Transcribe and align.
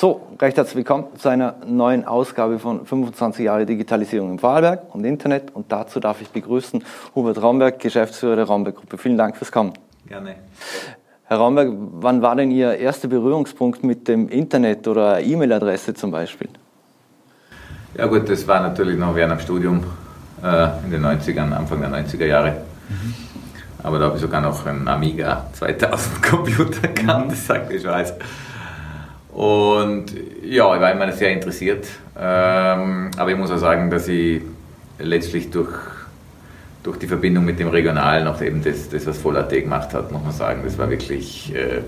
So, 0.00 0.26
recht 0.40 0.56
herzlich 0.56 0.76
willkommen 0.76 1.08
zu 1.18 1.28
einer 1.28 1.56
neuen 1.66 2.06
Ausgabe 2.06 2.58
von 2.58 2.86
25 2.86 3.44
Jahre 3.44 3.66
Digitalisierung 3.66 4.30
im 4.30 4.38
Vorarlberg 4.38 4.94
und 4.94 5.04
Internet. 5.04 5.54
Und 5.54 5.70
dazu 5.70 6.00
darf 6.00 6.22
ich 6.22 6.30
begrüßen 6.30 6.82
Hubert 7.14 7.42
Raumberg, 7.42 7.78
Geschäftsführer 7.78 8.36
der 8.36 8.46
Raumberg 8.46 8.76
Gruppe. 8.76 8.96
Vielen 8.96 9.18
Dank 9.18 9.36
fürs 9.36 9.52
Kommen. 9.52 9.74
Gerne. 10.08 10.36
Herr 11.24 11.36
Raumberg, 11.36 11.68
wann 12.00 12.22
war 12.22 12.34
denn 12.34 12.50
Ihr 12.50 12.78
erster 12.78 13.08
Berührungspunkt 13.08 13.84
mit 13.84 14.08
dem 14.08 14.30
Internet 14.30 14.88
oder 14.88 15.20
E-Mail-Adresse 15.20 15.92
zum 15.92 16.12
Beispiel? 16.12 16.48
Ja 17.94 18.06
gut, 18.06 18.26
das 18.26 18.48
war 18.48 18.62
natürlich 18.62 18.98
noch 18.98 19.14
während 19.14 19.32
dem 19.32 19.40
Studium 19.40 19.84
äh, 20.42 20.68
in 20.82 20.92
den 20.92 21.04
90ern, 21.04 21.52
Anfang 21.52 21.78
der 21.82 21.90
90er 21.90 22.24
Jahre. 22.24 22.52
Mhm. 22.88 23.14
Aber 23.82 23.98
da 23.98 24.06
habe 24.06 24.14
ich 24.14 24.22
sogar 24.22 24.40
noch 24.40 24.64
einen 24.64 24.88
Amiga 24.88 25.44
2000 25.52 26.22
Computer 26.22 26.88
gehabt, 26.88 27.26
mhm. 27.26 27.30
das 27.32 27.46
sagt 27.46 27.70
ich 27.70 27.82
schon 27.82 27.90
alles. 27.90 28.14
Und 29.32 30.06
ja, 30.42 30.74
ich 30.74 30.80
war 30.80 30.92
immer 30.92 31.10
sehr 31.12 31.30
interessiert. 31.30 31.86
Ähm, 32.18 33.10
aber 33.16 33.30
ich 33.30 33.36
muss 33.36 33.50
auch 33.50 33.58
sagen, 33.58 33.90
dass 33.90 34.08
ich 34.08 34.42
letztlich 34.98 35.50
durch, 35.50 35.72
durch 36.82 36.98
die 36.98 37.06
Verbindung 37.06 37.44
mit 37.44 37.58
dem 37.58 37.68
Regionalen 37.68 38.26
auch 38.26 38.40
eben 38.42 38.62
das, 38.62 38.88
das 38.88 39.06
was 39.06 39.18
Voll.at 39.18 39.50
gemacht 39.50 39.94
hat, 39.94 40.10
muss 40.12 40.22
man 40.22 40.32
sagen, 40.32 40.62
das 40.64 40.76
war 40.78 40.90
wirklich 40.90 41.54
äh, 41.54 41.82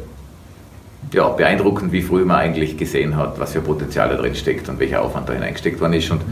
ja, 1.12 1.28
beeindruckend, 1.28 1.92
wie 1.92 2.02
früh 2.02 2.24
man 2.24 2.36
eigentlich 2.36 2.76
gesehen 2.76 3.16
hat, 3.16 3.38
was 3.38 3.52
für 3.52 3.60
Potenzial 3.60 4.08
da 4.08 4.16
drin 4.16 4.34
steckt 4.34 4.68
und 4.68 4.78
welcher 4.78 5.02
Aufwand 5.02 5.28
da 5.28 5.32
hineingesteckt 5.32 5.80
worden 5.80 5.94
ist. 5.94 6.10
Und 6.10 6.22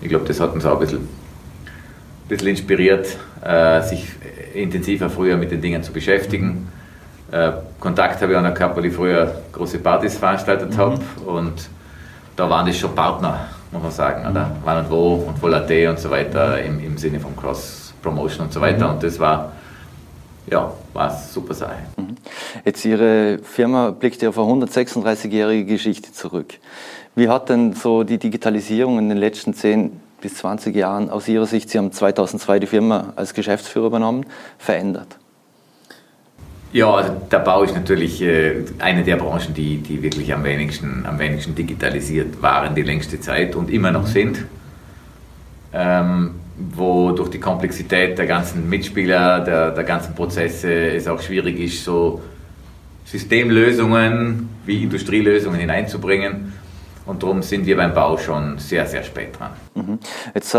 ich 0.00 0.08
glaube, 0.08 0.26
das 0.26 0.40
hat 0.40 0.52
uns 0.52 0.64
auch 0.64 0.74
ein 0.74 0.80
bisschen, 0.80 0.98
ein 0.98 2.28
bisschen 2.28 2.48
inspiriert, 2.48 3.16
äh, 3.42 3.82
sich 3.82 4.06
intensiver 4.52 5.08
früher 5.08 5.36
mit 5.36 5.52
den 5.52 5.60
Dingen 5.60 5.82
zu 5.82 5.92
beschäftigen. 5.92 6.68
Äh, 7.30 7.52
Kontakt 7.78 8.20
habe 8.20 8.32
ich 8.32 8.38
auch 8.38 8.42
noch 8.42 8.54
gehabt, 8.54 8.76
weil 8.76 8.86
ich 8.86 8.94
früher 8.94 9.34
große 9.52 9.78
Partys 9.78 10.18
veranstaltet 10.18 10.72
mhm. 10.72 10.76
habe 10.76 11.00
und 11.26 11.68
da 12.36 12.48
waren 12.48 12.66
das 12.66 12.76
schon 12.76 12.94
Partner, 12.94 13.48
muss 13.70 13.82
man 13.82 13.92
sagen, 13.92 14.28
oder? 14.28 14.46
Mhm. 14.46 14.52
Wann 14.64 14.84
und 14.84 14.90
wo 14.90 15.14
und 15.14 15.40
Volat 15.40 15.70
und 15.70 15.98
so 15.98 16.10
weiter 16.10 16.60
im, 16.60 16.80
im 16.80 16.98
Sinne 16.98 17.20
von 17.20 17.36
Cross-Promotion 17.36 18.46
und 18.46 18.52
so 18.52 18.60
weiter 18.60 18.86
mhm. 18.88 18.94
und 18.94 19.02
das 19.02 19.18
war 19.20 19.52
ja, 20.50 20.72
war 20.92 21.10
eine 21.10 21.18
super 21.18 21.54
Sache. 21.54 21.78
Mhm. 21.96 22.16
Jetzt 22.64 22.84
Ihre 22.84 23.38
Firma 23.42 23.90
blickt 23.90 24.22
ja 24.22 24.30
auf 24.30 24.38
eine 24.38 24.66
136-jährige 24.66 25.64
Geschichte 25.64 26.12
zurück. 26.12 26.54
Wie 27.14 27.28
hat 27.28 27.48
denn 27.48 27.74
so 27.74 28.02
die 28.02 28.18
Digitalisierung 28.18 28.98
in 28.98 29.08
den 29.08 29.18
letzten 29.18 29.54
10 29.54 30.00
bis 30.20 30.34
20 30.36 30.74
Jahren 30.74 31.10
aus 31.10 31.28
Ihrer 31.28 31.46
Sicht, 31.46 31.70
Sie 31.70 31.78
haben 31.78 31.92
2002 31.92 32.60
die 32.60 32.66
Firma 32.66 33.12
als 33.16 33.34
Geschäftsführer 33.34 33.86
übernommen, 33.86 34.26
verändert? 34.58 35.18
Ja, 36.72 36.90
also 36.92 37.12
der 37.30 37.40
Bau 37.40 37.62
ist 37.62 37.74
natürlich 37.74 38.22
äh, 38.22 38.64
eine 38.78 39.02
der 39.02 39.16
Branchen, 39.16 39.52
die, 39.54 39.78
die 39.78 40.02
wirklich 40.02 40.32
am 40.32 40.44
wenigsten, 40.44 41.04
am 41.04 41.18
wenigsten 41.18 41.54
digitalisiert 41.54 42.40
waren 42.40 42.74
die 42.74 42.82
längste 42.82 43.20
Zeit 43.20 43.56
und 43.56 43.70
immer 43.70 43.90
noch 43.90 44.06
sind. 44.06 44.44
Ähm, 45.72 46.34
wo 46.74 47.12
durch 47.12 47.30
die 47.30 47.40
Komplexität 47.40 48.18
der 48.18 48.26
ganzen 48.26 48.68
Mitspieler, 48.68 49.40
der, 49.40 49.70
der 49.70 49.84
ganzen 49.84 50.14
Prozesse 50.14 50.90
es 50.90 51.08
auch 51.08 51.20
schwierig 51.20 51.58
ist, 51.58 51.84
so 51.84 52.20
Systemlösungen 53.04 54.48
wie 54.66 54.82
Industrielösungen 54.82 55.58
hineinzubringen. 55.58 56.52
Und 57.06 57.22
darum 57.22 57.42
sind 57.42 57.66
wir 57.66 57.76
beim 57.76 57.94
Bau 57.94 58.18
schon 58.18 58.58
sehr, 58.58 58.86
sehr 58.86 59.02
spät 59.02 59.36
dran. 59.36 59.50
Mhm. 59.74 59.98
Jetzt 60.34 60.52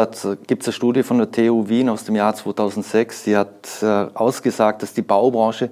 gibt 0.47 0.63
es 0.63 0.67
eine 0.67 0.73
Studie 0.73 1.03
von 1.03 1.19
der 1.19 1.31
TU 1.31 1.69
Wien 1.69 1.87
aus 1.87 2.03
dem 2.03 2.15
Jahr 2.15 2.35
2006, 2.35 3.23
die 3.23 3.37
hat 3.37 3.69
äh, 3.81 3.85
ausgesagt, 3.85 4.81
dass 4.81 4.93
die 4.93 5.03
Baubranche 5.03 5.69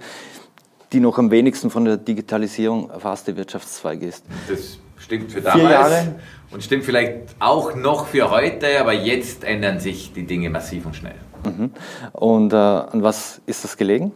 die 0.91 0.99
noch 0.99 1.17
am 1.17 1.31
wenigsten 1.31 1.69
von 1.69 1.85
der 1.85 1.97
Digitalisierung 1.97 2.89
erfasste 2.89 3.35
Wirtschaftszweig 3.37 4.01
ist. 4.01 4.25
Das 4.47 4.79
stimmt 4.97 5.31
für 5.31 5.41
damals. 5.41 5.61
Vier 5.61 5.69
Jahre. 5.71 6.15
Und 6.51 6.63
stimmt 6.63 6.83
vielleicht 6.83 7.35
auch 7.39 7.75
noch 7.75 8.07
für 8.07 8.31
heute, 8.31 8.79
aber 8.79 8.93
jetzt 8.93 9.43
ändern 9.43 9.79
sich 9.79 10.13
die 10.13 10.25
Dinge 10.25 10.49
massiv 10.49 10.85
und 10.85 10.95
schnell. 10.95 11.15
Mhm. 11.45 11.71
Und 12.13 12.53
äh, 12.53 12.55
an 12.55 13.03
was 13.03 13.39
ist 13.45 13.63
das 13.63 13.77
gelegen? 13.77 14.11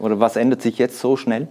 Oder 0.00 0.18
was 0.18 0.36
ändert 0.36 0.62
sich 0.62 0.78
jetzt 0.78 0.98
so 0.98 1.16
schnell? 1.16 1.46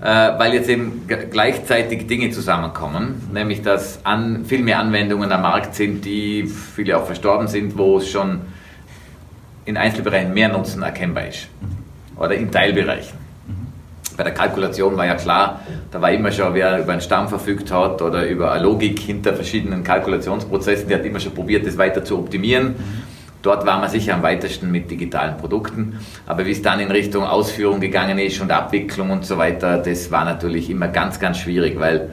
Äh, 0.00 0.04
weil 0.04 0.54
jetzt 0.54 0.68
eben 0.68 1.06
gleichzeitig 1.06 2.06
Dinge 2.06 2.30
zusammenkommen, 2.30 3.30
nämlich 3.32 3.62
dass 3.62 4.04
an, 4.04 4.44
viel 4.44 4.62
mehr 4.62 4.78
Anwendungen 4.78 5.30
am 5.30 5.42
Markt 5.42 5.74
sind, 5.74 6.04
die 6.04 6.46
viele 6.46 6.96
auch 6.96 7.06
verstorben 7.06 7.48
sind, 7.48 7.76
wo 7.78 7.98
es 7.98 8.08
schon 8.08 8.40
in 9.64 9.76
Einzelbereichen 9.76 10.32
mehr 10.32 10.48
Nutzen 10.48 10.82
erkennbar 10.82 11.28
ist. 11.28 11.48
Oder 12.16 12.34
in 12.34 12.50
Teilbereichen 12.50 13.27
bei 14.18 14.24
der 14.24 14.34
Kalkulation 14.34 14.96
war 14.96 15.06
ja 15.06 15.14
klar, 15.14 15.60
da 15.92 16.02
war 16.02 16.10
immer 16.10 16.32
schon, 16.32 16.52
wer 16.52 16.80
über 16.80 16.90
einen 16.90 17.00
Stamm 17.00 17.28
verfügt 17.28 17.70
hat 17.70 18.02
oder 18.02 18.28
über 18.28 18.50
eine 18.50 18.64
Logik 18.64 18.98
hinter 18.98 19.32
verschiedenen 19.32 19.84
Kalkulationsprozessen, 19.84 20.88
der 20.88 20.98
hat 20.98 21.06
immer 21.06 21.20
schon 21.20 21.32
probiert, 21.32 21.64
das 21.64 21.78
weiter 21.78 22.04
zu 22.04 22.18
optimieren. 22.18 22.74
Dort 23.42 23.64
war 23.64 23.78
man 23.78 23.88
sicher 23.88 24.14
am 24.14 24.24
weitesten 24.24 24.72
mit 24.72 24.90
digitalen 24.90 25.36
Produkten. 25.36 26.00
Aber 26.26 26.44
wie 26.44 26.50
es 26.50 26.60
dann 26.60 26.80
in 26.80 26.90
Richtung 26.90 27.22
Ausführung 27.22 27.78
gegangen 27.78 28.18
ist 28.18 28.40
und 28.40 28.50
Abwicklung 28.50 29.10
und 29.10 29.24
so 29.24 29.38
weiter, 29.38 29.78
das 29.78 30.10
war 30.10 30.24
natürlich 30.24 30.68
immer 30.68 30.88
ganz, 30.88 31.20
ganz 31.20 31.38
schwierig, 31.38 31.78
weil, 31.78 32.10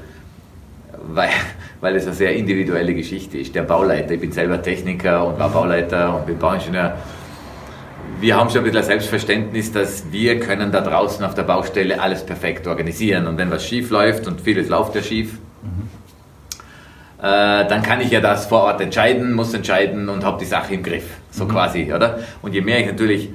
weil, 1.08 1.30
weil 1.82 1.96
es 1.96 2.06
eine 2.06 2.14
sehr 2.14 2.36
individuelle 2.36 2.94
Geschichte 2.94 3.40
ist. 3.40 3.56
Der 3.56 3.64
Bauleiter, 3.64 4.12
ich 4.12 4.22
bin 4.22 4.32
selber 4.32 4.62
Techniker 4.62 5.26
und 5.26 5.40
war 5.40 5.50
Bauleiter 5.50 6.16
und 6.16 6.28
bin 6.28 6.38
Bauingenieur 6.38 6.94
wir 8.26 8.36
haben 8.36 8.50
schon 8.50 8.62
ein 8.62 8.64
bisschen 8.64 8.80
ein 8.80 8.86
Selbstverständnis, 8.86 9.72
dass 9.72 10.12
wir 10.12 10.40
können 10.40 10.72
da 10.72 10.82
draußen 10.82 11.24
auf 11.24 11.36
der 11.36 11.44
Baustelle 11.44 12.02
alles 12.02 12.26
perfekt 12.26 12.66
organisieren. 12.66 13.28
Und 13.28 13.38
wenn 13.38 13.52
was 13.52 13.64
schief 13.64 13.92
läuft, 13.92 14.26
und 14.26 14.42
vieles 14.42 14.68
läuft 14.68 14.96
ja 14.96 15.04
schief, 15.04 15.34
mhm. 15.62 15.88
äh, 17.20 17.68
dann 17.68 17.84
kann 17.84 18.02
ich 18.02 18.10
ja 18.10 18.22
das 18.22 18.48
vor 18.48 18.64
Ort 18.64 18.82
entscheiden, 18.82 19.34
muss 19.34 19.54
entscheiden 19.54 20.10
und 20.10 20.26
habe 20.26 20.40
die 20.40 20.46
Sache 20.46 20.74
im 20.74 20.82
Griff. 20.82 21.06
So 21.30 21.46
mhm. 21.46 21.50
quasi, 21.50 21.94
oder? 21.94 22.18
Und 22.42 22.56
je 22.56 22.62
mehr 22.62 22.80
ich 22.80 22.88
natürlich 22.88 23.30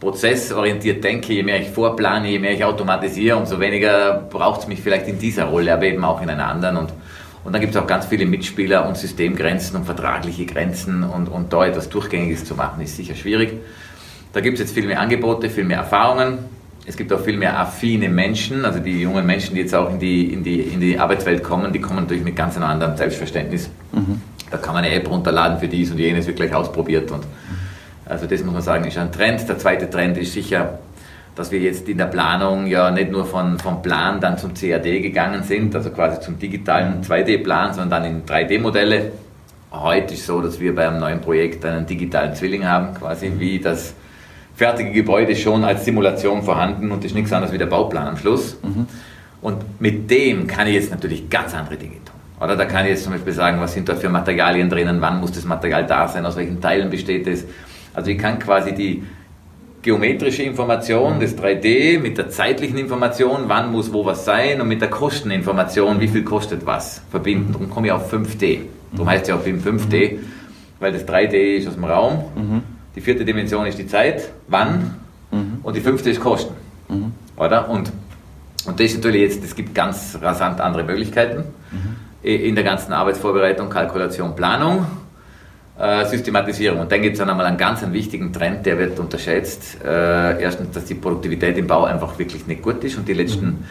prozessorientiert 0.00 1.04
denke, 1.04 1.34
je 1.34 1.42
mehr 1.42 1.60
ich 1.60 1.68
vorplane, 1.68 2.30
je 2.30 2.38
mehr 2.38 2.52
ich 2.52 2.64
automatisiere, 2.64 3.36
umso 3.36 3.60
weniger 3.60 4.14
braucht 4.30 4.62
es 4.62 4.66
mich 4.66 4.80
vielleicht 4.80 5.08
in 5.08 5.18
dieser 5.18 5.44
Rolle, 5.44 5.74
aber 5.74 5.84
eben 5.84 6.02
auch 6.06 6.22
in 6.22 6.30
einer 6.30 6.48
anderen. 6.48 6.78
Und, 6.78 6.94
und 7.44 7.52
dann 7.52 7.60
gibt 7.60 7.74
es 7.74 7.80
auch 7.80 7.86
ganz 7.86 8.06
viele 8.06 8.24
Mitspieler 8.24 8.88
und 8.88 8.96
Systemgrenzen 8.96 9.76
und 9.76 9.84
vertragliche 9.84 10.46
Grenzen 10.46 11.04
und, 11.04 11.28
und 11.28 11.52
da 11.52 11.66
etwas 11.66 11.90
Durchgängiges 11.90 12.46
zu 12.46 12.54
machen, 12.54 12.80
ist 12.80 12.96
sicher 12.96 13.14
schwierig. 13.14 13.60
Da 14.32 14.40
gibt 14.40 14.54
es 14.54 14.60
jetzt 14.60 14.74
viel 14.74 14.86
mehr 14.86 15.00
Angebote, 15.00 15.50
viel 15.50 15.64
mehr 15.64 15.78
Erfahrungen. 15.78 16.38
Es 16.86 16.96
gibt 16.96 17.12
auch 17.12 17.20
viel 17.20 17.36
mehr 17.36 17.58
affine 17.58 18.08
Menschen, 18.08 18.64
also 18.64 18.80
die 18.80 19.02
jungen 19.02 19.24
Menschen, 19.24 19.54
die 19.54 19.60
jetzt 19.60 19.74
auch 19.74 19.90
in 19.90 20.00
die, 20.00 20.32
in 20.32 20.42
die, 20.42 20.60
in 20.60 20.80
die 20.80 20.98
Arbeitswelt 20.98 21.42
kommen, 21.44 21.72
die 21.72 21.80
kommen 21.80 22.00
natürlich 22.00 22.24
mit 22.24 22.34
ganz 22.34 22.56
einem 22.56 22.66
anderen 22.66 22.96
Selbstverständnis. 22.96 23.70
Mhm. 23.92 24.20
Da 24.50 24.56
kann 24.56 24.74
man 24.74 24.84
eine 24.84 24.94
App 24.94 25.08
runterladen 25.08 25.58
für 25.58 25.68
dies 25.68 25.90
und 25.92 25.98
jenes, 25.98 26.26
wird 26.26 26.36
gleich 26.36 26.54
ausprobiert. 26.54 27.10
Und 27.10 27.24
also 28.04 28.26
das 28.26 28.42
muss 28.42 28.52
man 28.52 28.62
sagen, 28.62 28.84
ist 28.84 28.98
ein 28.98 29.12
Trend. 29.12 29.48
Der 29.48 29.58
zweite 29.58 29.88
Trend 29.88 30.18
ist 30.18 30.32
sicher, 30.32 30.78
dass 31.36 31.50
wir 31.52 31.60
jetzt 31.60 31.88
in 31.88 31.98
der 31.98 32.06
Planung 32.06 32.66
ja 32.66 32.90
nicht 32.90 33.10
nur 33.10 33.24
von, 33.24 33.58
vom 33.58 33.80
Plan 33.80 34.20
dann 34.20 34.36
zum 34.36 34.52
CAD 34.52 35.02
gegangen 35.02 35.44
sind, 35.44 35.74
also 35.74 35.90
quasi 35.90 36.20
zum 36.20 36.38
digitalen 36.38 37.02
2D-Plan, 37.02 37.74
sondern 37.74 38.02
dann 38.02 38.16
in 38.16 38.26
3D-Modelle. 38.26 39.12
Heute 39.70 40.14
ist 40.14 40.20
es 40.20 40.26
so, 40.26 40.42
dass 40.42 40.58
wir 40.58 40.74
bei 40.74 40.88
einem 40.88 40.98
neuen 40.98 41.20
Projekt 41.20 41.64
einen 41.64 41.86
digitalen 41.86 42.34
Zwilling 42.34 42.66
haben, 42.66 42.92
quasi 42.92 43.32
wie 43.38 43.58
das 43.58 43.94
fertige 44.54 44.90
Gebäude 44.92 45.34
schon 45.36 45.64
als 45.64 45.84
Simulation 45.84 46.42
vorhanden 46.42 46.90
und 46.90 47.04
ist 47.04 47.14
nichts 47.14 47.32
anderes 47.32 47.52
wie 47.52 47.58
der 47.58 47.66
Bauplan 47.66 48.08
am 48.08 48.16
Schluss. 48.16 48.58
Mhm. 48.62 48.86
Und 49.40 49.80
mit 49.80 50.10
dem 50.10 50.46
kann 50.46 50.66
ich 50.66 50.74
jetzt 50.74 50.90
natürlich 50.90 51.28
ganz 51.28 51.54
andere 51.54 51.76
Dinge 51.76 51.96
tun. 52.04 52.14
Oder 52.40 52.56
da 52.56 52.64
kann 52.64 52.84
ich 52.84 52.92
jetzt 52.92 53.04
zum 53.04 53.12
Beispiel 53.12 53.32
sagen, 53.32 53.60
was 53.60 53.72
sind 53.72 53.88
da 53.88 53.94
für 53.94 54.08
Materialien 54.08 54.68
drinnen, 54.68 55.00
wann 55.00 55.20
muss 55.20 55.32
das 55.32 55.44
Material 55.44 55.86
da 55.86 56.08
sein, 56.08 56.26
aus 56.26 56.36
welchen 56.36 56.60
Teilen 56.60 56.90
besteht 56.90 57.26
es. 57.26 57.44
Also 57.94 58.10
ich 58.10 58.18
kann 58.18 58.38
quasi 58.38 58.72
die 58.72 59.02
geometrische 59.80 60.44
Information 60.44 61.18
des 61.18 61.36
3D 61.36 61.98
mit 61.98 62.18
der 62.18 62.30
zeitlichen 62.30 62.78
Information, 62.78 63.44
wann 63.46 63.72
muss 63.72 63.92
wo 63.92 64.04
was 64.04 64.24
sein 64.24 64.60
und 64.60 64.68
mit 64.68 64.80
der 64.80 64.90
Kosteninformation, 64.90 66.00
wie 66.00 66.08
viel 66.08 66.22
kostet 66.22 66.64
was, 66.66 67.02
verbinden. 67.10 67.52
Darum 67.52 67.68
komme 67.68 67.88
ich 67.88 67.92
auf 67.92 68.12
5D. 68.12 68.60
Darum 68.92 69.08
heißt 69.08 69.22
es 69.22 69.28
ja 69.28 69.34
auch 69.36 69.40
BIM 69.40 69.60
5D, 69.60 70.18
weil 70.78 70.92
das 70.92 71.06
3D 71.06 71.56
ist 71.56 71.66
aus 71.66 71.74
dem 71.74 71.84
Raum. 71.84 72.24
Mhm 72.36 72.71
die 72.94 73.00
vierte 73.00 73.24
Dimension 73.24 73.66
ist 73.66 73.78
die 73.78 73.86
Zeit, 73.86 74.30
wann, 74.48 74.94
mhm. 75.30 75.58
und 75.62 75.76
die 75.76 75.80
fünfte 75.80 76.10
ist 76.10 76.20
Kosten. 76.20 76.54
Mhm. 76.88 77.12
Oder? 77.36 77.68
Und, 77.68 77.90
und 78.66 78.78
das 78.78 78.86
ist 78.86 78.96
natürlich 78.96 79.22
jetzt, 79.22 79.44
es 79.44 79.54
gibt 79.54 79.74
ganz 79.74 80.18
rasant 80.20 80.60
andere 80.60 80.84
Möglichkeiten 80.84 81.44
mhm. 81.70 81.96
in 82.22 82.54
der 82.54 82.64
ganzen 82.64 82.92
Arbeitsvorbereitung, 82.92 83.70
Kalkulation, 83.70 84.36
Planung, 84.36 84.86
äh, 85.78 86.04
Systematisierung. 86.04 86.80
Und 86.80 86.92
dann 86.92 87.00
gibt 87.02 87.14
es 87.14 87.18
dann 87.18 87.30
einmal 87.30 87.46
einen 87.46 87.56
ganz 87.56 87.82
einen 87.82 87.92
wichtigen 87.92 88.32
Trend, 88.32 88.66
der 88.66 88.78
wird 88.78 88.98
unterschätzt. 88.98 89.82
Äh, 89.82 90.42
erstens, 90.42 90.72
dass 90.72 90.84
die 90.84 90.94
Produktivität 90.94 91.56
im 91.56 91.66
Bau 91.66 91.84
einfach 91.84 92.18
wirklich 92.18 92.46
nicht 92.46 92.62
gut 92.62 92.84
ist 92.84 92.98
und 92.98 93.08
die 93.08 93.14
letzten 93.14 93.64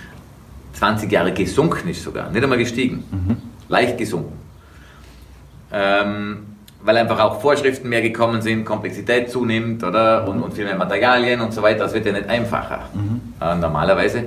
20 0.73 1.07
mhm. 1.07 1.13
Jahre 1.13 1.31
gesunken 1.31 1.89
ist 1.89 2.01
sogar, 2.01 2.29
nicht 2.31 2.43
einmal 2.43 2.57
gestiegen, 2.57 3.03
mhm. 3.11 3.37
leicht 3.69 3.97
gesunken. 3.97 4.33
Ähm, 5.71 6.50
weil 6.83 6.97
einfach 6.97 7.19
auch 7.19 7.41
Vorschriften 7.41 7.89
mehr 7.89 8.01
gekommen 8.01 8.41
sind, 8.41 8.65
Komplexität 8.65 9.29
zunimmt, 9.29 9.83
oder? 9.83 10.27
Und, 10.27 10.41
und 10.41 10.53
viel 10.53 10.65
mehr 10.65 10.75
Materialien 10.75 11.41
und 11.41 11.53
so 11.53 11.61
weiter. 11.61 11.79
Das 11.79 11.93
wird 11.93 12.05
ja 12.05 12.11
nicht 12.11 12.27
einfacher, 12.27 12.89
mhm. 12.93 13.21
äh, 13.39 13.55
normalerweise. 13.55 14.25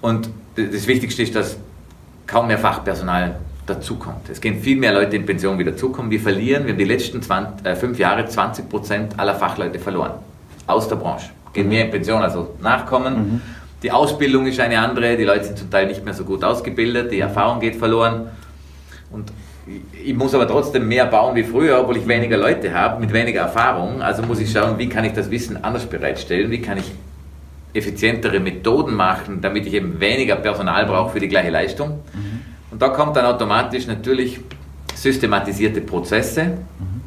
Und 0.00 0.30
das 0.54 0.86
Wichtigste 0.86 1.22
ist, 1.22 1.34
dass 1.34 1.56
kaum 2.26 2.46
mehr 2.46 2.58
Fachpersonal 2.58 3.36
dazukommt. 3.66 4.28
Es 4.30 4.40
gehen 4.40 4.60
viel 4.60 4.76
mehr 4.76 4.92
Leute 4.92 5.16
in 5.16 5.26
Pension, 5.26 5.58
wie 5.58 5.64
dazukommen. 5.64 6.10
Wir 6.10 6.20
verlieren, 6.20 6.64
wir 6.64 6.72
haben 6.72 6.78
die 6.78 6.84
letzten 6.84 7.20
20, 7.20 7.66
äh, 7.66 7.76
fünf 7.76 7.98
Jahre 7.98 8.26
20 8.26 8.68
Prozent 8.68 9.18
aller 9.18 9.34
Fachleute 9.34 9.78
verloren. 9.78 10.12
Aus 10.66 10.88
der 10.88 10.96
Branche. 10.96 11.30
Gehen 11.52 11.64
mhm. 11.64 11.70
mehr 11.70 11.84
in 11.86 11.90
Pension, 11.90 12.22
also 12.22 12.54
nachkommen. 12.60 13.14
Mhm. 13.14 13.40
Die 13.82 13.92
Ausbildung 13.92 14.46
ist 14.46 14.58
eine 14.58 14.80
andere, 14.80 15.16
die 15.16 15.24
Leute 15.24 15.44
sind 15.44 15.58
zum 15.58 15.70
Teil 15.70 15.86
nicht 15.86 16.04
mehr 16.04 16.14
so 16.14 16.24
gut 16.24 16.42
ausgebildet, 16.42 17.12
die 17.12 17.20
Erfahrung 17.20 17.60
geht 17.60 17.76
verloren. 17.76 18.28
Und 19.10 19.30
ich 20.04 20.14
muss 20.14 20.34
aber 20.34 20.48
trotzdem 20.48 20.88
mehr 20.88 21.06
bauen 21.06 21.34
wie 21.36 21.44
früher, 21.44 21.80
obwohl 21.80 21.96
ich 21.96 22.08
weniger 22.08 22.36
Leute 22.36 22.72
habe, 22.72 23.00
mit 23.00 23.12
weniger 23.12 23.42
Erfahrung. 23.42 24.00
Also 24.00 24.22
muss 24.22 24.40
ich 24.40 24.50
schauen, 24.50 24.78
wie 24.78 24.88
kann 24.88 25.04
ich 25.04 25.12
das 25.12 25.30
Wissen 25.30 25.62
anders 25.62 25.86
bereitstellen, 25.86 26.50
wie 26.50 26.60
kann 26.60 26.78
ich 26.78 26.92
effizientere 27.74 28.40
Methoden 28.40 28.94
machen, 28.94 29.40
damit 29.40 29.66
ich 29.66 29.74
eben 29.74 30.00
weniger 30.00 30.36
Personal 30.36 30.86
brauche 30.86 31.12
für 31.12 31.20
die 31.20 31.28
gleiche 31.28 31.50
Leistung. 31.50 32.00
Mhm. 32.14 32.40
Und 32.70 32.82
da 32.82 32.88
kommt 32.88 33.16
dann 33.16 33.26
automatisch 33.26 33.86
natürlich 33.86 34.40
systematisierte 34.94 35.80
Prozesse. 35.80 36.44
Mhm. 36.44 37.00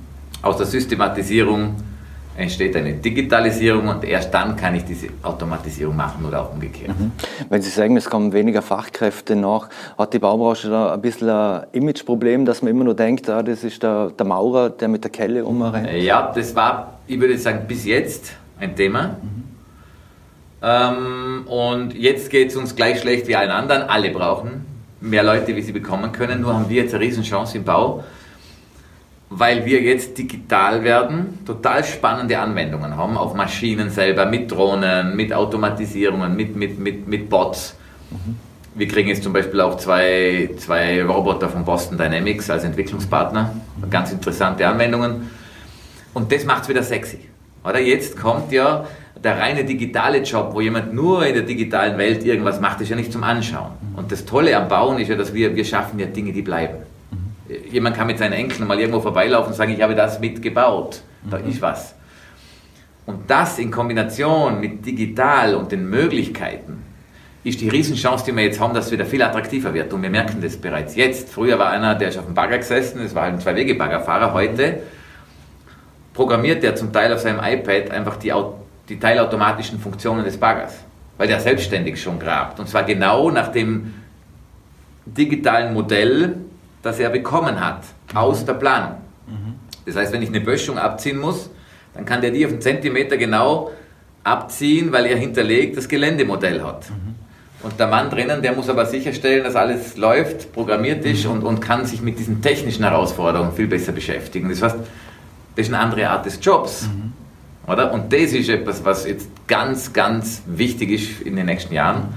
Aus 0.43 0.57
der 0.57 0.65
Systematisierung 0.65 1.75
entsteht 2.37 2.75
eine 2.75 2.93
Digitalisierung 2.93 3.87
und 3.87 4.03
erst 4.03 4.33
dann 4.33 4.55
kann 4.55 4.75
ich 4.75 4.85
diese 4.85 5.07
Automatisierung 5.21 5.95
machen 5.95 6.25
oder 6.25 6.41
auch 6.41 6.53
umgekehrt. 6.53 6.97
Mhm. 6.97 7.11
Wenn 7.49 7.61
Sie 7.61 7.69
sagen, 7.69 7.97
es 7.97 8.09
kommen 8.09 8.33
weniger 8.33 8.61
Fachkräfte 8.61 9.35
nach, 9.35 9.69
hat 9.97 10.13
die 10.13 10.19
Baubranche 10.19 10.69
da 10.69 10.93
ein 10.93 11.01
bisschen 11.01 11.29
ein 11.29 11.65
Imageproblem, 11.73 12.45
dass 12.45 12.61
man 12.61 12.71
immer 12.71 12.83
nur 12.83 12.95
denkt, 12.95 13.29
ah, 13.29 13.43
das 13.43 13.63
ist 13.63 13.83
der, 13.83 14.11
der 14.11 14.25
Maurer, 14.25 14.69
der 14.69 14.87
mit 14.87 15.03
der 15.03 15.11
Kelle 15.11 15.43
umrennt? 15.43 15.89
Ja, 15.91 16.31
das 16.33 16.55
war, 16.55 16.99
ich 17.07 17.19
würde 17.19 17.37
sagen, 17.37 17.65
bis 17.67 17.85
jetzt 17.85 18.33
ein 18.59 18.75
Thema. 18.75 19.17
Mhm. 19.21 19.41
Ähm, 20.63 21.47
und 21.47 21.95
jetzt 21.95 22.29
geht 22.29 22.49
es 22.49 22.55
uns 22.55 22.75
gleich 22.75 23.01
schlecht 23.01 23.27
wie 23.27 23.35
allen 23.35 23.51
anderen. 23.51 23.83
Alle 23.83 24.11
brauchen 24.11 24.65
mehr 25.01 25.23
Leute, 25.23 25.55
wie 25.55 25.61
sie 25.61 25.71
bekommen 25.71 26.11
können. 26.11 26.41
Nur 26.41 26.53
haben 26.53 26.69
wir 26.69 26.83
jetzt 26.83 26.93
eine 26.93 27.03
Riesenchance 27.03 27.57
im 27.57 27.63
Bau 27.63 28.03
weil 29.33 29.65
wir 29.65 29.81
jetzt 29.81 30.17
digital 30.17 30.83
werden, 30.83 31.39
total 31.45 31.85
spannende 31.85 32.37
Anwendungen 32.37 32.97
haben 32.97 33.17
auf 33.17 33.33
Maschinen 33.33 33.89
selber, 33.89 34.25
mit 34.25 34.51
Drohnen, 34.51 35.15
mit 35.15 35.33
Automatisierungen, 35.33 36.35
mit, 36.35 36.57
mit, 36.57 36.77
mit, 36.77 37.07
mit 37.07 37.29
Bots. 37.29 37.77
Mhm. 38.11 38.35
Wir 38.75 38.89
kriegen 38.89 39.07
jetzt 39.07 39.23
zum 39.23 39.31
Beispiel 39.31 39.61
auch 39.61 39.77
zwei, 39.77 40.49
zwei 40.57 41.01
Roboter 41.03 41.47
von 41.47 41.63
Boston 41.63 41.97
Dynamics 41.97 42.49
als 42.49 42.65
Entwicklungspartner. 42.65 43.55
Ganz 43.89 44.11
interessante 44.11 44.67
Anwendungen. 44.67 45.29
Und 46.13 46.29
das 46.33 46.43
macht 46.43 46.63
es 46.63 46.69
wieder 46.69 46.83
sexy. 46.83 47.19
Oder 47.63 47.79
jetzt 47.79 48.19
kommt 48.19 48.51
ja 48.51 48.85
der 49.23 49.39
reine 49.39 49.63
digitale 49.63 50.23
Job, 50.23 50.49
wo 50.53 50.59
jemand 50.59 50.93
nur 50.93 51.25
in 51.25 51.35
der 51.35 51.43
digitalen 51.43 51.97
Welt 51.97 52.25
irgendwas 52.25 52.59
macht, 52.59 52.81
ist 52.81 52.89
ja 52.89 52.97
nicht 52.97 53.13
zum 53.13 53.23
Anschauen. 53.23 53.71
Und 53.95 54.11
das 54.11 54.25
Tolle 54.25 54.57
am 54.57 54.67
Bauen 54.67 54.99
ist 54.99 55.07
ja, 55.07 55.15
dass 55.15 55.33
wir, 55.33 55.55
wir 55.55 55.63
schaffen 55.63 55.99
ja 55.99 56.07
Dinge, 56.07 56.33
die 56.33 56.41
bleiben 56.41 56.90
jemand 57.69 57.95
kann 57.95 58.07
mit 58.07 58.17
seinen 58.17 58.33
Enkeln 58.33 58.67
mal 58.67 58.79
irgendwo 58.79 58.99
vorbeilaufen 58.99 59.51
und 59.51 59.55
sagen, 59.55 59.73
ich 59.73 59.81
habe 59.81 59.95
das 59.95 60.19
mitgebaut. 60.19 61.01
Da 61.29 61.37
mhm. 61.37 61.49
ist 61.49 61.61
was. 61.61 61.95
Und 63.05 63.29
das 63.29 63.59
in 63.59 63.71
Kombination 63.71 64.59
mit 64.59 64.85
digital 64.85 65.55
und 65.55 65.71
den 65.71 65.89
Möglichkeiten 65.89 66.83
ist 67.43 67.59
die 67.59 67.69
Riesenchance, 67.69 68.25
die 68.25 68.35
wir 68.35 68.43
jetzt 68.43 68.59
haben, 68.59 68.73
dass 68.73 68.85
es 68.85 68.91
wieder 68.91 69.05
viel 69.05 69.21
attraktiver 69.23 69.73
wird. 69.73 69.91
Und 69.93 70.03
wir 70.03 70.11
merken 70.11 70.41
das 70.41 70.57
bereits 70.57 70.95
jetzt. 70.95 71.29
Früher 71.29 71.57
war 71.57 71.71
einer, 71.71 71.95
der 71.95 72.09
ist 72.09 72.17
auf 72.17 72.25
dem 72.25 72.35
Bagger 72.35 72.59
gesessen, 72.59 73.01
das 73.01 73.15
war 73.15 73.23
halt 73.23 73.33
ein 73.33 73.39
Zwei-Wege-Baggerfahrer. 73.39 74.33
Heute 74.33 74.83
programmiert 76.13 76.61
der 76.61 76.75
zum 76.75 76.93
Teil 76.93 77.11
auf 77.11 77.19
seinem 77.19 77.39
iPad 77.43 77.89
einfach 77.89 78.17
die, 78.17 78.31
die 78.89 78.99
teilautomatischen 78.99 79.79
Funktionen 79.79 80.23
des 80.23 80.37
Baggers, 80.37 80.75
weil 81.17 81.27
der 81.27 81.39
selbstständig 81.39 81.99
schon 82.01 82.19
grabt. 82.19 82.59
Und 82.59 82.69
zwar 82.69 82.83
genau 82.83 83.31
nach 83.31 83.47
dem 83.47 83.95
digitalen 85.05 85.73
Modell, 85.73 86.35
das 86.81 86.99
er 86.99 87.09
bekommen 87.09 87.59
hat 87.59 87.83
aus 88.13 88.45
der 88.45 88.53
Planung. 88.53 88.97
Das 89.85 89.95
heißt, 89.95 90.13
wenn 90.13 90.21
ich 90.21 90.29
eine 90.29 90.41
Böschung 90.41 90.77
abziehen 90.77 91.19
muss, 91.19 91.49
dann 91.93 92.05
kann 92.05 92.21
der 92.21 92.31
die 92.31 92.45
auf 92.45 92.51
einen 92.51 92.61
Zentimeter 92.61 93.17
genau 93.17 93.71
abziehen, 94.23 94.91
weil 94.91 95.05
er 95.05 95.17
hinterlegt 95.17 95.77
das 95.77 95.87
Geländemodell 95.87 96.61
hat. 96.63 96.85
Und 97.63 97.79
der 97.79 97.87
Mann 97.87 98.09
drinnen, 98.09 98.41
der 98.41 98.53
muss 98.53 98.69
aber 98.69 98.85
sicherstellen, 98.85 99.43
dass 99.43 99.55
alles 99.55 99.97
läuft, 99.97 100.51
programmiert 100.53 101.05
ist 101.05 101.25
und, 101.25 101.43
und 101.43 101.59
kann 101.59 101.85
sich 101.85 102.01
mit 102.01 102.17
diesen 102.17 102.41
technischen 102.41 102.83
Herausforderungen 102.83 103.53
viel 103.53 103.67
besser 103.67 103.91
beschäftigen. 103.91 104.49
Das 104.49 104.61
heißt, 104.61 104.75
das 105.55 105.67
ist 105.67 105.73
eine 105.73 105.83
andere 105.83 106.09
Art 106.09 106.25
des 106.25 106.39
Jobs. 106.41 106.83
Mhm. 106.87 107.13
Oder? 107.71 107.91
Und 107.93 108.11
das 108.11 108.33
ist 108.33 108.49
etwas, 108.49 108.83
was 108.83 109.05
jetzt 109.05 109.29
ganz, 109.47 109.93
ganz 109.93 110.41
wichtig 110.47 110.89
ist 110.91 111.21
in 111.21 111.35
den 111.35 111.45
nächsten 111.45 111.73
Jahren 111.73 112.09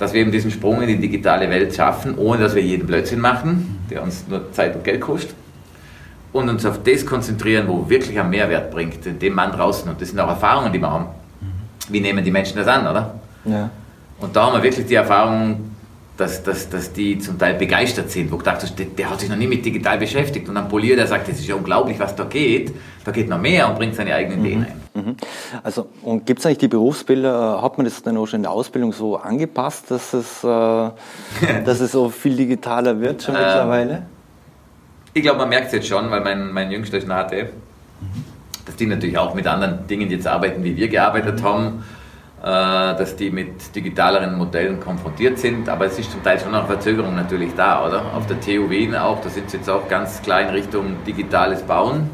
dass 0.00 0.14
wir 0.14 0.22
eben 0.22 0.32
diesen 0.32 0.50
Sprung 0.50 0.80
in 0.80 0.88
die 0.88 0.96
digitale 0.96 1.50
Welt 1.50 1.74
schaffen, 1.74 2.16
ohne 2.16 2.42
dass 2.42 2.54
wir 2.54 2.62
jeden 2.62 2.86
Blödsinn 2.86 3.20
machen, 3.20 3.79
der 3.90 4.02
uns 4.02 4.24
nur 4.28 4.52
Zeit 4.52 4.74
und 4.74 4.84
Geld 4.84 5.00
kostet. 5.00 5.34
Und 6.32 6.48
uns 6.48 6.64
auf 6.64 6.82
das 6.84 7.04
konzentrieren, 7.04 7.66
wo 7.66 7.88
wirklich 7.90 8.18
ein 8.18 8.30
Mehrwert 8.30 8.70
bringt, 8.70 9.04
dem 9.04 9.34
Mann 9.34 9.50
draußen. 9.50 9.90
Und 9.90 10.00
das 10.00 10.10
sind 10.10 10.20
auch 10.20 10.28
Erfahrungen, 10.28 10.72
die 10.72 10.78
wir 10.78 10.90
haben. 10.90 11.06
Wie 11.88 12.00
nehmen 12.00 12.24
die 12.24 12.30
Menschen 12.30 12.56
das 12.56 12.68
an, 12.68 12.86
oder? 12.86 13.14
Ja. 13.44 13.68
Und 14.20 14.36
da 14.36 14.46
haben 14.46 14.52
wir 14.54 14.62
wirklich 14.62 14.86
die 14.86 14.94
Erfahrung, 14.94 15.69
dass, 16.20 16.42
dass, 16.42 16.68
dass 16.68 16.92
die 16.92 17.18
zum 17.18 17.38
Teil 17.38 17.54
begeistert 17.54 18.10
sind, 18.10 18.30
wo 18.30 18.36
du 18.36 18.42
dachtest, 18.42 18.78
der, 18.78 18.86
der, 18.86 19.08
hat 19.08 19.20
sich 19.20 19.30
noch 19.30 19.36
nie 19.36 19.46
mit 19.46 19.64
digital 19.64 19.98
beschäftigt. 19.98 20.48
Und 20.48 20.54
dann 20.54 20.68
poliert 20.68 20.98
er 20.98 21.06
sagt, 21.06 21.28
das 21.28 21.38
ist 21.38 21.48
ja 21.48 21.54
unglaublich, 21.54 21.98
was 21.98 22.14
da 22.14 22.24
geht. 22.24 22.74
Da 23.04 23.10
geht 23.10 23.28
noch 23.28 23.40
mehr 23.40 23.68
und 23.68 23.76
bringt 23.76 23.94
seine 23.94 24.14
eigenen 24.14 24.44
Ideen 24.44 24.60
mhm. 24.60 25.00
ein. 25.00 25.06
Mhm. 25.06 25.16
Also, 25.62 25.88
und 26.02 26.26
gibt 26.26 26.40
es 26.40 26.46
eigentlich 26.46 26.58
die 26.58 26.68
Berufsbilder, 26.68 27.62
hat 27.62 27.78
man 27.78 27.86
das 27.86 28.02
dann 28.02 28.18
auch 28.18 28.26
schon 28.26 28.38
in 28.38 28.42
der 28.42 28.52
Ausbildung 28.52 28.92
so 28.92 29.16
angepasst, 29.16 29.90
dass 29.90 30.12
es, 30.12 30.44
äh, 30.44 30.46
dass 31.64 31.80
es 31.80 31.92
so 31.92 32.10
viel 32.10 32.36
digitaler 32.36 33.00
wird 33.00 33.22
schon 33.22 33.34
ähm, 33.34 33.40
mittlerweile? 33.40 34.02
Ich 35.14 35.22
glaube, 35.22 35.38
man 35.38 35.48
merkt 35.48 35.68
es 35.68 35.72
jetzt 35.72 35.88
schon, 35.88 36.10
weil 36.10 36.20
mein, 36.20 36.52
mein 36.52 36.70
Jüngster 36.70 36.98
ist 36.98 37.06
HTF, 37.06 37.52
mhm. 38.00 38.24
dass 38.66 38.76
die 38.76 38.86
natürlich 38.86 39.16
auch 39.16 39.34
mit 39.34 39.46
anderen 39.46 39.86
Dingen 39.86 40.10
jetzt 40.10 40.26
arbeiten, 40.26 40.62
wie 40.64 40.76
wir 40.76 40.88
gearbeitet 40.88 41.42
haben, 41.42 41.78
äh, 41.78 41.99
dass 42.42 43.16
die 43.16 43.30
mit 43.30 43.74
digitaleren 43.76 44.38
Modellen 44.38 44.80
konfrontiert 44.80 45.38
sind, 45.38 45.68
aber 45.68 45.86
es 45.86 45.98
ist 45.98 46.10
zum 46.10 46.22
Teil 46.22 46.38
schon 46.38 46.52
noch 46.52 46.66
Verzögerung 46.66 47.14
natürlich 47.14 47.54
da, 47.54 47.86
oder? 47.86 48.02
Auf 48.14 48.26
der 48.26 48.40
TU 48.40 48.70
Wien 48.70 48.94
auch, 48.94 49.20
da 49.20 49.28
sind 49.28 49.50
sie 49.50 49.58
jetzt 49.58 49.68
auch 49.68 49.88
ganz 49.88 50.22
klar 50.22 50.40
in 50.40 50.48
Richtung 50.48 50.96
digitales 51.06 51.62
Bauen 51.62 52.08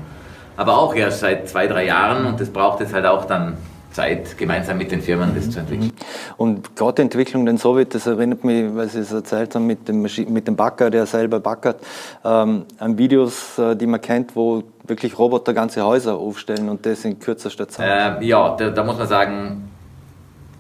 aber 0.57 0.79
auch 0.79 0.95
erst 0.95 1.21
seit 1.21 1.49
zwei, 1.49 1.67
drei 1.67 1.87
Jahren 1.87 2.27
und 2.27 2.41
das 2.41 2.51
braucht 2.51 2.81
jetzt 2.81 2.95
halt 2.95 3.07
auch 3.07 3.25
dann 3.27 3.57
Zeit, 3.93 4.37
gemeinsam 4.37 4.77
mit 4.77 4.91
den 4.91 5.01
Firmen 5.01 5.35
das 5.35 5.51
zu 5.51 5.59
entwickeln. 5.59 5.87
Mhm. 5.87 6.35
Und 6.37 6.77
gerade 6.77 6.97
die 6.97 7.03
Entwicklung 7.03 7.47
den 7.47 7.57
Sowjet, 7.57 7.95
das 7.95 8.07
erinnert 8.07 8.45
mich, 8.45 8.67
weil 8.75 8.89
Sie 8.89 8.99
es 8.99 9.11
erzählt 9.11 9.55
haben, 9.55 9.67
mit 9.67 9.89
dem, 9.89 10.03
mit 10.03 10.47
dem 10.47 10.55
Backer, 10.55 10.91
der 10.91 11.07
selber 11.07 11.41
backert, 11.41 11.81
ähm, 12.23 12.67
an 12.79 12.99
Videos, 12.99 13.59
äh, 13.59 13.75
die 13.75 13.87
man 13.87 14.03
kennt, 14.03 14.37
wo 14.37 14.65
wirklich 14.87 15.19
Roboter 15.19 15.55
ganze 15.55 15.83
Häuser 15.83 16.17
aufstellen 16.17 16.69
und 16.69 16.85
das 16.85 17.07
in 17.07 17.19
kürzester 17.19 17.69
Zeit. 17.69 18.21
Äh, 18.21 18.27
ja, 18.27 18.55
da, 18.55 18.69
da, 18.69 18.85
muss 18.85 18.99
man 18.99 19.09
sagen, 19.09 19.66
äh, 19.66 19.66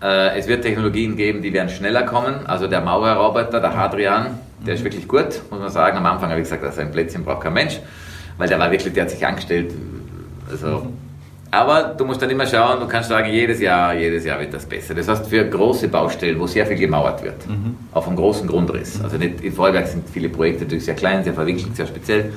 es 0.08 0.46
wird 0.46 0.62
Technologien 0.62 1.16
geben, 1.16 1.42
die 1.42 1.52
werden 1.52 1.68
schneller 1.68 2.02
kommen. 2.02 2.46
Also 2.46 2.66
der 2.66 2.80
Maurerroboter, 2.80 3.60
der 3.60 3.76
Hadrian, 3.76 4.38
der 4.66 4.74
ist 4.74 4.84
wirklich 4.84 5.08
gut, 5.08 5.42
muss 5.50 5.60
man 5.60 5.70
sagen. 5.70 5.96
Am 5.96 6.06
Anfang 6.06 6.30
habe 6.30 6.40
ich 6.40 6.44
gesagt, 6.44 6.62
dass 6.62 6.78
ein 6.78 6.90
Plätzchen 6.90 7.24
braucht 7.24 7.42
kein 7.42 7.52
Mensch 7.52 7.80
weil 8.38 8.48
der 8.48 8.58
war 8.58 8.70
wirklich, 8.70 8.92
der 8.92 9.04
hat 9.04 9.10
sich 9.10 9.26
angestellt. 9.26 9.72
Also, 10.50 10.66
mhm. 10.66 10.92
Aber 11.50 11.94
du 11.96 12.04
musst 12.04 12.20
dann 12.20 12.28
immer 12.28 12.46
schauen, 12.46 12.80
du 12.80 12.86
kannst 12.86 13.08
sagen, 13.08 13.30
jedes 13.30 13.60
Jahr, 13.60 13.94
jedes 13.94 14.24
Jahr 14.24 14.40
wird 14.40 14.52
das 14.52 14.66
besser. 14.66 14.94
Das 14.94 15.08
heißt, 15.08 15.26
für 15.26 15.44
große 15.44 15.88
Baustellen, 15.88 16.38
wo 16.40 16.46
sehr 16.46 16.66
viel 16.66 16.76
gemauert 16.76 17.22
wird, 17.22 17.46
mhm. 17.48 17.76
auf 17.92 18.06
einem 18.06 18.16
großen 18.16 18.46
Grundriss, 18.48 19.00
also 19.02 19.16
nicht, 19.16 19.40
in 19.42 19.52
Vorwerk 19.52 19.86
sind 19.86 20.08
viele 20.10 20.28
Projekte 20.28 20.64
natürlich 20.64 20.84
sehr 20.84 20.96
klein, 20.96 21.24
sehr 21.24 21.34
verwinkelt, 21.34 21.76
sehr 21.76 21.86
speziell. 21.86 22.32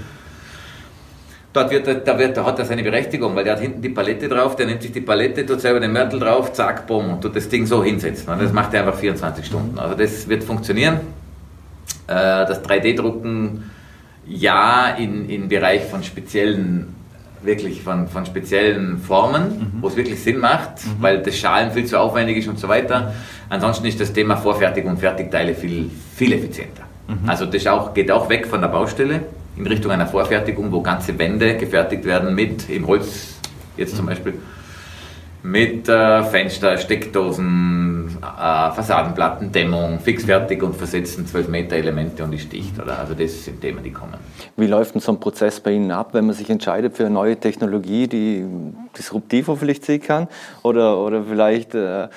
Dort 1.51 1.71
wird, 1.71 2.07
da, 2.07 2.19
wird, 2.19 2.37
da 2.37 2.45
hat 2.45 2.59
er 2.59 2.65
seine 2.65 2.83
Berechtigung, 2.83 3.35
weil 3.35 3.43
der 3.43 3.53
hat 3.53 3.61
hinten 3.61 3.81
die 3.81 3.89
Palette 3.89 4.29
drauf, 4.29 4.55
der 4.55 4.67
nimmt 4.67 4.83
sich 4.83 4.91
die 4.91 5.01
Palette, 5.01 5.45
tut 5.45 5.59
selber 5.59 5.79
den 5.79 5.91
Mörtel 5.91 6.19
drauf, 6.19 6.53
zack, 6.53 6.85
bumm, 6.85 7.13
und 7.13 7.21
tut 7.21 7.35
das 7.35 7.49
Ding 7.49 7.65
so 7.65 7.83
hinsetzen. 7.83 8.27
Das 8.39 8.53
macht 8.53 8.73
er 8.75 8.85
einfach 8.85 8.99
24 8.99 9.45
Stunden. 9.45 9.79
Also 9.79 9.95
das 9.95 10.29
wird 10.29 10.43
funktionieren. 10.43 10.99
Äh, 12.05 12.45
das 12.45 12.63
3D-Drucken 12.63 13.63
ja 14.27 14.89
in, 14.89 15.27
in 15.27 15.47
Bereich 15.47 15.85
von 15.85 16.03
speziellen, 16.03 16.95
wirklich 17.41 17.81
von, 17.81 18.07
von 18.07 18.27
speziellen 18.27 18.99
Formen, 18.99 19.41
mhm. 19.41 19.81
wo 19.81 19.87
es 19.87 19.95
wirklich 19.95 20.21
Sinn 20.21 20.37
macht, 20.37 20.85
mhm. 20.85 21.01
weil 21.01 21.23
das 21.23 21.35
Schalen 21.35 21.71
viel 21.71 21.85
zu 21.85 21.99
aufwendig 21.99 22.37
ist 22.37 22.47
und 22.47 22.59
so 22.59 22.67
weiter. 22.67 23.15
Ansonsten 23.49 23.87
ist 23.87 23.99
das 23.99 24.13
Thema 24.13 24.37
Vorfertigung 24.37 24.91
und 24.91 24.99
Fertigteile 24.99 25.55
viel, 25.55 25.89
viel 26.15 26.31
effizienter. 26.33 26.83
Mhm. 27.07 27.27
Also 27.27 27.47
das 27.47 27.65
auch, 27.65 27.95
geht 27.95 28.11
auch 28.11 28.29
weg 28.29 28.45
von 28.45 28.61
der 28.61 28.67
Baustelle 28.67 29.21
in 29.59 29.67
Richtung 29.67 29.91
einer 29.91 30.07
Vorfertigung, 30.07 30.71
wo 30.71 30.81
ganze 30.81 31.19
Wände 31.19 31.57
gefertigt 31.57 32.05
werden 32.05 32.33
mit, 32.33 32.69
im 32.69 32.87
Holz 32.87 33.35
jetzt 33.77 33.95
zum 33.95 34.05
mhm. 34.05 34.09
Beispiel, 34.09 34.33
mit 35.41 35.87
äh, 35.87 36.23
Fenster, 36.23 36.77
Steckdosen, 36.77 38.17
äh, 38.21 38.71
Fassadenplatten, 38.71 39.51
Dämmung, 39.51 39.99
fixfertig 39.99 40.61
und 40.63 40.75
versetzen 40.75 41.25
12 41.25 41.47
Meter 41.47 41.75
Elemente 41.77 42.23
und 42.23 42.33
ist 42.33 42.51
dicht. 42.51 42.77
Oder? 42.81 42.99
Also 42.99 43.13
das 43.13 43.45
sind 43.45 43.61
Themen, 43.61 43.81
die 43.81 43.91
kommen. 43.91 44.15
Wie 44.57 44.67
läuft 44.67 44.95
denn 44.95 45.01
so 45.01 45.13
ein 45.13 45.19
Prozess 45.19 45.61
bei 45.61 45.71
Ihnen 45.71 45.91
ab, 45.91 46.09
wenn 46.13 46.25
man 46.25 46.35
sich 46.35 46.49
entscheidet 46.49 46.97
für 46.97 47.05
eine 47.05 47.13
neue 47.13 47.37
Technologie, 47.37 48.07
die 48.07 48.45
disruptiver 48.97 49.55
vielleicht 49.55 49.85
sein 49.85 50.01
kann? 50.01 50.27
Oder, 50.63 50.97
oder 50.97 51.23
vielleicht... 51.23 51.75
Äh 51.75 52.07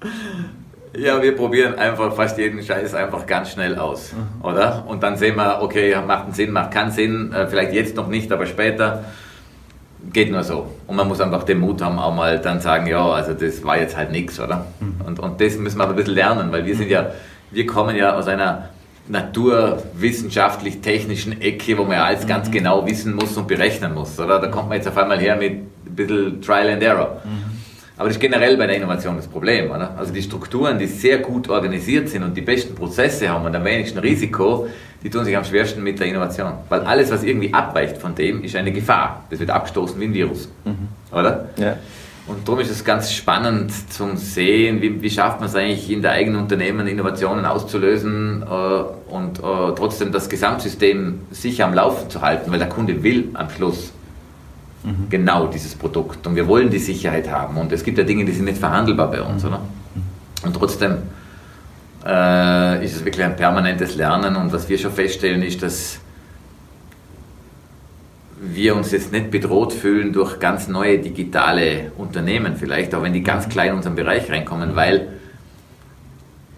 Ja, 0.98 1.22
wir 1.22 1.36
probieren 1.36 1.74
einfach 1.74 2.14
fast 2.14 2.38
jeden 2.38 2.62
Scheiß 2.62 2.94
einfach 2.94 3.26
ganz 3.26 3.50
schnell 3.50 3.76
aus, 3.76 4.12
mhm. 4.12 4.44
oder? 4.44 4.84
Und 4.86 5.02
dann 5.02 5.16
sehen 5.16 5.36
wir, 5.36 5.60
okay, 5.60 5.94
macht 6.06 6.24
einen 6.24 6.32
Sinn, 6.32 6.52
macht 6.52 6.70
keinen 6.70 6.90
Sinn, 6.90 7.32
äh, 7.32 7.46
vielleicht 7.46 7.74
jetzt 7.74 7.96
noch 7.96 8.08
nicht, 8.08 8.32
aber 8.32 8.46
später. 8.46 9.04
Geht 10.12 10.30
nur 10.30 10.44
so. 10.44 10.68
Und 10.86 10.96
man 10.96 11.08
muss 11.08 11.20
einfach 11.20 11.42
den 11.42 11.58
Mut 11.58 11.82
haben, 11.82 11.98
auch 11.98 12.14
mal 12.14 12.38
dann 12.38 12.60
sagen, 12.60 12.86
ja, 12.86 13.04
also 13.04 13.34
das 13.34 13.64
war 13.64 13.78
jetzt 13.78 13.96
halt 13.96 14.12
nichts, 14.12 14.38
oder? 14.38 14.66
Mhm. 14.78 15.00
Und, 15.04 15.18
und 15.18 15.40
das 15.40 15.56
müssen 15.56 15.78
wir 15.78 15.84
aber 15.84 15.94
ein 15.94 15.96
bisschen 15.96 16.14
lernen, 16.14 16.52
weil 16.52 16.64
wir 16.64 16.76
sind 16.76 16.88
ja, 16.88 17.10
wir 17.50 17.66
kommen 17.66 17.96
ja 17.96 18.14
aus 18.14 18.28
einer 18.28 18.68
naturwissenschaftlich-technischen 19.08 21.40
Ecke, 21.40 21.76
wo 21.76 21.82
man 21.82 21.92
ja 21.92 22.04
alles 22.04 22.24
mhm. 22.24 22.28
ganz 22.28 22.50
genau 22.50 22.86
wissen 22.86 23.14
muss 23.14 23.36
und 23.36 23.48
berechnen 23.48 23.94
muss, 23.94 24.18
oder? 24.18 24.38
Da 24.38 24.48
kommt 24.48 24.68
man 24.68 24.78
jetzt 24.78 24.88
auf 24.88 24.96
einmal 24.96 25.18
her 25.18 25.36
mit 25.36 25.52
ein 25.52 25.70
bisschen 25.84 26.40
Trial 26.40 26.70
and 26.70 26.82
Error. 26.82 27.20
Mhm. 27.24 27.55
Aber 27.98 28.08
das 28.08 28.16
ist 28.16 28.20
generell 28.20 28.56
bei 28.56 28.66
der 28.66 28.76
Innovation 28.76 29.16
das 29.16 29.26
Problem. 29.26 29.70
Oder? 29.70 29.96
Also 29.96 30.12
die 30.12 30.22
Strukturen, 30.22 30.78
die 30.78 30.86
sehr 30.86 31.18
gut 31.18 31.48
organisiert 31.48 32.08
sind 32.08 32.22
und 32.22 32.36
die 32.36 32.42
besten 32.42 32.74
Prozesse 32.74 33.28
haben 33.28 33.46
und 33.46 33.56
am 33.56 33.64
wenigsten 33.64 33.98
Risiko, 33.98 34.68
die 35.02 35.08
tun 35.08 35.24
sich 35.24 35.36
am 35.36 35.44
schwersten 35.44 35.82
mit 35.82 35.98
der 35.98 36.06
Innovation. 36.06 36.52
Weil 36.68 36.80
alles, 36.80 37.10
was 37.10 37.22
irgendwie 37.22 37.54
abweicht 37.54 37.96
von 37.96 38.14
dem, 38.14 38.44
ist 38.44 38.54
eine 38.54 38.72
Gefahr. 38.72 39.24
Das 39.30 39.40
wird 39.40 39.50
abgestoßen 39.50 39.98
wie 40.00 40.04
ein 40.04 40.14
Virus. 40.14 40.48
Mhm. 40.64 40.88
Oder? 41.10 41.48
Ja. 41.56 41.78
Und 42.26 42.46
darum 42.46 42.60
ist 42.60 42.70
es 42.70 42.84
ganz 42.84 43.12
spannend 43.12 43.70
zu 43.92 44.16
sehen, 44.16 44.82
wie, 44.82 45.00
wie, 45.00 45.10
schafft 45.10 45.38
man 45.38 45.48
es 45.48 45.54
eigentlich 45.54 45.90
in 45.90 46.02
der 46.02 46.10
eigenen 46.10 46.40
Unternehmen 46.40 46.88
Innovationen 46.88 47.44
auszulösen 47.44 48.42
äh, 48.42 49.12
und 49.14 49.38
äh, 49.38 49.74
trotzdem 49.76 50.10
das 50.10 50.28
Gesamtsystem 50.28 51.20
sicher 51.30 51.66
am 51.66 51.74
Laufen 51.74 52.10
zu 52.10 52.20
halten, 52.22 52.50
weil 52.50 52.58
der 52.58 52.68
Kunde 52.68 53.04
will 53.04 53.28
am 53.34 53.48
Schluss 53.48 53.92
mhm. 54.86 55.10
genau 55.10 55.48
dieses 55.48 55.74
Produkt. 55.74 56.26
Und 56.26 56.36
wir 56.36 56.46
wollen 56.46 56.70
die 56.70 56.78
Sicherheit 56.78 57.30
haben. 57.30 57.56
Und 57.58 57.72
es 57.72 57.82
gibt 57.84 57.98
ja 57.98 58.04
Dinge, 58.04 58.24
die 58.24 58.32
sind 58.32 58.46
nicht 58.46 58.58
verhandelbar 58.58 59.10
bei 59.10 59.20
uns, 59.20 59.42
mhm. 59.42 59.48
oder? 59.48 59.60
Und 60.44 60.54
trotzdem 60.54 60.98
äh, 62.06 62.84
ist 62.84 62.96
es 62.96 63.04
wirklich 63.04 63.24
ein 63.24 63.36
permanentes 63.36 63.96
Lernen. 63.96 64.36
Und 64.36 64.52
was 64.52 64.68
wir 64.68 64.78
schon 64.78 64.92
feststellen, 64.92 65.42
ist, 65.42 65.62
dass 65.62 65.98
wir 68.40 68.76
uns 68.76 68.92
jetzt 68.92 69.12
nicht 69.12 69.30
bedroht 69.30 69.72
fühlen 69.72 70.12
durch 70.12 70.38
ganz 70.38 70.68
neue 70.68 70.98
digitale 70.98 71.90
Unternehmen 71.96 72.56
vielleicht, 72.56 72.94
auch 72.94 73.02
wenn 73.02 73.12
die 73.12 73.22
ganz 73.22 73.48
klein 73.48 73.70
in 73.70 73.76
unseren 73.76 73.96
Bereich 73.96 74.30
reinkommen, 74.30 74.76
weil 74.76 75.08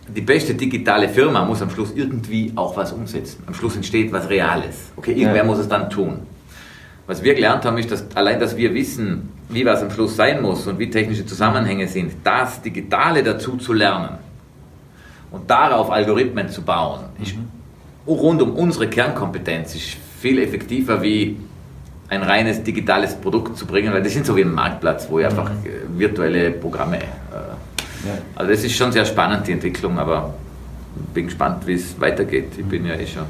die 0.09 0.21
beste 0.21 0.55
digitale 0.55 1.09
Firma 1.09 1.45
muss 1.45 1.63
am 1.63 1.71
Schluss 1.71 1.93
irgendwie 1.95 2.53
auch 2.57 2.77
was 2.77 2.93
umsetzen. 2.93 3.43
Am 3.47 3.55
Schluss 3.55 3.77
entsteht 3.77 4.13
was 4.13 4.29
Reales. 4.29 4.93
Okay, 4.97 5.13
irgendwer 5.13 5.37
ja. 5.37 5.45
muss 5.45 5.59
es 5.59 5.69
dann 5.69 5.89
tun. 5.89 6.21
Was 7.09 7.25
wir 7.25 7.35
gelernt 7.35 7.65
haben, 7.65 7.79
ist, 7.79 7.91
dass 7.91 8.05
allein, 8.15 8.39
dass 8.39 8.55
wir 8.55 8.75
wissen, 8.75 9.31
wie 9.49 9.65
was 9.65 9.83
am 9.83 9.91
Schluss 9.91 10.15
sein 10.15 10.43
muss 10.43 10.67
und 10.67 10.79
wie 10.79 10.91
technische 10.91 11.25
Zusammenhänge 11.25 11.89
sind, 11.89 12.13
das 12.23 12.61
Digitale 12.61 13.23
dazu 13.23 13.57
zu 13.57 13.73
lernen 13.73 14.19
und 15.31 15.51
darauf 15.51 15.91
Algorithmen 15.91 16.51
zu 16.51 16.61
bauen, 16.61 17.05
ist 17.23 17.35
mhm. 17.35 17.49
rund 18.07 18.43
um 18.43 18.53
unsere 18.53 18.89
Kernkompetenz 18.89 19.75
ist 19.75 19.97
viel 20.21 20.39
effektiver 20.39 21.01
wie 21.01 21.39
ein 22.11 22.23
reines 22.23 22.63
digitales 22.63 23.15
Produkt 23.15 23.57
zu 23.57 23.65
bringen, 23.65 23.91
weil 23.95 24.03
das 24.03 24.13
sind 24.13 24.27
so 24.27 24.37
wie 24.37 24.43
ein 24.43 24.53
Marktplatz, 24.53 25.09
wo 25.09 25.19
ich 25.19 25.25
mhm. 25.25 25.31
einfach 25.31 25.51
äh, 25.51 25.99
virtuelle 25.99 26.51
Programme. 26.51 26.99
Äh. 26.99 28.09
Also 28.35 28.53
das 28.53 28.65
ist 28.65 28.77
schon 28.77 28.93
sehr 28.93 29.07
spannend, 29.07 29.47
die 29.47 29.53
Entwicklung, 29.53 29.99
aber 29.99 30.35
bin 31.15 31.25
gespannt, 31.25 31.67
wie 31.67 31.73
es 31.73 31.99
weitergeht. 31.99 32.51
Ich 32.59 32.67
bin 32.67 32.85
ja 32.85 32.97
eh 32.97 33.07
schon. 33.07 33.25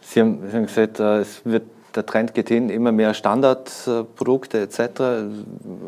Sie 0.00 0.20
haben, 0.20 0.40
Sie 0.50 0.56
haben 0.56 0.66
gesagt, 0.66 0.98
äh, 0.98 1.18
es 1.18 1.40
wird 1.44 1.73
der 1.94 2.06
Trend 2.06 2.34
geht 2.34 2.48
hin, 2.48 2.70
immer 2.70 2.92
mehr 2.92 3.14
Standardprodukte 3.14 4.60
etc. 4.60 4.78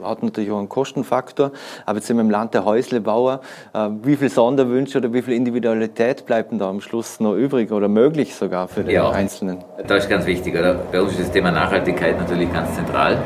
Hat 0.02 0.22
natürlich 0.22 0.50
auch 0.50 0.58
einen 0.58 0.68
Kostenfaktor. 0.68 1.52
Aber 1.84 1.98
jetzt 1.98 2.06
sind 2.06 2.16
wir 2.16 2.22
im 2.22 2.30
Land 2.30 2.54
der 2.54 2.64
Häuslebauer. 2.64 3.40
Äh, 3.72 3.88
wie 4.02 4.16
viel 4.16 4.28
Sonderwünsche 4.28 4.98
oder 4.98 5.12
wie 5.12 5.22
viel 5.22 5.34
Individualität 5.34 6.26
bleibt 6.26 6.52
denn 6.52 6.58
da 6.58 6.68
am 6.68 6.80
Schluss 6.80 7.20
noch 7.20 7.34
übrig 7.34 7.72
oder 7.72 7.88
möglich 7.88 8.34
sogar 8.34 8.68
für 8.68 8.84
den 8.84 8.94
ja, 8.94 9.10
Einzelnen? 9.10 9.58
Das 9.86 10.04
ist 10.04 10.10
ganz 10.10 10.26
wichtig. 10.26 10.54
Oder? 10.54 10.74
Bei 10.74 11.00
uns 11.00 11.12
ist 11.12 11.22
das 11.22 11.32
Thema 11.32 11.50
Nachhaltigkeit 11.50 12.18
natürlich 12.18 12.52
ganz 12.52 12.74
zentral. 12.74 13.22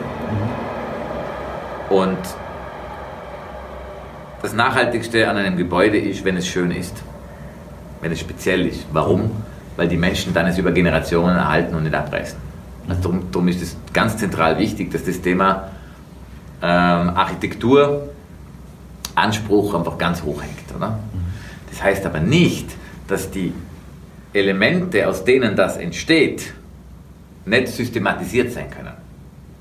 Und 1.91 2.19
das 4.43 4.55
Nachhaltigste 4.55 5.29
an 5.29 5.37
einem 5.37 5.57
Gebäude 5.57 5.99
ist, 5.99 6.25
wenn 6.25 6.37
es 6.37 6.47
schön 6.47 6.71
ist. 6.71 6.97
Wenn 8.01 8.13
es 8.13 8.21
speziell 8.21 8.67
ist. 8.67 8.87
Warum? 8.93 9.31
Weil 9.77 9.89
die 9.89 9.99
Menschen 9.99 10.33
dann 10.33 10.47
es 10.47 10.57
über 10.57 10.73
Generationen 10.73 11.37
erhalten 11.37 11.75
und 11.75 11.83
nicht 11.83 11.95
abreißen. 11.95 12.50
Also 12.91 13.03
darum, 13.03 13.31
darum 13.31 13.49
ist 13.49 13.63
es 13.63 13.77
ganz 13.93 14.17
zentral 14.17 14.59
wichtig, 14.59 14.91
dass 14.91 15.05
das 15.05 15.21
Thema 15.21 15.71
ähm, 16.61 17.11
Architektur, 17.11 18.11
Anspruch 19.15 19.75
einfach 19.75 19.97
ganz 19.97 20.23
hoch 20.23 20.43
hängt. 20.43 20.75
Oder? 20.77 20.99
Das 21.71 21.83
heißt 21.83 22.05
aber 22.05 22.19
nicht, 22.19 22.67
dass 23.07 23.31
die 23.31 23.53
Elemente, 24.33 25.07
aus 25.07 25.25
denen 25.25 25.55
das 25.55 25.77
entsteht, 25.77 26.53
nicht 27.47 27.69
systematisiert 27.69 28.53
sein 28.53 28.71
können. 28.71 28.95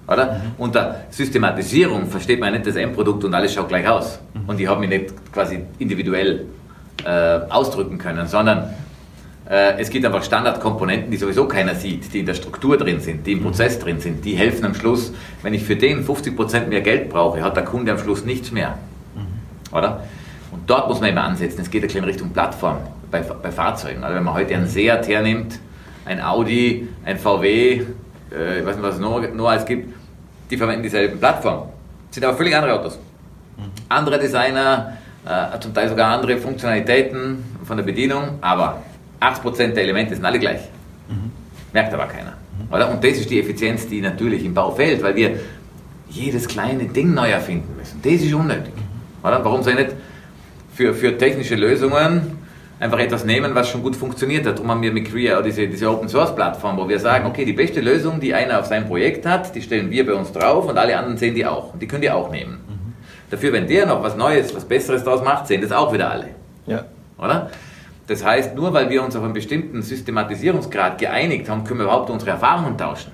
Oder? 0.08 0.34
Mhm. 0.34 0.40
Unter 0.58 1.02
Systematisierung 1.12 2.08
versteht 2.08 2.40
man 2.40 2.52
nicht 2.54 2.66
das 2.66 2.76
Endprodukt 2.76 3.24
und 3.24 3.34
alles 3.34 3.54
schaut 3.54 3.70
gleich 3.70 3.88
aus. 3.88 4.20
Mhm. 4.34 4.50
Und 4.50 4.60
ich 4.60 4.68
habe 4.68 4.80
mich 4.80 4.90
nicht 4.90 5.32
quasi 5.32 5.60
individuell 5.78 6.46
äh, 7.06 7.40
ausdrücken 7.50 8.00
können, 8.00 8.28
sondern 8.28 8.74
es 9.52 9.90
gibt 9.90 10.06
einfach 10.06 10.24
Standardkomponenten, 10.24 11.10
die 11.10 11.18
sowieso 11.18 11.48
keiner 11.48 11.74
sieht, 11.74 12.14
die 12.14 12.20
in 12.20 12.28
der 12.28 12.36
Struktur 12.36 12.78
drin 12.78 13.00
sind, 13.00 13.26
die 13.26 13.32
im 13.32 13.42
Prozess 13.42 13.80
drin 13.80 14.00
sind. 14.00 14.24
Die 14.24 14.36
helfen 14.36 14.64
am 14.64 14.76
Schluss, 14.76 15.12
wenn 15.42 15.56
ich 15.56 15.64
für 15.64 15.76
den 15.76 16.06
50% 16.06 16.68
mehr 16.68 16.82
Geld 16.82 17.10
brauche, 17.10 17.42
hat 17.42 17.56
der 17.58 17.64
Kunde 17.64 17.92
am 17.92 17.98
Schluss 17.98 18.24
nichts 18.26 18.52
mehr. 18.52 18.78
Mhm. 19.16 19.76
Oder? 19.76 20.04
Und 20.52 20.70
dort 20.70 20.88
muss 20.88 21.00
man 21.00 21.10
immer 21.10 21.24
ansetzen. 21.24 21.62
Es 21.62 21.72
geht 21.72 21.82
ein 21.82 21.88
bisschen 21.88 22.04
in 22.04 22.10
Richtung 22.10 22.30
Plattform 22.30 22.78
bei, 23.10 23.22
bei 23.22 23.52
Fahrzeugen. 23.52 24.04
Also 24.04 24.16
wenn 24.16 24.24
man 24.24 24.36
heute 24.36 24.54
einen 24.54 24.68
Seat 24.68 25.08
hernimmt, 25.08 25.60
ein 26.06 26.22
Audi, 26.22 26.88
ein 27.04 27.18
VW, 27.18 27.82
äh, 28.32 28.60
ich 28.60 28.66
weiß 28.66 28.76
nicht, 28.76 28.84
was 28.84 28.96
es 28.96 29.02
noch, 29.02 29.34
noch 29.34 29.50
alles 29.50 29.66
gibt, 29.66 29.94
die 30.52 30.58
verwenden 30.58 30.84
dieselbe 30.84 31.18
Plattform. 31.18 31.70
Sind 32.12 32.24
aber 32.24 32.38
völlig 32.38 32.56
andere 32.56 32.80
Autos. 32.80 33.00
Mhm. 33.58 33.64
Andere 33.90 34.20
Designer, 34.20 34.98
äh, 35.26 35.60
zum 35.60 35.74
Teil 35.74 35.90
sogar 35.90 36.12
andere 36.12 36.38
Funktionalitäten 36.38 37.44
von 37.64 37.78
der 37.78 37.84
Bedienung, 37.84 38.38
aber 38.42 38.84
80% 39.20 39.74
der 39.74 39.84
Elemente 39.84 40.16
sind 40.16 40.26
alle 40.26 40.40
gleich. 40.40 40.62
Mhm. 41.08 41.32
Merkt 41.74 41.94
aber 41.94 42.08
keiner. 42.08 42.32
Mhm. 42.32 42.74
Oder? 42.74 42.90
Und 42.90 43.04
das 43.04 43.18
ist 43.18 43.30
die 43.30 43.40
Effizienz, 43.40 43.88
die 43.88 44.02
natürlich 44.02 44.44
im 44.46 44.54
Bau 44.54 44.72
fehlt, 44.72 45.02
weil 45.04 45.16
wir 45.16 45.40
jedes 46.10 46.48
kleine 46.48 46.86
Ding 46.86 47.14
neu 47.14 47.30
erfinden 47.30 47.76
müssen. 47.78 48.02
Das 48.02 48.14
ist 48.14 48.34
unnötig. 48.34 48.74
Mhm. 48.76 49.28
Oder? 49.28 49.44
Warum 49.44 49.64
soll 49.64 49.74
ich 49.74 49.80
nicht 49.80 49.96
für, 50.74 50.94
für 50.94 51.18
technische 51.18 51.56
Lösungen 51.56 52.40
einfach 52.80 53.00
etwas 53.00 53.26
nehmen, 53.26 53.54
was 53.54 53.70
schon 53.70 53.82
gut 53.82 53.96
funktioniert 53.96 54.46
hat. 54.46 54.56
Darum 54.56 54.72
haben 54.72 54.82
wir 54.82 54.92
mit 54.92 55.12
Crea 55.12 55.42
diese, 55.42 55.68
diese 55.68 55.90
Open 55.90 56.08
Source 56.08 56.34
Plattform, 56.34 56.78
wo 56.78 56.88
wir 56.88 57.00
sagen, 57.00 57.26
okay, 57.26 57.44
die 57.46 57.54
beste 57.54 57.82
Lösung, 57.82 58.20
die 58.20 58.34
einer 58.34 58.60
auf 58.60 58.66
seinem 58.66 58.88
Projekt 58.88 59.26
hat, 59.26 59.54
die 59.54 59.62
stellen 59.62 59.92
wir 59.92 60.06
bei 60.06 60.14
uns 60.14 60.32
drauf 60.32 60.68
und 60.68 60.78
alle 60.78 60.98
anderen 60.98 61.18
sehen 61.18 61.36
die 61.36 61.46
auch. 61.46 61.74
Und 61.74 61.82
die 61.82 61.88
können 61.88 62.02
die 62.02 62.10
auch 62.10 62.32
nehmen. 62.32 62.54
Mhm. 62.54 62.94
Dafür, 63.30 63.54
wenn 63.54 63.68
der 63.68 63.86
noch 63.86 64.02
was 64.02 64.16
Neues, 64.16 64.56
was 64.56 64.66
Besseres 64.66 65.04
daraus 65.04 65.24
macht, 65.24 65.48
sehen 65.48 65.62
das 65.62 65.72
auch 65.72 65.92
wieder 65.92 66.10
alle. 66.10 66.30
Ja. 66.66 66.86
Oder? 67.18 67.52
Das 68.10 68.26
heißt, 68.26 68.56
nur 68.56 68.74
weil 68.74 68.90
wir 68.90 69.04
uns 69.04 69.16
auf 69.16 69.24
einen 69.24 69.34
bestimmten 69.34 69.84
Systematisierungsgrad 69.84 70.98
geeinigt 70.98 71.48
haben, 71.48 71.64
können 71.64 71.80
wir 71.80 71.84
überhaupt 71.84 72.10
unsere 72.10 72.32
Erfahrungen 72.32 72.76
tauschen. 72.76 73.12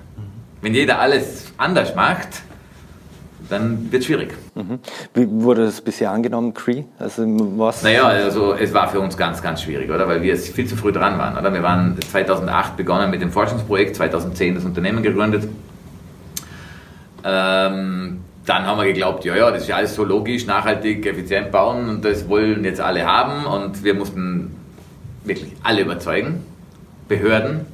Wenn 0.62 0.72
jeder 0.72 0.98
alles 0.98 1.52
anders 1.58 1.94
macht, 1.94 2.28
dann 3.50 3.92
wird 3.92 4.00
es 4.00 4.06
schwierig. 4.06 4.32
Mhm. 4.54 4.78
Wie 5.12 5.28
wurde 5.28 5.66
das 5.66 5.82
bisher 5.82 6.10
angenommen, 6.10 6.54
Cree? 6.54 6.84
Also 6.98 7.24
was? 7.58 7.82
Naja, 7.82 8.04
also 8.04 8.54
es 8.54 8.72
war 8.72 8.88
für 8.88 8.98
uns 9.00 9.18
ganz, 9.18 9.42
ganz 9.42 9.60
schwierig, 9.60 9.90
oder? 9.90 10.08
Weil 10.08 10.22
wir 10.22 10.34
viel 10.38 10.66
zu 10.66 10.76
früh 10.76 10.92
dran 10.92 11.18
waren. 11.18 11.36
Oder? 11.36 11.52
Wir 11.52 11.62
waren 11.62 11.98
2008 12.00 12.78
begonnen 12.78 13.10
mit 13.10 13.20
dem 13.20 13.30
Forschungsprojekt, 13.30 13.96
2010 13.96 14.54
das 14.54 14.64
Unternehmen 14.64 15.02
gegründet. 15.02 15.46
Ähm, 17.22 18.20
dann 18.46 18.66
haben 18.66 18.78
wir 18.78 18.86
geglaubt, 18.86 19.26
ja, 19.26 19.36
ja, 19.36 19.50
das 19.50 19.62
ist 19.62 19.68
ja 19.68 19.76
alles 19.76 19.94
so 19.94 20.04
logisch, 20.04 20.46
nachhaltig, 20.46 21.04
effizient 21.04 21.50
bauen 21.50 21.88
und 21.90 22.04
das 22.04 22.28
wollen 22.30 22.64
jetzt 22.64 22.80
alle 22.80 23.04
haben 23.04 23.44
und 23.44 23.84
wir 23.84 23.92
mussten 23.92 24.55
wirklich 25.26 25.52
alle 25.62 25.82
überzeugen. 25.82 26.44
Behörden, 27.08 27.66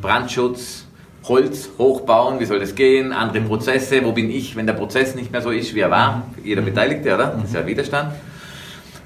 Brandschutz, 0.00 0.86
Holz 1.24 1.70
hochbauen, 1.78 2.38
wie 2.38 2.44
soll 2.44 2.60
das 2.60 2.74
gehen, 2.74 3.12
andere 3.12 3.42
Prozesse, 3.42 4.04
wo 4.04 4.12
bin 4.12 4.30
ich, 4.30 4.56
wenn 4.56 4.66
der 4.66 4.74
Prozess 4.74 5.14
nicht 5.14 5.32
mehr 5.32 5.40
so 5.40 5.50
ist, 5.50 5.74
wie 5.74 5.80
er 5.80 5.90
war, 5.90 6.24
jeder 6.42 6.60
mhm. 6.60 6.66
Beteiligte, 6.66 7.14
oder? 7.14 7.28
Das 7.28 7.44
ist 7.44 7.54
ja 7.54 7.66
Widerstand. 7.66 8.12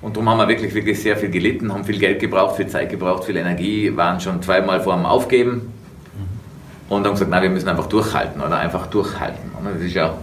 Und 0.01 0.17
darum 0.17 0.29
haben 0.29 0.39
wir 0.39 0.49
wirklich, 0.49 0.75
wirklich 0.75 1.01
sehr 1.01 1.17
viel 1.17 1.31
gelitten, 1.31 1.73
haben 1.73 1.85
viel 1.85 1.99
Geld 1.99 2.21
gebraucht, 2.21 2.57
viel 2.57 2.69
Zeit 2.69 2.91
gebraucht, 2.91 3.25
viel 3.25 3.37
Energie, 3.37 3.97
waren 3.97 4.21
schon 4.21 4.43
zweimal 4.43 4.81
vor 4.81 4.97
dem 4.97 5.07
Aufgeben 5.07 5.53
mhm. 5.53 6.93
und 6.93 7.05
haben 7.05 7.13
gesagt, 7.13 7.31
nein, 7.31 7.43
wir 7.43 7.51
müssen 7.51 7.69
einfach 7.69 7.87
durchhalten, 7.87 8.41
oder? 8.41 8.59
Einfach 8.59 8.87
durchhalten. 8.89 9.51
Und 9.59 9.67
das 9.73 9.83
ist 9.83 9.95
ja 9.95 10.15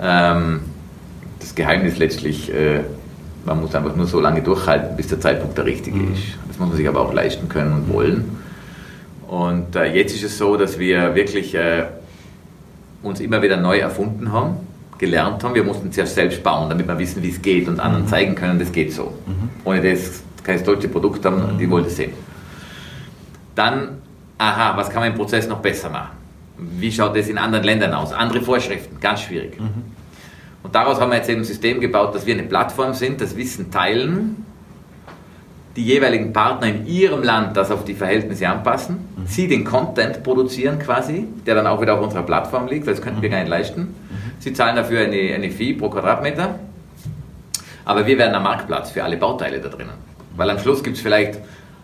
ähm, 0.00 0.60
das 1.38 1.54
Geheimnis 1.54 1.98
letztlich, 1.98 2.52
äh, 2.52 2.80
man 3.44 3.60
muss 3.60 3.74
einfach 3.74 3.94
nur 3.96 4.06
so 4.06 4.20
lange 4.20 4.42
durchhalten, 4.42 4.96
bis 4.96 5.08
der 5.08 5.20
Zeitpunkt 5.20 5.56
der 5.58 5.64
richtige 5.64 5.96
mhm. 5.96 6.14
ist. 6.14 6.22
Das 6.48 6.58
muss 6.58 6.68
man 6.68 6.76
sich 6.76 6.88
aber 6.88 7.00
auch 7.00 7.12
leisten 7.12 7.48
können 7.48 7.72
und 7.72 7.92
wollen. 7.92 8.38
Und 9.28 9.76
äh, 9.76 9.94
jetzt 9.94 10.14
ist 10.14 10.24
es 10.24 10.38
so, 10.38 10.56
dass 10.56 10.78
wir 10.78 11.14
wirklich 11.14 11.54
äh, 11.54 11.84
uns 13.02 13.20
immer 13.20 13.42
wieder 13.42 13.56
neu 13.56 13.78
erfunden 13.78 14.32
haben, 14.32 14.56
gelernt 14.98 15.42
haben. 15.42 15.54
Wir 15.54 15.64
mussten 15.64 15.88
es 15.88 15.96
ja 15.96 16.06
selbst 16.06 16.42
bauen, 16.42 16.68
damit 16.68 16.86
wir 16.86 16.98
wissen, 16.98 17.22
wie 17.22 17.30
es 17.30 17.40
geht 17.40 17.68
und 17.68 17.80
anderen 17.80 18.04
mhm. 18.04 18.08
zeigen 18.08 18.34
können, 18.34 18.58
das 18.58 18.70
geht 18.70 18.92
so. 18.92 19.14
Mhm. 19.26 19.48
Ohne 19.64 19.82
das 19.82 20.22
kein 20.44 20.62
deutsche 20.62 20.88
Produkt 20.88 21.24
haben, 21.24 21.58
die 21.58 21.70
wollen 21.70 21.86
es 21.86 21.96
sehen. 21.96 22.12
Dann, 23.54 23.98
aha, 24.38 24.76
was 24.76 24.90
kann 24.90 25.00
man 25.00 25.12
im 25.12 25.16
Prozess 25.16 25.48
noch 25.48 25.58
besser 25.58 25.88
machen? 25.90 26.10
Wie 26.58 26.92
schaut 26.92 27.16
das 27.16 27.28
in 27.28 27.38
anderen 27.38 27.64
Ländern 27.64 27.94
aus? 27.94 28.12
Andere 28.12 28.42
Vorschriften, 28.42 29.00
ganz 29.00 29.22
schwierig. 29.22 29.58
Mhm. 29.58 30.01
Und 30.62 30.74
daraus 30.74 31.00
haben 31.00 31.10
wir 31.10 31.16
jetzt 31.16 31.28
eben 31.28 31.40
ein 31.40 31.44
System 31.44 31.80
gebaut, 31.80 32.14
dass 32.14 32.26
wir 32.26 32.34
eine 32.34 32.44
Plattform 32.44 32.94
sind, 32.94 33.20
das 33.20 33.36
Wissen 33.36 33.70
teilen, 33.70 34.46
die 35.76 35.84
jeweiligen 35.84 36.32
Partner 36.32 36.68
in 36.68 36.86
ihrem 36.86 37.22
Land 37.22 37.56
das 37.56 37.70
auf 37.70 37.84
die 37.84 37.94
Verhältnisse 37.94 38.48
anpassen, 38.48 38.96
mhm. 39.16 39.26
sie 39.26 39.48
den 39.48 39.64
Content 39.64 40.22
produzieren 40.22 40.78
quasi, 40.78 41.26
der 41.46 41.54
dann 41.54 41.66
auch 41.66 41.80
wieder 41.80 41.94
auf 41.94 42.02
unserer 42.02 42.22
Plattform 42.22 42.66
liegt, 42.66 42.86
weil 42.86 42.94
das 42.94 43.02
könnten 43.02 43.22
wir 43.22 43.28
mhm. 43.28 43.32
gar 43.32 43.40
nicht 43.40 43.50
leisten. 43.50 43.80
Mhm. 43.80 44.32
Sie 44.38 44.52
zahlen 44.52 44.76
dafür 44.76 45.00
eine, 45.00 45.34
eine 45.34 45.50
Fee 45.50 45.72
pro 45.72 45.88
Quadratmeter, 45.88 46.58
aber 47.84 48.06
wir 48.06 48.18
werden 48.18 48.34
am 48.34 48.42
Marktplatz 48.42 48.90
für 48.90 49.02
alle 49.02 49.16
Bauteile 49.16 49.60
da 49.60 49.68
drinnen. 49.68 50.12
Weil 50.36 50.50
am 50.50 50.58
Schluss 50.58 50.82
gibt 50.82 50.96
es 50.96 51.02
vielleicht 51.02 51.38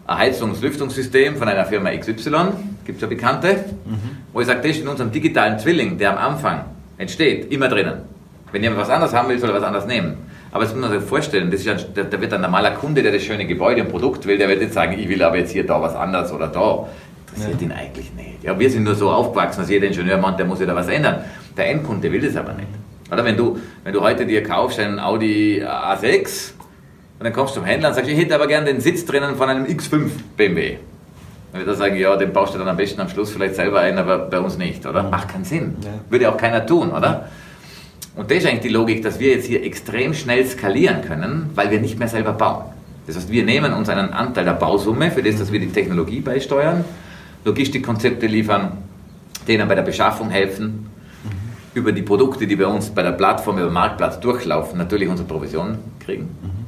ein 0.07 0.19
Heizungs-Lüftungssystem 0.19 1.37
von 1.37 1.49
einer 1.49 1.65
Firma 1.65 1.91
XY, 1.91 2.53
gibt 2.85 2.97
es 2.97 3.03
ja 3.03 3.07
bekannte, 3.09 3.65
mhm. 3.85 3.99
wo 4.33 4.41
ich 4.41 4.47
sage, 4.47 4.61
das 4.61 4.73
ist 4.73 4.83
in 4.83 4.89
unserem 4.89 5.13
digitalen 5.13 5.59
Zwilling, 5.59 5.99
der 5.99 6.13
am 6.13 6.33
Anfang 6.35 6.65
entsteht, 6.99 7.51
immer 7.53 7.69
drinnen. 7.69 8.03
Wenn 8.53 8.63
jemand 8.63 8.81
was 8.81 8.91
anderes 8.91 9.13
haben 9.13 9.29
will, 9.29 9.39
soll 9.39 9.51
er 9.51 9.57
was 9.57 9.63
anderes 9.63 9.87
nehmen. 9.87 10.17
Aber 10.51 10.65
das 10.65 10.75
muss 10.75 10.89
man 10.89 10.99
sich 10.99 11.09
vorstellen, 11.09 11.51
das 11.51 11.61
ist 11.61 11.69
ein, 11.69 11.79
da 11.95 12.21
wird 12.21 12.33
ein 12.33 12.41
normaler 12.41 12.71
Kunde, 12.73 13.03
der 13.03 13.13
das 13.13 13.23
schöne 13.23 13.47
Gebäude 13.47 13.83
und 13.83 13.91
Produkt 13.91 14.27
will, 14.27 14.39
der 14.39 14.49
wird 14.49 14.61
nicht 14.61 14.73
sagen, 14.73 14.99
ich 14.99 15.09
will 15.09 15.23
aber 15.23 15.37
jetzt 15.37 15.53
hier 15.53 15.67
da 15.67 15.81
was 15.81 15.95
anderes 15.95 16.33
oder 16.33 16.49
da. 16.49 16.87
Interessiert 17.27 17.61
ja. 17.61 17.67
ihn 17.67 17.73
eigentlich 17.73 18.15
nicht. 18.15 18.43
Ja, 18.43 18.59
wir 18.59 18.71
sind 18.71 18.85
nur 18.85 18.95
so 18.95 19.11
aufgewachsen, 19.11 19.61
dass 19.61 19.69
jeder 19.69 19.87
Ingenieur 19.87 20.17
meint, 20.17 20.39
der 20.39 20.47
muss 20.47 20.61
ja 20.61 20.67
da 20.67 20.75
was 20.75 20.89
ändern. 20.89 21.25
Der 21.57 21.71
Endkunde 21.71 22.11
will 22.11 22.23
das 22.23 22.37
aber 22.37 22.55
nicht. 22.55 22.69
Oder 23.11 23.25
wenn 23.25 23.37
du, 23.37 23.59
wenn 23.85 23.93
du 23.93 24.01
heute 24.01 24.27
dir 24.27 24.43
kaufst 24.43 24.79
einen 24.81 24.99
Audi 24.99 25.63
A6 25.63 26.53
und 27.19 27.25
dann 27.25 27.33
kommst 27.33 27.55
du 27.55 27.61
zum 27.61 27.67
Händler 27.67 27.91
und 27.91 27.95
sagst, 27.95 28.11
ich 28.11 28.19
hätte 28.19 28.35
aber 28.35 28.47
gerne 28.47 28.67
den 28.67 28.81
Sitz 28.81 29.05
drinnen 29.05 29.37
von 29.37 29.49
einem 29.49 29.67
X5 29.67 30.11
BMW. 30.37 30.77
Dann 31.53 31.61
wird 31.61 31.69
er 31.69 31.75
sagen, 31.75 31.97
ja, 31.97 32.17
den 32.17 32.33
baust 32.33 32.55
du 32.55 32.59
dann 32.59 32.69
am 32.69 32.77
besten 32.77 33.01
am 33.01 33.09
Schluss 33.09 33.31
vielleicht 33.31 33.55
selber 33.55 33.81
ein, 33.81 33.99
aber 33.99 34.19
bei 34.19 34.39
uns 34.39 34.59
nicht, 34.59 34.87
oder? 34.87 35.03
Macht 35.03 35.29
keinen 35.29 35.45
Sinn. 35.45 35.77
Ja. 35.83 35.91
Würde 36.11 36.31
auch 36.31 36.37
keiner 36.37 36.65
tun, 36.65 36.93
oder? 36.93 37.29
Und 38.19 38.33
das 38.33 38.39
ist 38.39 38.47
eigentlich 38.47 38.63
die 38.63 38.69
Logik, 38.71 39.01
dass 39.03 39.21
wir 39.21 39.31
jetzt 39.31 39.47
hier 39.47 39.63
extrem 39.63 40.13
schnell 40.13 40.45
skalieren 40.45 41.03
können, 41.03 41.51
weil 41.55 41.71
wir 41.71 41.81
nicht 41.81 42.01
mehr 42.01 42.09
selber 42.09 42.33
bauen. 42.33 42.65
Das 43.07 43.15
heißt, 43.15 43.31
wir 43.31 43.45
nehmen 43.45 43.73
uns 43.73 43.89
einen 43.89 44.13
Anteil 44.13 44.45
der 44.45 44.55
Bausumme, 44.55 45.13
für 45.13 45.23
das, 45.23 45.39
dass 45.39 45.53
wir 45.53 45.61
die 45.61 45.69
Technologie 45.71 46.19
beisteuern, 46.19 46.85
Logistikkonzepte 47.45 48.27
liefern, 48.27 48.73
denen 49.47 49.69
bei 49.69 49.77
der 49.77 49.83
Beschaffung 49.83 50.31
helfen, 50.31 50.65
mhm. 51.23 51.31
über 51.75 51.93
die 51.93 52.03
Produkte, 52.03 52.49
die 52.49 52.57
bei 52.57 52.67
uns 52.67 52.91
bei 52.91 53.05
der 53.05 53.13
Plattform, 53.13 53.59
über 53.59 53.69
den 53.69 53.73
Marktplatz 53.73 54.19
durchlaufen, 54.19 54.79
natürlich 54.79 55.09
unsere 55.09 55.29
Provision 55.29 55.79
kriegen. 56.01 56.25
Mhm. 56.25 56.67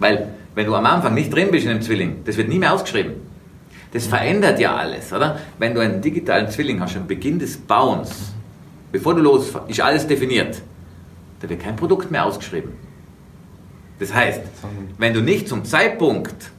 Weil, 0.00 0.30
wenn 0.56 0.66
du 0.66 0.74
am 0.74 0.86
Anfang 0.86 1.14
nicht 1.14 1.32
drin 1.32 1.52
bist 1.52 1.66
in 1.66 1.70
einem 1.70 1.82
Zwilling, 1.82 2.24
das 2.24 2.36
wird 2.36 2.48
nie 2.48 2.58
mehr 2.58 2.74
ausgeschrieben. 2.74 3.12
Das 3.92 4.08
verändert 4.08 4.58
ja 4.58 4.74
alles, 4.74 5.12
oder? 5.12 5.38
Wenn 5.56 5.72
du 5.72 5.80
einen 5.80 6.02
digitalen 6.02 6.48
Zwilling 6.48 6.80
hast, 6.80 6.96
am 6.96 7.06
Beginn 7.06 7.38
des 7.38 7.58
Bauens, 7.58 8.32
bevor 8.90 9.14
du 9.14 9.22
los, 9.22 9.52
ist 9.68 9.80
alles 9.80 10.04
definiert 10.04 10.62
da 11.40 11.48
wird 11.48 11.60
kein 11.60 11.76
Produkt 11.76 12.10
mehr 12.10 12.24
ausgeschrieben. 12.24 12.72
Das 13.98 14.14
heißt, 14.14 14.40
wenn 14.98 15.12
du 15.12 15.20
nicht 15.20 15.48
zum 15.48 15.64
Zeitpunkt 15.64 16.50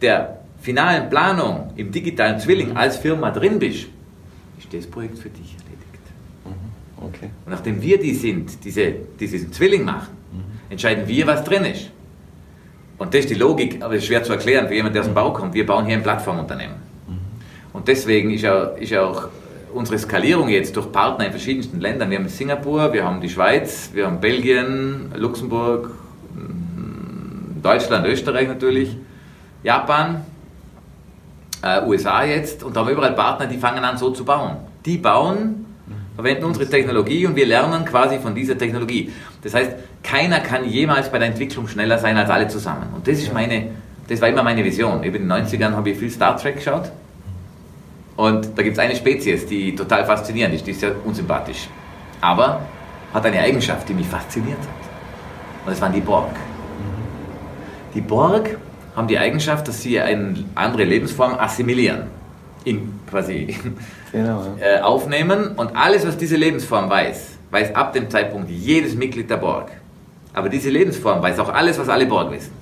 der 0.00 0.40
finalen 0.60 1.08
Planung 1.08 1.72
im 1.76 1.92
digitalen 1.92 2.40
Zwilling 2.40 2.76
als 2.76 2.96
Firma 2.96 3.30
drin 3.30 3.58
bist, 3.58 3.86
ist 4.58 4.72
das 4.72 4.86
Projekt 4.86 5.18
für 5.18 5.28
dich 5.28 5.54
erledigt. 5.54 6.04
Mhm. 6.44 7.04
Okay. 7.06 7.30
Und 7.44 7.52
nachdem 7.52 7.80
wir 7.80 7.98
die 7.98 8.14
sind, 8.14 8.64
diese, 8.64 8.92
diesen 9.20 9.52
Zwilling 9.52 9.84
machen, 9.84 10.08
mhm. 10.32 10.70
entscheiden 10.70 11.06
wir, 11.06 11.26
was 11.26 11.44
drin 11.44 11.64
ist. 11.64 11.90
Und 12.98 13.14
das 13.14 13.20
ist 13.20 13.30
die 13.30 13.34
Logik, 13.34 13.80
aber 13.80 13.94
es 13.94 14.02
ist 14.02 14.08
schwer 14.08 14.24
zu 14.24 14.32
erklären 14.32 14.66
für 14.66 14.74
jemanden, 14.74 14.94
der 14.94 15.02
aus 15.02 15.08
dem 15.08 15.14
Bau 15.14 15.32
kommt. 15.32 15.54
Wir 15.54 15.64
bauen 15.64 15.86
hier 15.86 15.94
ein 15.94 16.02
Plattformunternehmen. 16.02 16.76
Mhm. 17.06 17.18
Und 17.72 17.86
deswegen 17.86 18.32
ist 18.32 18.44
auch, 18.44 18.76
ist 18.76 18.92
auch 18.94 19.28
unsere 19.72 19.98
Skalierung 19.98 20.48
jetzt 20.48 20.76
durch 20.76 20.90
Partner 20.92 21.26
in 21.26 21.30
verschiedensten 21.30 21.80
Ländern, 21.80 22.10
wir 22.10 22.18
haben 22.18 22.28
Singapur, 22.28 22.92
wir 22.92 23.04
haben 23.04 23.20
die 23.20 23.28
Schweiz, 23.28 23.90
wir 23.92 24.06
haben 24.06 24.20
Belgien, 24.20 25.12
Luxemburg, 25.14 25.90
mm, 26.34 27.62
Deutschland, 27.62 28.06
Österreich 28.06 28.48
natürlich, 28.48 28.96
Japan, 29.62 30.22
äh, 31.62 31.82
USA 31.86 32.24
jetzt 32.24 32.62
und 32.62 32.76
da 32.76 32.80
haben 32.80 32.88
wir 32.88 32.94
überall 32.94 33.14
Partner, 33.14 33.46
die 33.46 33.58
fangen 33.58 33.84
an 33.84 33.98
so 33.98 34.10
zu 34.10 34.24
bauen. 34.24 34.56
Die 34.84 34.98
bauen, 34.98 35.66
verwenden 36.14 36.44
unsere 36.44 36.68
Technologie 36.68 37.26
und 37.26 37.36
wir 37.36 37.46
lernen 37.46 37.84
quasi 37.84 38.18
von 38.18 38.34
dieser 38.34 38.56
Technologie. 38.56 39.12
Das 39.42 39.54
heißt, 39.54 39.72
keiner 40.02 40.40
kann 40.40 40.64
jemals 40.64 41.10
bei 41.10 41.18
der 41.18 41.28
Entwicklung 41.28 41.68
schneller 41.68 41.98
sein 41.98 42.16
als 42.16 42.30
alle 42.30 42.48
zusammen. 42.48 42.88
Und 42.94 43.06
das 43.06 43.18
ist 43.18 43.32
meine, 43.32 43.70
das 44.08 44.20
war 44.20 44.28
immer 44.28 44.42
meine 44.42 44.64
Vision. 44.64 45.02
In 45.02 45.12
den 45.12 45.30
90ern 45.30 45.72
habe 45.72 45.90
ich 45.90 45.98
viel 45.98 46.10
Star 46.10 46.36
Trek 46.36 46.56
geschaut 46.56 46.90
und 48.18 48.58
da 48.58 48.62
gibt 48.64 48.76
es 48.76 48.80
eine 48.80 48.96
Spezies, 48.96 49.46
die 49.46 49.76
total 49.76 50.04
faszinierend 50.04 50.52
ist, 50.52 50.66
die 50.66 50.72
ist 50.72 50.82
ja 50.82 50.90
unsympathisch. 51.04 51.68
Aber 52.20 52.62
hat 53.14 53.24
eine 53.24 53.38
Eigenschaft, 53.38 53.88
die 53.88 53.94
mich 53.94 54.08
fasziniert 54.08 54.58
hat. 54.58 55.64
Und 55.64 55.70
das 55.70 55.80
waren 55.80 55.92
die 55.92 56.00
Borg. 56.00 56.34
Die 57.94 58.00
Borg 58.00 58.58
haben 58.96 59.06
die 59.06 59.16
Eigenschaft, 59.16 59.68
dass 59.68 59.82
sie 59.82 60.00
eine 60.00 60.34
andere 60.56 60.82
Lebensform 60.82 61.34
assimilieren. 61.38 62.08
In, 62.64 62.98
quasi 63.08 63.56
genau, 64.10 64.44
ja. 64.58 64.66
äh, 64.66 64.80
aufnehmen 64.80 65.52
und 65.54 65.76
alles, 65.76 66.04
was 66.04 66.16
diese 66.16 66.34
Lebensform 66.34 66.90
weiß, 66.90 67.38
weiß 67.52 67.76
ab 67.76 67.92
dem 67.92 68.10
Zeitpunkt 68.10 68.50
jedes 68.50 68.96
Mitglied 68.96 69.30
der 69.30 69.36
Borg. 69.36 69.70
Aber 70.34 70.48
diese 70.48 70.70
Lebensform 70.70 71.22
weiß 71.22 71.38
auch 71.38 71.54
alles, 71.54 71.78
was 71.78 71.88
alle 71.88 72.06
Borg 72.06 72.32
wissen. 72.32 72.57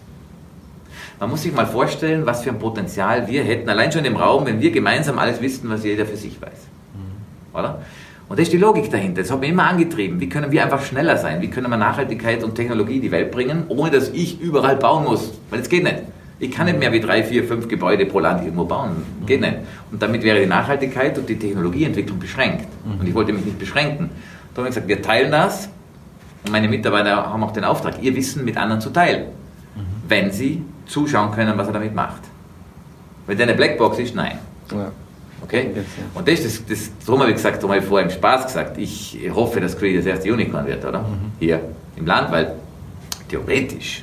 Man 1.19 1.31
muss 1.31 1.43
sich 1.43 1.53
mal 1.53 1.67
vorstellen, 1.67 2.27
was 2.27 2.43
für 2.43 2.51
ein 2.51 2.59
Potenzial 2.59 3.27
wir 3.27 3.43
hätten, 3.43 3.69
allein 3.69 3.91
schon 3.91 4.05
im 4.05 4.17
Raum, 4.17 4.45
wenn 4.47 4.61
wir 4.61 4.71
gemeinsam 4.71 5.19
alles 5.19 5.41
wissen, 5.41 5.71
was 5.71 5.83
jeder 5.83 6.05
für 6.05 6.17
sich 6.17 6.41
weiß. 6.41 6.69
Mhm. 6.95 7.59
Oder? 7.59 7.81
Und 8.29 8.39
das 8.39 8.49
ist 8.49 8.53
die 8.53 8.59
Logik 8.59 8.91
dahinter. 8.91 9.23
Das 9.23 9.31
hat 9.31 9.41
mich 9.41 9.51
immer 9.51 9.65
angetrieben. 9.65 10.21
Wie 10.21 10.29
können 10.29 10.51
wir 10.51 10.63
einfach 10.63 10.83
schneller 10.83 11.17
sein? 11.17 11.41
Wie 11.41 11.49
können 11.49 11.71
wir 11.71 11.77
Nachhaltigkeit 11.77 12.43
und 12.43 12.55
Technologie 12.55 12.97
in 12.97 13.03
die 13.03 13.13
Welt 13.13 13.31
bringen, 13.31 13.65
ohne 13.69 13.91
dass 13.91 14.09
ich 14.11 14.41
überall 14.41 14.77
bauen 14.77 15.05
muss? 15.05 15.33
Weil 15.49 15.61
es 15.61 15.69
geht 15.69 15.85
nicht. 15.85 16.03
Ich 16.39 16.51
kann 16.51 16.67
nicht 16.67 16.79
mehr 16.79 16.93
wie 16.93 17.01
drei, 17.01 17.23
vier, 17.23 17.45
fünf 17.45 17.67
Gebäude 17.67 18.05
pro 18.05 18.19
Land 18.19 18.43
irgendwo 18.43 18.65
bauen. 18.65 19.03
Geht 19.25 19.41
nicht. 19.41 19.57
Und 19.91 20.03
damit 20.03 20.23
wäre 20.23 20.41
die 20.41 20.47
Nachhaltigkeit 20.47 21.17
und 21.17 21.29
die 21.29 21.39
Technologieentwicklung 21.39 22.19
beschränkt. 22.19 22.67
Mhm. 22.85 23.01
Und 23.01 23.09
ich 23.09 23.15
wollte 23.15 23.33
mich 23.33 23.45
nicht 23.45 23.59
beschränken. 23.59 24.11
Da 24.55 24.59
habe 24.59 24.69
ich 24.69 24.75
gesagt, 24.75 24.89
wir 24.89 25.01
teilen 25.01 25.31
das. 25.31 25.71
Und 26.45 26.53
meine 26.53 26.69
Mitarbeiter 26.69 27.33
haben 27.33 27.43
auch 27.43 27.53
den 27.53 27.65
Auftrag, 27.65 28.03
ihr 28.03 28.15
Wissen 28.17 28.45
mit 28.45 28.57
anderen 28.57 28.81
zu 28.81 28.91
teilen. 28.91 29.27
Mhm. 29.77 29.81
Wenn 30.09 30.31
sie 30.31 30.63
zuschauen 30.87 31.33
können, 31.33 31.57
was 31.59 31.66
er 31.66 31.72
damit 31.75 31.94
macht. 31.94 32.22
Wenn 33.27 33.37
der 33.37 33.49
eine 33.49 33.57
Blackbox 33.57 33.99
ist, 33.99 34.14
nein. 34.14 34.38
Ja. 34.70 34.90
Okay? 35.42 35.70
Und 36.14 36.27
das 36.27 36.40
ist 36.40 36.70
das, 36.70 36.81
das 36.88 36.90
darum 37.05 37.20
habe 37.20 37.31
ich 37.31 37.37
gesagt, 37.37 37.59
darum 37.59 37.70
habe 37.70 37.81
ich 37.81 37.87
vorher 37.87 38.09
im 38.09 38.12
Spaß 38.12 38.46
gesagt, 38.46 38.79
ich 38.79 39.18
hoffe, 39.33 39.61
dass 39.61 39.79
Cree 39.79 39.96
das 39.96 40.07
erste 40.07 40.33
Unicorn 40.33 40.66
wird, 40.66 40.85
oder? 40.85 41.01
Mhm. 41.01 41.33
Hier 41.38 41.61
im 41.96 42.07
Land, 42.07 42.31
weil 42.33 42.55
theoretisch 43.29 44.03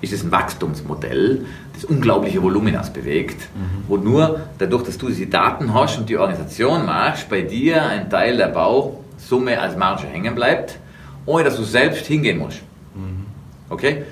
ist 0.00 0.12
es 0.12 0.22
ein 0.22 0.30
Wachstumsmodell, 0.30 1.46
das 1.74 1.84
unglaubliche 1.84 2.42
Voluminas 2.42 2.92
bewegt, 2.92 3.48
mhm. 3.54 3.84
wo 3.88 3.96
nur 3.96 4.40
dadurch, 4.58 4.84
dass 4.84 4.96
du 4.96 5.08
diese 5.08 5.26
Daten 5.26 5.74
hast 5.74 5.98
und 5.98 6.08
die 6.08 6.16
Organisation 6.16 6.86
machst, 6.86 7.28
bei 7.28 7.42
dir 7.42 7.84
ein 7.84 8.08
Teil 8.08 8.36
der 8.36 8.48
Bausumme 8.48 9.60
als 9.60 9.76
Marge 9.76 10.06
hängen 10.06 10.34
bleibt, 10.34 10.78
ohne 11.26 11.44
dass 11.44 11.56
du 11.56 11.64
selbst 11.64 12.06
hingehen 12.06 12.38
musst. 12.38 12.62
Mhm. 12.94 13.26
Okay? 13.68 14.04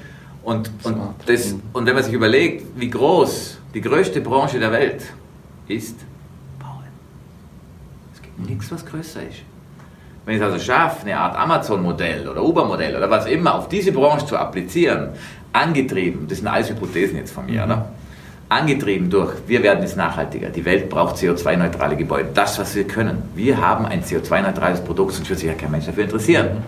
Und, 0.46 0.70
und, 0.84 0.96
das, 1.26 1.56
und 1.72 1.86
wenn 1.86 1.94
man 1.96 2.04
sich 2.04 2.12
überlegt, 2.12 2.66
wie 2.76 2.88
groß 2.88 3.58
die 3.74 3.80
größte 3.80 4.20
Branche 4.20 4.60
der 4.60 4.70
Welt 4.70 5.02
ist, 5.66 5.98
bauen. 6.60 6.84
Es 8.14 8.22
gibt 8.22 8.48
nichts, 8.48 8.70
was 8.70 8.86
größer 8.86 9.22
ist. 9.24 9.38
Wenn 10.24 10.36
ich 10.36 10.40
es 10.40 10.46
also 10.46 10.64
schaffe, 10.64 11.02
eine 11.02 11.18
Art 11.18 11.36
Amazon-Modell 11.36 12.28
oder 12.28 12.44
Uber-Modell 12.44 12.94
oder 12.94 13.10
was 13.10 13.26
immer 13.26 13.56
auf 13.56 13.68
diese 13.68 13.90
Branche 13.90 14.24
zu 14.24 14.36
applizieren, 14.36 15.08
angetrieben, 15.52 16.28
das 16.28 16.38
sind 16.38 16.46
alles 16.46 16.70
Hypothesen 16.70 17.16
jetzt 17.16 17.32
von 17.32 17.46
mir, 17.46 17.66
mhm. 17.66 17.72
oder? 17.72 17.88
angetrieben 18.48 19.10
durch, 19.10 19.32
wir 19.48 19.64
werden 19.64 19.80
jetzt 19.82 19.96
nachhaltiger, 19.96 20.50
die 20.50 20.64
Welt 20.64 20.88
braucht 20.88 21.16
CO2-neutrale 21.16 21.96
Gebäude, 21.96 22.28
das, 22.32 22.56
was 22.60 22.76
wir 22.76 22.86
können. 22.86 23.24
Wir 23.34 23.60
haben 23.60 23.84
ein 23.84 24.04
CO2-neutrales 24.04 24.80
Produkt, 24.84 25.14
sonst 25.14 25.28
wird 25.28 25.40
sich 25.40 25.48
ja 25.48 25.54
kein 25.54 25.72
Mensch 25.72 25.86
dafür 25.86 26.04
interessieren. 26.04 26.58
Mhm. 26.58 26.62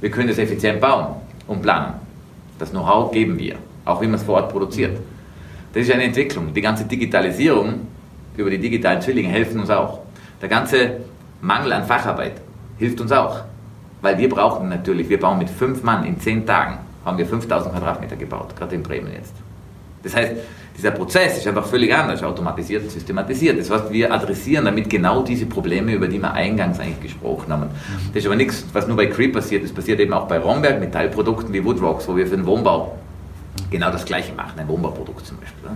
Wir 0.00 0.10
können 0.10 0.30
es 0.30 0.38
effizient 0.38 0.80
bauen 0.80 1.08
und 1.46 1.60
planen. 1.60 2.00
Das 2.62 2.70
Know-how 2.70 3.10
geben 3.10 3.40
wir, 3.40 3.56
auch 3.84 4.00
wie 4.00 4.06
man 4.06 4.14
es 4.14 4.22
vor 4.22 4.36
Ort 4.36 4.52
produziert. 4.52 4.96
Das 5.72 5.82
ist 5.82 5.90
eine 5.90 6.04
Entwicklung. 6.04 6.54
Die 6.54 6.60
ganze 6.60 6.84
Digitalisierung 6.84 7.88
über 8.36 8.50
die 8.50 8.58
digitalen 8.58 9.02
Zwillinge 9.02 9.30
helfen 9.30 9.58
uns 9.58 9.68
auch. 9.68 9.98
Der 10.40 10.48
ganze 10.48 10.98
Mangel 11.40 11.72
an 11.72 11.84
Facharbeit 11.84 12.34
hilft 12.78 13.00
uns 13.00 13.10
auch. 13.10 13.40
Weil 14.00 14.16
wir 14.16 14.28
brauchen 14.28 14.68
natürlich, 14.68 15.08
wir 15.08 15.18
bauen 15.18 15.40
mit 15.40 15.50
fünf 15.50 15.82
Mann 15.82 16.04
in 16.04 16.20
zehn 16.20 16.46
Tagen, 16.46 16.78
haben 17.04 17.18
wir 17.18 17.26
5000 17.26 17.74
Quadratmeter 17.74 18.14
gebaut, 18.14 18.54
gerade 18.56 18.76
in 18.76 18.84
Bremen 18.84 19.12
jetzt. 19.12 19.34
Das 20.04 20.14
heißt, 20.14 20.32
dieser 20.76 20.90
Prozess 20.90 21.38
ist 21.38 21.46
einfach 21.46 21.66
völlig 21.66 21.94
anders, 21.94 22.22
automatisiert, 22.22 22.90
systematisiert. 22.90 23.58
Das 23.58 23.70
heißt, 23.70 23.92
wir 23.92 24.12
adressieren 24.12 24.64
damit 24.64 24.88
genau 24.88 25.22
diese 25.22 25.46
Probleme, 25.46 25.92
über 25.92 26.08
die 26.08 26.18
wir 26.18 26.32
eingangs 26.32 26.80
eigentlich 26.80 27.00
gesprochen 27.00 27.52
haben. 27.52 27.66
Das 28.08 28.22
ist 28.22 28.26
aber 28.26 28.36
nichts, 28.36 28.64
was 28.72 28.86
nur 28.86 28.96
bei 28.96 29.06
Cree 29.06 29.28
passiert, 29.28 29.64
das 29.64 29.72
passiert 29.72 30.00
eben 30.00 30.12
auch 30.12 30.26
bei 30.26 30.38
Romberg 30.38 30.80
mit 30.80 30.92
Teilprodukten 30.92 31.52
wie 31.52 31.64
Woodrocks, 31.64 32.08
wo 32.08 32.16
wir 32.16 32.26
für 32.26 32.36
den 32.36 32.46
Wohnbau 32.46 32.96
genau 33.70 33.90
das 33.90 34.04
Gleiche 34.04 34.32
machen, 34.32 34.58
ein 34.58 34.68
Wohnbauprodukt 34.68 35.26
zum 35.26 35.38
Beispiel. 35.38 35.70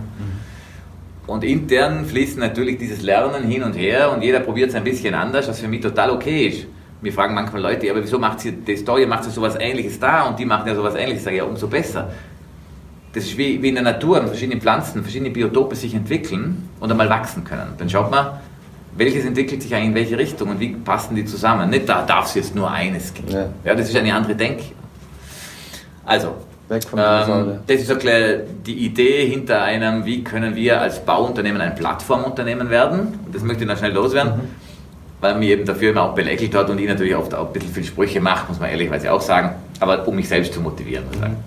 Und 1.27 1.43
intern 1.43 2.05
fließt 2.05 2.37
natürlich 2.37 2.77
dieses 2.77 3.01
Lernen 3.01 3.43
hin 3.43 3.61
und 3.63 3.73
her 3.73 4.11
und 4.13 4.23
jeder 4.23 4.39
probiert 4.39 4.69
es 4.69 4.75
ein 4.75 4.83
bisschen 4.83 5.13
anders, 5.13 5.47
was 5.47 5.59
für 5.59 5.67
mich 5.67 5.81
total 5.81 6.11
okay 6.11 6.47
ist. 6.47 6.67
Mir 7.01 7.13
fragen 7.13 7.35
manchmal 7.35 7.61
Leute, 7.61 7.91
aber 7.91 8.01
wieso 8.01 8.17
macht 8.17 8.39
sie 8.39 8.53
die 8.53 8.77
Story, 8.77 9.05
macht 9.05 9.25
sie 9.25 9.29
sowas 9.29 9.55
ähnliches 9.59 9.99
da 9.99 10.23
und 10.23 10.39
die 10.39 10.45
machen 10.45 10.67
ja 10.67 10.73
sowas 10.73 10.95
ähnliches, 10.95 11.25
sage 11.25 11.35
ich, 11.35 11.41
ja, 11.41 11.47
umso 11.47 11.67
besser. 11.67 12.11
Das 13.13 13.23
ist 13.23 13.37
wie, 13.37 13.61
wie 13.61 13.69
in 13.69 13.75
der 13.75 13.83
Natur, 13.83 14.25
verschiedene 14.27 14.59
Pflanzen, 14.59 15.01
verschiedene 15.01 15.31
Biotope 15.31 15.75
sich 15.75 15.93
entwickeln 15.93 16.69
und 16.79 16.91
einmal 16.91 17.09
wachsen 17.09 17.43
können. 17.43 17.73
Dann 17.77 17.89
schaut 17.89 18.11
man, 18.11 18.27
welches 18.95 19.25
entwickelt 19.25 19.61
sich 19.61 19.73
eigentlich 19.73 19.89
in 19.89 19.95
welche 19.95 20.17
Richtung 20.17 20.49
und 20.49 20.59
wie 20.59 20.69
passen 20.69 21.15
die 21.15 21.25
zusammen. 21.25 21.69
Nicht, 21.69 21.87
da 21.87 22.03
darf 22.03 22.25
es 22.25 22.35
jetzt 22.35 22.55
nur 22.55 22.69
eines 22.69 23.13
geben. 23.13 23.31
Ja. 23.31 23.49
ja 23.63 23.75
das 23.75 23.89
ist 23.89 23.95
eine 23.95 24.13
andere 24.13 24.35
Denke. 24.35 24.63
Also, 26.05 26.35
Weg 26.69 26.83
vom 26.83 26.99
ähm, 26.99 27.59
das 27.65 27.77
ist 27.77 27.87
so 27.87 27.95
die 27.95 28.85
Idee 28.85 29.27
hinter 29.27 29.61
einem, 29.61 30.05
wie 30.05 30.23
können 30.23 30.55
wir 30.55 30.81
als 30.81 30.99
Bauunternehmen 30.99 31.61
ein 31.61 31.75
Plattformunternehmen 31.75 32.69
werden. 32.69 33.19
Und 33.25 33.33
das 33.33 33.43
möchte 33.43 33.63
ich 33.63 33.69
noch 33.69 33.77
schnell 33.77 33.93
loswerden, 33.93 34.33
mhm. 34.33 34.49
weil 35.21 35.35
mir 35.35 35.49
eben 35.51 35.65
dafür 35.65 35.91
immer 35.91 36.03
auch 36.03 36.15
belächelt 36.15 36.53
hat 36.55 36.69
und 36.69 36.79
ich 36.79 36.87
natürlich 36.87 37.15
oft 37.15 37.33
auch 37.33 37.47
ein 37.47 37.53
bisschen 37.53 37.73
viel 37.73 37.83
Sprüche 37.83 38.19
mache, 38.19 38.47
muss 38.49 38.59
man 38.59 38.69
ehrlicherweise 38.69 39.13
auch 39.13 39.21
sagen, 39.21 39.55
aber 39.79 40.07
um 40.07 40.15
mich 40.15 40.27
selbst 40.27 40.53
zu 40.53 40.59
motivieren. 40.59 41.05
Muss 41.05 41.15
ich 41.15 41.21
sagen. 41.21 41.37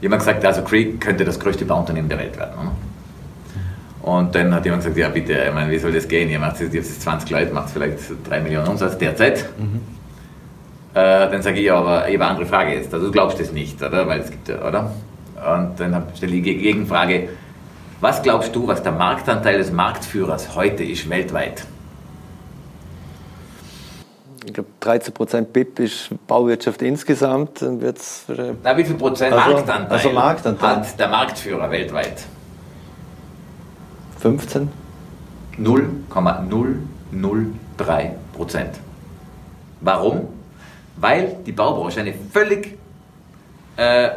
Jemand 0.00 0.20
gesagt, 0.20 0.44
also 0.44 0.62
Creek 0.62 1.00
könnte 1.00 1.24
das 1.24 1.38
größte 1.40 1.64
Bauunternehmen 1.64 2.08
der 2.08 2.18
Welt 2.18 2.36
werden. 2.36 2.70
Und 4.02 4.34
dann 4.34 4.54
hat 4.54 4.64
jemand 4.64 4.82
gesagt, 4.82 4.96
ja 4.96 5.08
bitte, 5.08 5.32
ich 5.48 5.52
meine, 5.52 5.70
wie 5.70 5.78
soll 5.78 5.92
das 5.92 6.06
gehen? 6.06 6.30
Ihr 6.30 6.38
macht 6.38 6.60
jetzt 6.60 7.02
20 7.02 7.28
Leute, 7.30 7.52
macht 7.52 7.70
vielleicht 7.70 7.98
3 8.28 8.40
Millionen 8.40 8.68
Umsatz 8.68 8.96
derzeit. 8.98 9.48
Mhm. 9.58 9.80
Äh, 10.94 11.30
dann 11.30 11.42
sage 11.42 11.60
ich, 11.60 11.72
aber 11.72 12.08
ich 12.08 12.14
habe 12.14 12.24
eine 12.24 12.26
andere 12.26 12.46
Frage 12.46 12.74
jetzt. 12.74 12.94
Also 12.94 13.06
du 13.06 13.12
glaubst 13.12 13.40
das 13.40 13.52
nicht, 13.52 13.82
oder? 13.82 14.06
Weil 14.06 14.20
es 14.20 14.30
gibt 14.30 14.48
ja, 14.48 14.62
oder? 14.66 14.92
Und 15.36 15.78
dann 15.78 16.04
stelle 16.14 16.36
ich 16.36 16.42
die 16.44 16.56
Gegenfrage, 16.56 17.28
was 18.00 18.22
glaubst 18.22 18.54
du, 18.54 18.66
was 18.68 18.82
der 18.82 18.92
Marktanteil 18.92 19.58
des 19.58 19.72
Marktführers 19.72 20.54
heute 20.54 20.84
ist 20.84 21.10
weltweit? 21.10 21.66
Ich 24.46 24.54
glaube, 24.54 24.70
13% 24.80 25.42
BIP 25.42 25.80
ist 25.80 26.08
Bauwirtschaft 26.26 26.80
insgesamt. 26.82 27.60
Dann 27.62 27.80
wird's 27.80 28.24
Na, 28.62 28.76
wie 28.76 28.84
viel 28.84 28.94
Prozent 28.94 29.34
also, 29.34 29.50
Marktanteil, 29.50 29.96
also 29.96 30.10
Marktanteil 30.10 30.76
hat 30.76 30.96
der 30.98 31.08
Marktführer 31.08 31.70
weltweit? 31.70 32.24
15? 34.20 34.70
0,003 35.58 38.14
Prozent. 38.32 38.80
Warum? 39.80 40.28
weil 40.96 41.36
die 41.44 41.52
Baubranche 41.52 42.00
eine 42.00 42.14
völlig 42.32 42.76
äh, 43.76 44.10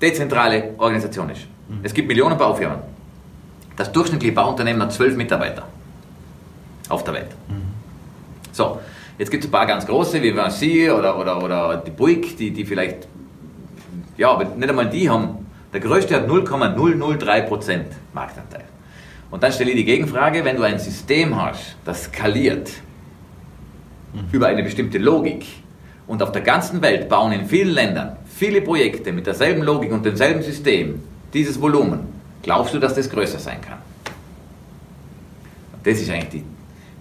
dezentrale 0.00 0.74
Organisation 0.78 1.30
ist. 1.30 1.42
Mhm. 1.68 1.80
Es 1.82 1.92
gibt 1.92 2.08
Millionen 2.08 2.38
Baufirmen. 2.38 2.78
Das 3.76 3.90
durchschnittliche 3.92 4.34
Bauunternehmen 4.34 4.82
hat 4.82 4.92
zwölf 4.92 5.16
Mitarbeiter 5.16 5.64
auf 6.88 7.04
der 7.04 7.14
Welt. 7.14 7.30
Mhm. 7.48 7.62
So, 8.52 8.80
jetzt 9.20 9.30
gibt 9.30 9.44
es 9.44 9.48
ein 9.48 9.52
paar 9.52 9.66
ganz 9.66 9.86
große, 9.86 10.22
wie 10.22 10.34
Vinci 10.34 10.90
oder, 10.90 11.18
oder, 11.18 11.42
oder 11.42 11.76
die 11.76 11.90
Buick, 11.90 12.38
die, 12.38 12.50
die 12.52 12.64
vielleicht, 12.64 13.06
ja, 14.16 14.30
aber 14.30 14.46
nicht 14.46 14.68
einmal 14.68 14.88
die 14.88 15.10
haben, 15.10 15.46
der 15.74 15.80
größte 15.80 16.16
hat 16.16 16.26
0,003% 16.26 17.80
Marktanteil. 18.14 18.64
Und 19.30 19.42
dann 19.42 19.52
stelle 19.52 19.70
ich 19.72 19.76
die 19.76 19.84
Gegenfrage, 19.84 20.42
wenn 20.46 20.56
du 20.56 20.62
ein 20.62 20.78
System 20.78 21.40
hast, 21.40 21.76
das 21.84 22.04
skaliert, 22.04 22.70
mhm. 24.14 24.20
über 24.32 24.46
eine 24.46 24.62
bestimmte 24.62 24.96
Logik. 24.96 25.44
Und 26.06 26.22
auf 26.22 26.32
der 26.32 26.42
ganzen 26.42 26.80
Welt 26.80 27.10
bauen 27.10 27.30
in 27.32 27.44
vielen 27.44 27.74
Ländern 27.74 28.16
viele 28.24 28.62
Projekte 28.62 29.12
mit 29.12 29.26
derselben 29.26 29.62
Logik 29.62 29.92
und 29.92 30.02
demselben 30.04 30.42
System 30.42 31.02
dieses 31.34 31.60
Volumen. 31.60 32.00
Glaubst 32.42 32.72
du, 32.72 32.78
dass 32.78 32.94
das 32.94 33.10
größer 33.10 33.38
sein 33.38 33.60
kann? 33.60 33.78
Das 35.84 36.00
ist 36.00 36.10
eigentlich 36.10 36.42
die, 36.42 36.44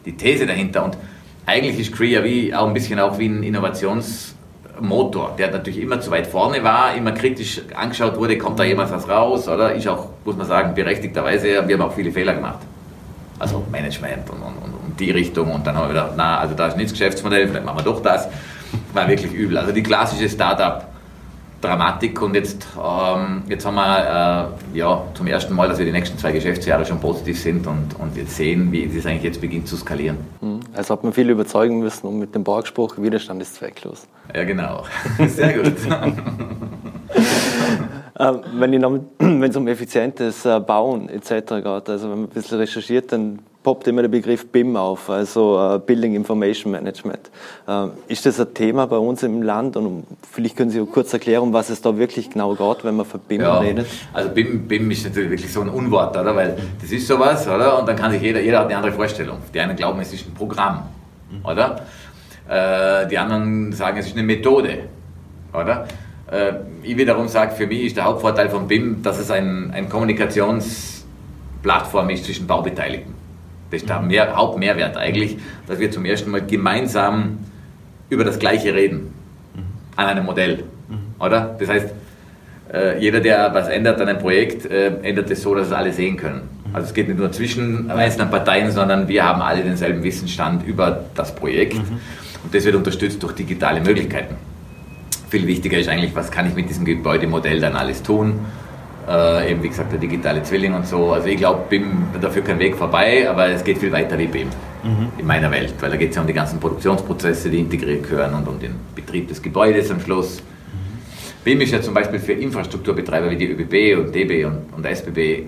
die 0.05 0.17
These 0.17 0.45
dahinter. 0.45 0.83
Und 0.83 0.97
eigentlich 1.49 1.79
ist 1.79 1.95
Crea 1.95 2.23
wie 2.23 2.53
auch 2.53 2.67
ein 2.67 2.73
bisschen 2.73 2.99
auch 2.99 3.17
wie 3.17 3.27
ein 3.27 3.41
Innovationsmotor, 3.43 5.35
der 5.37 5.51
natürlich 5.51 5.81
immer 5.81 5.99
zu 5.99 6.11
weit 6.11 6.27
vorne 6.27 6.63
war, 6.63 6.93
immer 6.95 7.11
kritisch 7.11 7.61
angeschaut 7.75 8.17
wurde, 8.17 8.37
kommt 8.37 8.59
da 8.59 8.63
jemand 8.63 8.91
was 8.91 9.09
raus, 9.09 9.47
oder? 9.47 9.73
Ist 9.73 9.87
auch, 9.87 10.09
muss 10.25 10.37
man 10.37 10.45
sagen, 10.45 10.75
berechtigterweise, 10.75 11.67
wir 11.67 11.75
haben 11.75 11.81
auch 11.81 11.93
viele 11.93 12.11
Fehler 12.11 12.35
gemacht. 12.35 12.59
Also 13.39 13.65
Management 13.71 14.29
und, 14.29 14.41
und, 14.41 14.73
und 14.73 14.99
die 14.99 15.11
Richtung 15.11 15.51
und 15.51 15.65
dann 15.65 15.75
haben 15.75 15.85
wir 15.87 15.91
wieder, 15.91 16.13
na, 16.15 16.39
also 16.39 16.53
da 16.53 16.67
ist 16.67 16.77
nicht 16.77 16.91
das 16.91 16.93
Geschäftsmodell, 16.93 17.47
vielleicht 17.47 17.65
machen 17.65 17.79
wir 17.79 17.83
doch 17.83 18.01
das. 18.01 18.27
War 18.93 19.07
wirklich 19.07 19.33
übel. 19.33 19.57
Also 19.57 19.71
die 19.71 19.81
klassische 19.81 20.29
Startup- 20.29 20.85
Dramatik 21.61 22.21
und 22.21 22.35
jetzt, 22.35 22.67
ähm, 22.77 23.43
jetzt 23.49 23.65
haben 23.65 23.75
wir 23.75 24.53
äh, 24.73 24.77
ja, 24.77 25.03
zum 25.13 25.27
ersten 25.27 25.53
Mal, 25.53 25.67
dass 25.67 25.77
wir 25.77 25.85
die 25.85 25.91
nächsten 25.91 26.17
zwei 26.17 26.31
Geschäftsjahre 26.31 26.85
schon 26.85 26.99
positiv 26.99 27.41
sind 27.41 27.67
und, 27.67 27.99
und 27.99 28.15
jetzt 28.15 28.35
sehen, 28.35 28.71
wie 28.71 28.85
es 28.85 29.05
eigentlich 29.05 29.23
jetzt 29.23 29.41
beginnt 29.41 29.67
zu 29.67 29.75
skalieren. 29.75 30.17
Hm. 30.39 30.59
Also 30.73 30.93
hat 30.93 31.03
man 31.03 31.13
viel 31.13 31.29
überzeugen 31.29 31.79
müssen 31.79 32.07
und 32.07 32.19
mit 32.19 32.33
dem 32.33 32.43
Borgspruch, 32.43 32.97
Widerstand 32.97 33.41
ist 33.41 33.55
zwecklos. 33.55 34.07
Ja, 34.33 34.43
genau. 34.43 34.83
Sehr 35.27 35.53
gut. 35.53 35.73
Ähm, 38.19 38.41
wenn 39.19 39.43
es 39.43 39.55
um 39.55 39.67
effizientes 39.67 40.45
äh, 40.45 40.59
Bauen 40.59 41.07
etc. 41.07 41.29
geht, 41.29 41.89
also 41.89 42.09
wenn 42.11 42.21
man 42.21 42.23
ein 42.23 42.27
bisschen 42.27 42.57
recherchiert, 42.57 43.13
dann 43.13 43.39
poppt 43.63 43.87
immer 43.87 44.01
der 44.01 44.09
Begriff 44.09 44.47
BIM 44.47 44.75
auf, 44.77 45.09
also 45.09 45.59
uh, 45.59 45.79
Building 45.79 46.15
Information 46.15 46.71
Management. 46.71 47.29
Uh, 47.67 47.89
ist 48.07 48.25
das 48.25 48.39
ein 48.39 48.53
Thema 48.53 48.87
bei 48.87 48.97
uns 48.97 49.21
im 49.23 49.41
Land 49.41 49.75
und 49.75 50.05
vielleicht 50.31 50.55
können 50.55 50.69
Sie 50.69 50.79
kurz 50.85 51.11
erklären, 51.11 51.43
um 51.43 51.51
was 51.53 51.69
es 51.69 51.81
da 51.81 51.97
wirklich 51.97 52.29
genau 52.29 52.55
geht, 52.55 52.85
wenn 52.85 52.95
man 52.95 53.05
von 53.05 53.19
BIM 53.19 53.41
ja, 53.41 53.59
redet? 53.59 53.87
Also 54.13 54.29
BIM, 54.29 54.65
BIM 54.67 54.89
ist 54.91 55.03
natürlich 55.05 55.31
wirklich 55.31 55.51
so 55.51 55.59
ein 55.61 55.69
Unwort, 55.69 56.15
oder? 56.15 56.35
Weil 56.35 56.57
das 56.81 56.91
ist 56.91 57.05
sowas, 57.05 57.45
oder? 57.47 57.79
Und 57.79 57.87
dann 57.87 57.97
kann 57.97 58.11
sich 58.11 58.21
jeder, 58.21 58.41
jeder 58.41 58.59
hat 58.59 58.67
eine 58.67 58.77
andere 58.77 58.93
Vorstellung. 58.93 59.39
Die 59.53 59.59
einen 59.59 59.75
glauben, 59.75 59.99
es 59.99 60.13
ist 60.13 60.25
ein 60.27 60.33
Programm, 60.33 60.83
oder? 61.43 61.81
Uh, 62.47 63.05
die 63.09 63.17
anderen 63.17 63.73
sagen, 63.73 63.97
es 63.97 64.07
ist 64.07 64.13
eine 64.13 64.23
Methode, 64.23 64.79
oder? 65.53 65.85
ich 66.83 66.95
wiederum 66.95 67.27
sage, 67.27 67.55
für 67.55 67.65
mich 67.65 67.85
ist 67.85 67.97
der 67.97 68.03
Hauptvorteil 68.03 68.49
von 68.49 68.67
BIM, 68.67 69.01
dass 69.01 69.17
es 69.17 69.31
ein, 69.31 69.71
ein 69.73 69.89
Kommunikationsplattform 69.89 72.11
ist 72.11 72.25
zwischen 72.25 72.45
Baubeteiligten. 72.45 73.18
Das 73.71 73.81
ist 73.81 73.89
der 73.89 74.01
mehr, 74.01 74.35
Hauptmehrwert 74.35 74.97
eigentlich, 74.97 75.37
dass 75.67 75.79
wir 75.79 75.91
zum 75.91 76.05
ersten 76.05 76.31
Mal 76.31 76.45
gemeinsam 76.45 77.39
über 78.09 78.23
das 78.23 78.39
Gleiche 78.39 78.73
reden. 78.73 79.13
An 79.95 80.07
einem 80.07 80.25
Modell. 80.25 80.63
Oder? 81.19 81.55
Das 81.59 81.69
heißt, 81.69 81.89
äh, 82.73 82.99
jeder, 82.99 83.19
der 83.19 83.53
was 83.53 83.67
ändert 83.67 83.99
an 83.99 84.07
einem 84.07 84.19
Projekt, 84.19 84.65
äh, 84.65 84.87
ändert 85.01 85.29
es 85.29 85.41
so, 85.41 85.53
dass 85.53 85.67
es 85.67 85.73
alle 85.73 85.91
sehen 85.91 86.17
können. 86.17 86.41
Also 86.71 86.87
es 86.87 86.93
geht 86.93 87.07
nicht 87.07 87.19
nur 87.19 87.31
zwischen 87.31 87.89
einzelnen 87.91 88.29
Parteien, 88.29 88.71
sondern 88.71 89.07
wir 89.07 89.25
haben 89.25 89.41
alle 89.41 89.63
denselben 89.63 90.03
Wissensstand 90.03 90.65
über 90.65 91.05
das 91.15 91.33
Projekt. 91.33 91.73
Und 92.43 92.53
das 92.53 92.63
wird 92.63 92.75
unterstützt 92.75 93.21
durch 93.23 93.33
digitale 93.33 93.81
Möglichkeiten. 93.81 94.35
Viel 95.29 95.45
wichtiger 95.47 95.77
ist 95.77 95.89
eigentlich, 95.89 96.15
was 96.15 96.31
kann 96.31 96.47
ich 96.47 96.55
mit 96.55 96.69
diesem 96.69 96.85
Gebäudemodell 96.85 97.59
dann 97.59 97.75
alles 97.75 98.01
tun 98.03 98.39
äh, 99.07 99.51
eben 99.51 99.63
wie 99.63 99.69
gesagt 99.69 99.91
der 99.91 99.99
digitale 99.99 100.43
Zwilling 100.43 100.73
und 100.73 100.87
so. 100.87 101.11
Also 101.11 101.27
ich 101.27 101.37
glaube, 101.37 101.63
BIM, 101.69 102.07
dafür 102.21 102.43
kein 102.43 102.59
Weg 102.59 102.75
vorbei, 102.75 103.29
aber 103.29 103.47
es 103.47 103.63
geht 103.63 103.77
viel 103.77 103.91
weiter 103.91 104.17
wie 104.17 104.27
BIM 104.27 104.47
mhm. 104.83 105.07
in 105.17 105.25
meiner 105.25 105.51
Welt, 105.51 105.73
weil 105.79 105.91
da 105.91 105.97
geht 105.97 106.11
es 106.11 106.15
ja 106.15 106.21
um 106.21 106.27
die 106.27 106.33
ganzen 106.33 106.59
Produktionsprozesse, 106.59 107.49
die 107.49 107.59
integriert 107.59 108.03
gehören 108.03 108.33
und 108.33 108.47
um 108.47 108.59
den 108.59 108.75
Betrieb 108.95 109.27
des 109.27 109.41
Gebäudes 109.41 109.91
am 109.91 109.99
Schluss. 109.99 110.41
Mhm. 110.41 111.43
BIM 111.43 111.61
ist 111.61 111.71
ja 111.71 111.81
zum 111.81 111.93
Beispiel 111.93 112.19
für 112.19 112.33
Infrastrukturbetreiber 112.33 113.29
wie 113.31 113.37
die 113.37 113.47
ÖBB 113.51 113.99
und 113.99 114.13
DB 114.13 114.45
und, 114.45 114.73
und 114.75 114.85
SBB 114.85 115.43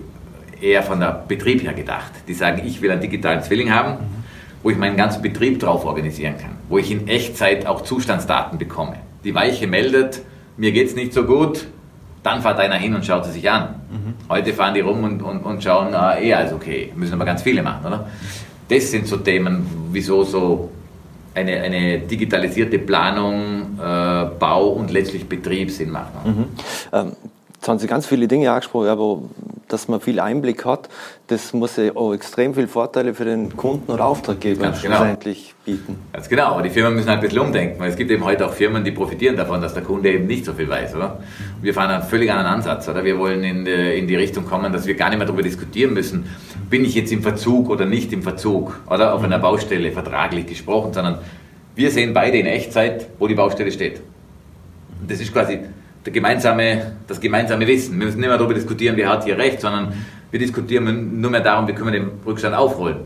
eher 0.61 0.83
von 0.83 0.99
der 0.99 1.23
Betrieb 1.27 1.63
her 1.63 1.73
gedacht. 1.73 2.11
Die 2.27 2.33
sagen, 2.33 2.61
ich 2.65 2.81
will 2.81 2.91
einen 2.91 3.01
digitalen 3.01 3.41
Zwilling 3.41 3.71
haben, 3.71 3.93
mhm. 3.93 4.23
wo 4.63 4.69
ich 4.69 4.77
meinen 4.77 4.97
ganzen 4.97 5.21
Betrieb 5.21 5.59
drauf 5.59 5.85
organisieren 5.85 6.35
kann, 6.37 6.57
wo 6.69 6.77
ich 6.77 6.91
in 6.91 7.07
Echtzeit 7.07 7.65
auch 7.65 7.81
Zustandsdaten 7.81 8.57
bekomme. 8.57 8.97
Die 9.23 9.35
Weiche 9.35 9.67
meldet, 9.67 10.21
mir 10.57 10.71
geht 10.71 10.87
es 10.87 10.95
nicht 10.95 11.13
so 11.13 11.23
gut, 11.23 11.67
dann 12.23 12.41
fährt 12.41 12.59
einer 12.59 12.75
hin 12.75 12.93
und 12.93 13.05
schaut 13.05 13.25
sie 13.25 13.31
sich 13.31 13.49
an. 13.49 13.75
Mhm. 13.89 14.13
Heute 14.29 14.53
fahren 14.53 14.73
die 14.73 14.81
rum 14.81 15.03
und, 15.03 15.21
und, 15.21 15.39
und 15.39 15.63
schauen, 15.63 15.93
ah, 15.93 16.17
eh 16.17 16.33
alles 16.33 16.53
okay. 16.53 16.91
Müssen 16.95 17.13
aber 17.13 17.25
ganz 17.25 17.41
viele 17.41 17.63
machen, 17.63 17.85
oder? 17.85 18.07
Das 18.69 18.91
sind 18.91 19.07
so 19.07 19.17
Themen, 19.17 19.89
wieso 19.91 20.23
so 20.23 20.69
eine, 21.33 21.61
eine 21.61 21.99
digitalisierte 21.99 22.79
Planung, 22.79 23.79
äh, 23.79 24.25
Bau 24.39 24.69
und 24.69 24.91
letztlich 24.91 25.27
Betrieb 25.27 25.71
Sinn 25.71 25.91
machen. 25.91 26.09
Mhm. 26.25 26.45
Ähm, 26.93 27.11
jetzt 27.61 27.67
haben 27.67 27.77
Sie 27.77 27.85
ganz 27.85 28.07
viele 28.07 28.27
Dinge 28.27 28.51
angesprochen, 28.51 28.87
aber 28.87 29.19
dass 29.67 29.87
man 29.87 30.01
viel 30.01 30.19
Einblick 30.19 30.65
hat, 30.65 30.89
das 31.27 31.53
muss 31.53 31.77
ja 31.77 31.95
auch 31.95 32.11
extrem 32.11 32.55
viele 32.55 32.67
Vorteile 32.67 33.13
für 33.13 33.23
den 33.23 33.55
Kunden 33.55 33.91
oder 33.91 34.05
Auftraggeber 34.05 34.63
Ganz 34.63 34.81
genau. 34.81 34.95
schlussendlich 34.95 35.53
bieten. 35.63 35.99
Ganz 36.11 36.27
genau, 36.27 36.53
aber 36.53 36.63
die 36.63 36.71
Firmen 36.71 36.95
müssen 36.95 37.07
halt 37.07 37.19
ein 37.19 37.21
bisschen 37.21 37.39
umdenken, 37.39 37.79
weil 37.79 37.91
es 37.91 37.95
gibt 37.95 38.09
eben 38.09 38.25
heute 38.25 38.47
auch 38.47 38.53
Firmen, 38.53 38.83
die 38.83 38.89
profitieren 38.89 39.37
davon, 39.37 39.61
dass 39.61 39.75
der 39.75 39.83
Kunde 39.83 40.11
eben 40.11 40.25
nicht 40.25 40.43
so 40.43 40.53
viel 40.53 40.67
weiß, 40.67 40.95
oder? 40.95 41.19
Wir 41.61 41.75
fahren 41.75 41.91
einen 41.91 42.03
völlig 42.03 42.31
anderen 42.31 42.51
Ansatz, 42.51 42.89
oder? 42.89 43.03
Wir 43.03 43.19
wollen 43.19 43.43
in 43.43 43.63
die, 43.63 43.99
in 43.99 44.07
die 44.07 44.15
Richtung 44.15 44.43
kommen, 44.45 44.73
dass 44.73 44.87
wir 44.87 44.95
gar 44.95 45.09
nicht 45.09 45.19
mehr 45.19 45.27
darüber 45.27 45.43
diskutieren 45.43 45.93
müssen, 45.93 46.25
bin 46.67 46.83
ich 46.83 46.95
jetzt 46.95 47.11
im 47.11 47.21
Verzug 47.21 47.69
oder 47.69 47.85
nicht 47.85 48.11
im 48.11 48.23
Verzug, 48.23 48.79
oder? 48.89 49.13
Auf 49.13 49.23
einer 49.23 49.37
Baustelle 49.37 49.91
vertraglich 49.91 50.47
gesprochen, 50.47 50.93
sondern 50.93 51.19
wir 51.75 51.91
sehen 51.91 52.15
beide 52.15 52.39
in 52.39 52.47
Echtzeit, 52.47 53.07
wo 53.19 53.27
die 53.27 53.35
Baustelle 53.35 53.71
steht. 53.71 54.01
Und 54.99 55.11
das 55.11 55.21
ist 55.21 55.31
quasi 55.31 55.59
der 56.05 56.13
gemeinsame, 56.13 56.93
das 57.07 57.19
gemeinsame 57.19 57.67
Wissen. 57.67 57.97
Wir 57.99 58.05
müssen 58.05 58.19
nicht 58.19 58.27
mehr 58.27 58.37
darüber 58.37 58.53
diskutieren, 58.53 58.95
wer 58.97 59.09
hat 59.09 59.23
hier 59.23 59.37
recht, 59.37 59.61
sondern 59.61 59.93
wir 60.31 60.39
diskutieren 60.39 61.19
nur 61.19 61.31
mehr 61.31 61.41
darum, 61.41 61.67
wie 61.67 61.73
können 61.73 61.91
wir 61.93 61.99
den 61.99 62.11
Rückstand 62.25 62.55
aufholen. 62.55 62.97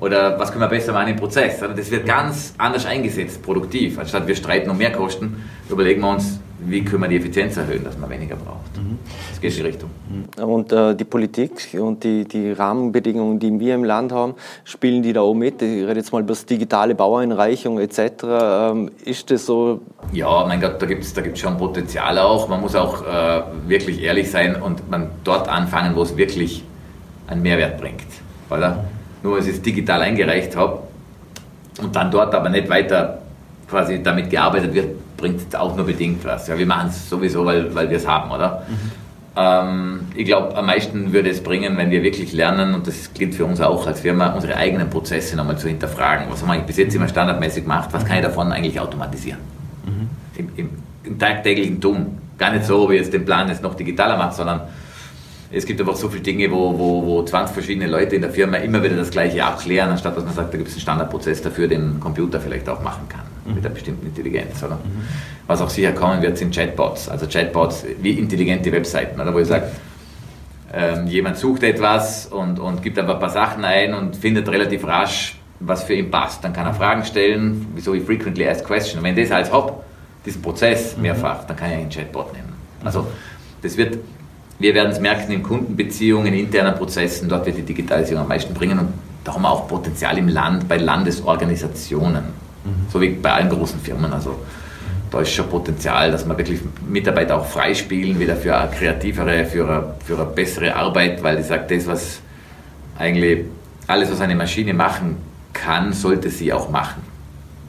Oder 0.00 0.38
was 0.38 0.50
können 0.50 0.60
wir 0.60 0.68
besser 0.68 0.92
machen 0.92 1.08
im 1.08 1.16
Prozess. 1.16 1.62
Also 1.62 1.74
das 1.74 1.90
wird 1.90 2.04
ganz 2.06 2.54
anders 2.58 2.84
eingesetzt, 2.84 3.42
produktiv. 3.42 3.98
Anstatt 3.98 4.26
wir 4.26 4.36
streiten 4.36 4.68
um 4.70 4.76
mehr 4.76 4.92
Kosten, 4.92 5.42
überlegen 5.70 6.00
wir 6.02 6.10
uns, 6.10 6.40
wie 6.60 6.84
können 6.84 7.02
wir 7.02 7.08
die 7.08 7.16
Effizienz 7.16 7.56
erhöhen, 7.56 7.84
dass 7.84 7.98
man 7.98 8.08
weniger 8.10 8.36
braucht. 8.36 8.76
Mhm. 8.76 8.98
Das 9.30 9.40
geht 9.40 9.52
in 9.52 9.56
die 9.56 9.62
Richtung. 9.62 9.90
Mhm. 10.08 10.44
Und 10.44 10.72
äh, 10.72 10.94
die 10.94 11.04
Politik 11.04 11.76
und 11.78 12.04
die, 12.04 12.24
die 12.24 12.52
Rahmenbedingungen, 12.52 13.38
die 13.38 13.58
wir 13.58 13.74
im 13.74 13.84
Land 13.84 14.12
haben, 14.12 14.34
spielen 14.64 15.02
die 15.02 15.12
da 15.12 15.20
auch 15.20 15.34
mit? 15.34 15.60
Ich 15.62 15.86
rede 15.86 15.96
jetzt 15.96 16.12
mal 16.12 16.20
über 16.20 16.28
das 16.28 16.46
digitale 16.46 16.94
Baueinreichung 16.94 17.78
etc. 17.78 18.00
Ähm, 18.22 18.90
ist 19.04 19.30
das 19.30 19.46
so? 19.46 19.80
Ja, 20.12 20.44
mein 20.46 20.60
Gott, 20.60 20.80
da 20.80 20.86
gibt 20.86 21.04
es 21.04 21.12
da 21.12 21.20
gibt's 21.20 21.40
schon 21.40 21.56
Potenzial 21.56 22.18
auch. 22.18 22.48
Man 22.48 22.60
muss 22.60 22.74
auch 22.74 23.02
äh, 23.02 23.42
wirklich 23.66 24.02
ehrlich 24.02 24.30
sein 24.30 24.60
und 24.60 24.88
man 24.90 25.10
dort 25.24 25.48
anfangen, 25.48 25.96
wo 25.96 26.02
es 26.02 26.16
wirklich 26.16 26.64
einen 27.26 27.42
Mehrwert 27.42 27.80
bringt. 27.80 28.02
Oder? 28.50 28.84
Nur, 29.22 29.36
als 29.36 29.46
ich 29.46 29.54
es 29.54 29.62
digital 29.62 30.02
eingereicht 30.02 30.56
habe 30.56 30.80
und 31.82 31.96
dann 31.96 32.10
dort 32.10 32.34
aber 32.34 32.48
nicht 32.48 32.68
weiter 32.68 33.22
quasi 33.68 34.02
damit 34.02 34.30
gearbeitet 34.30 34.74
wird, 34.74 35.03
bringt 35.24 35.40
es 35.48 35.54
auch 35.54 35.74
nur 35.74 35.86
bedingt 35.86 36.22
was. 36.26 36.48
Ja, 36.48 36.58
wir 36.58 36.66
machen 36.66 36.90
es 36.90 37.08
sowieso, 37.08 37.46
weil, 37.46 37.74
weil 37.74 37.88
wir 37.88 37.96
es 37.96 38.06
haben, 38.06 38.30
oder? 38.30 38.62
Mhm. 38.68 38.90
Ähm, 39.36 40.00
ich 40.14 40.26
glaube, 40.26 40.54
am 40.54 40.66
meisten 40.66 41.14
würde 41.14 41.30
es 41.30 41.42
bringen, 41.42 41.78
wenn 41.78 41.90
wir 41.90 42.02
wirklich 42.02 42.34
lernen, 42.34 42.74
und 42.74 42.86
das 42.86 43.14
gilt 43.14 43.34
für 43.34 43.46
uns 43.46 43.62
auch 43.62 43.86
als 43.86 44.00
Firma, 44.00 44.34
unsere 44.34 44.54
eigenen 44.56 44.90
Prozesse 44.90 45.34
nochmal 45.34 45.56
zu 45.56 45.66
hinterfragen. 45.66 46.26
Was 46.28 46.42
haben 46.42 46.52
wir 46.52 46.60
bis 46.60 46.76
jetzt 46.76 46.94
immer 46.94 47.08
standardmäßig 47.08 47.62
gemacht? 47.62 47.88
Was 47.92 48.04
kann 48.04 48.18
ich 48.18 48.22
davon 48.22 48.52
eigentlich 48.52 48.78
automatisieren? 48.78 49.40
Mhm. 49.86 50.08
Im, 50.36 50.48
im, 50.56 50.70
Im 51.04 51.18
tagtäglichen 51.18 51.80
Tun. 51.80 52.18
Gar 52.36 52.52
nicht 52.52 52.66
so, 52.66 52.84
ob 52.84 52.90
ich 52.90 53.00
jetzt 53.00 53.14
den 53.14 53.24
Plan 53.24 53.48
jetzt 53.48 53.62
noch 53.62 53.74
digitaler 53.74 54.18
mache, 54.18 54.34
sondern 54.34 54.60
es 55.50 55.64
gibt 55.64 55.80
einfach 55.80 55.96
so 55.96 56.10
viele 56.10 56.22
Dinge, 56.22 56.50
wo, 56.50 56.78
wo, 56.78 57.06
wo 57.06 57.22
20 57.22 57.54
verschiedene 57.54 57.86
Leute 57.86 58.16
in 58.16 58.22
der 58.22 58.30
Firma 58.30 58.58
immer 58.58 58.82
wieder 58.82 58.96
das 58.96 59.10
Gleiche 59.10 59.42
abklären, 59.42 59.90
anstatt 59.90 60.16
dass 60.16 60.24
man 60.24 60.34
sagt, 60.34 60.52
da 60.52 60.58
gibt 60.58 60.68
es 60.68 60.74
einen 60.74 60.82
Standardprozess 60.82 61.40
dafür, 61.40 61.66
den 61.66 61.98
Computer 61.98 62.40
vielleicht 62.40 62.68
auch 62.68 62.82
machen 62.82 63.08
kann, 63.08 63.23
mhm. 63.44 63.54
mit 63.54 63.64
einer 63.64 63.74
bestimmten 63.74 64.06
Intelligenz. 64.06 64.62
Oder? 64.62 64.76
Mhm. 64.76 65.04
Was 65.46 65.60
auch 65.60 65.70
sicher 65.70 65.92
kommen 65.92 66.22
wird, 66.22 66.38
sind 66.38 66.54
Chatbots. 66.54 67.08
Also 67.08 67.26
Chatbots 67.26 67.84
wie 68.00 68.12
intelligente 68.12 68.70
Webseiten, 68.72 69.20
oder? 69.20 69.32
wo 69.34 69.38
ich 69.38 69.48
sage, 69.48 69.64
ähm, 70.72 71.06
jemand 71.06 71.38
sucht 71.38 71.62
etwas 71.62 72.26
und, 72.26 72.58
und 72.58 72.82
gibt 72.82 72.98
aber 72.98 73.14
ein 73.14 73.20
paar 73.20 73.30
Sachen 73.30 73.64
ein 73.64 73.94
und 73.94 74.16
findet 74.16 74.48
relativ 74.48 74.84
rasch, 74.86 75.38
was 75.60 75.84
für 75.84 75.94
ihn 75.94 76.10
passt. 76.10 76.42
Dann 76.42 76.52
kann 76.52 76.66
er 76.66 76.74
Fragen 76.74 77.04
stellen, 77.04 77.68
wieso 77.74 77.94
ich 77.94 78.02
frequently 78.04 78.48
asked 78.48 78.66
question. 78.66 78.98
Und 78.98 79.04
wenn 79.04 79.16
das 79.16 79.30
als 79.30 79.52
habe, 79.52 79.72
diesen 80.26 80.42
Prozess 80.42 80.96
mhm. 80.96 81.02
mehrfach, 81.02 81.44
dann 81.44 81.56
kann 81.56 81.70
ich 81.70 81.76
einen 81.76 81.90
Chatbot 81.90 82.32
nehmen. 82.32 82.52
Also 82.82 83.06
das 83.62 83.76
wird 83.76 83.98
wir 84.58 84.74
werden 84.74 84.92
es 84.92 85.00
merken 85.00 85.32
in 85.32 85.42
Kundenbeziehungen, 85.42 86.32
in 86.32 86.40
internen 86.40 86.74
Prozessen, 86.74 87.28
dort 87.28 87.46
wird 87.46 87.56
die 87.56 87.62
Digitalisierung 87.62 88.22
am 88.22 88.28
meisten 88.28 88.54
bringen 88.54 88.78
und 88.78 88.88
da 89.24 89.34
haben 89.34 89.42
wir 89.42 89.50
auch 89.50 89.66
Potenzial 89.66 90.16
im 90.18 90.28
Land, 90.28 90.68
bei 90.68 90.76
Landesorganisationen, 90.76 92.24
mhm. 92.64 92.90
so 92.90 93.00
wie 93.00 93.10
bei 93.10 93.32
allen 93.32 93.48
großen 93.48 93.80
Firmen. 93.80 94.12
Also 94.12 94.38
da 95.10 95.20
ist 95.20 95.30
schon 95.30 95.48
Potenzial, 95.48 96.10
dass 96.10 96.26
wir 96.26 96.36
wirklich 96.36 96.60
Mitarbeiter 96.88 97.36
auch 97.36 97.46
freispielen, 97.46 98.18
wieder 98.18 98.36
für 98.36 98.56
eine 98.56 98.70
kreativere, 98.70 99.44
für 99.44 99.68
eine, 99.68 99.94
für 100.04 100.16
eine 100.16 100.24
bessere 100.26 100.74
Arbeit, 100.74 101.22
weil 101.22 101.38
ich 101.38 101.46
sage, 101.46 101.76
das, 101.76 101.86
was 101.86 102.20
eigentlich 102.98 103.44
alles, 103.86 104.10
was 104.10 104.20
eine 104.20 104.34
Maschine 104.34 104.74
machen 104.74 105.16
kann, 105.52 105.92
sollte 105.92 106.30
sie 106.30 106.52
auch 106.52 106.70
machen. 106.70 107.02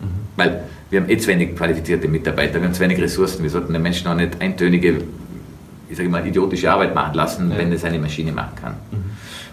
Mhm. 0.02 0.08
Weil 0.36 0.64
wir 0.90 1.02
haben 1.02 1.10
eh 1.10 1.18
zu 1.18 1.28
wenig 1.28 1.56
qualifizierte 1.56 2.08
Mitarbeiter, 2.08 2.56
wir 2.56 2.68
haben 2.68 2.74
zu 2.74 2.82
wenig 2.82 3.00
Ressourcen, 3.00 3.44
wir 3.44 3.50
sollten 3.50 3.74
den 3.74 3.82
Menschen 3.82 4.08
auch 4.08 4.16
nicht 4.16 4.42
eintönige 4.42 5.02
ich 5.90 5.98
sage 5.98 6.10
mal, 6.10 6.26
idiotische 6.26 6.72
Arbeit 6.72 6.96
machen 6.96 7.14
lassen, 7.14 7.52
ja. 7.52 7.58
wenn 7.58 7.72
das 7.72 7.84
eine 7.84 8.00
Maschine 8.00 8.32
machen 8.32 8.56
kann. 8.56 8.74
Mhm. 8.92 8.98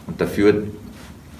Und 0.07 0.21
dafür 0.21 0.65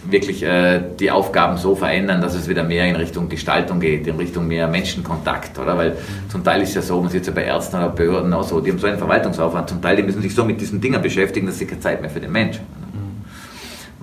wirklich 0.05 0.43
äh, 0.43 0.83
die 0.99 1.11
Aufgaben 1.11 1.57
so 1.57 1.77
verändern, 1.77 2.21
dass 2.21 2.35
es 2.35 2.49
wieder 2.49 2.65
mehr 2.65 2.87
in 2.87 2.97
Richtung 2.97 3.29
Gestaltung 3.29 3.81
geht, 3.81 4.07
in 4.07 4.17
Richtung 4.17 4.47
mehr 4.49 4.67
Menschenkontakt, 4.67 5.59
oder? 5.59 5.77
Weil 5.77 5.91
mhm. 5.91 6.31
zum 6.31 6.45
Teil 6.45 6.63
ist 6.63 6.75
ja 6.75 6.83
so, 6.83 7.01
man 7.01 7.11
sieht 7.11 7.23
es 7.23 7.29
ja 7.29 7.33
bei 7.33 7.45
Ärzten 7.45 7.77
oder 7.77 7.89
Behörden 7.89 8.33
auch 8.33 8.43
so, 8.43 8.61
die 8.61 8.71
haben 8.71 8.79
so 8.79 8.87
einen 8.87 8.99
Verwaltungsaufwand, 8.99 9.69
zum 9.69 9.81
Teil, 9.81 9.97
die 9.97 10.03
müssen 10.03 10.23
sich 10.23 10.35
so 10.35 10.45
mit 10.45 10.61
diesen 10.61 10.81
Dingen 10.81 11.01
beschäftigen, 11.01 11.47
dass 11.47 11.59
sie 11.59 11.67
keine 11.67 11.81
Zeit 11.81 12.01
mehr 12.01 12.11
für 12.11 12.21
den 12.21 12.33
Menschen 12.33 12.63
mhm. 12.63 13.25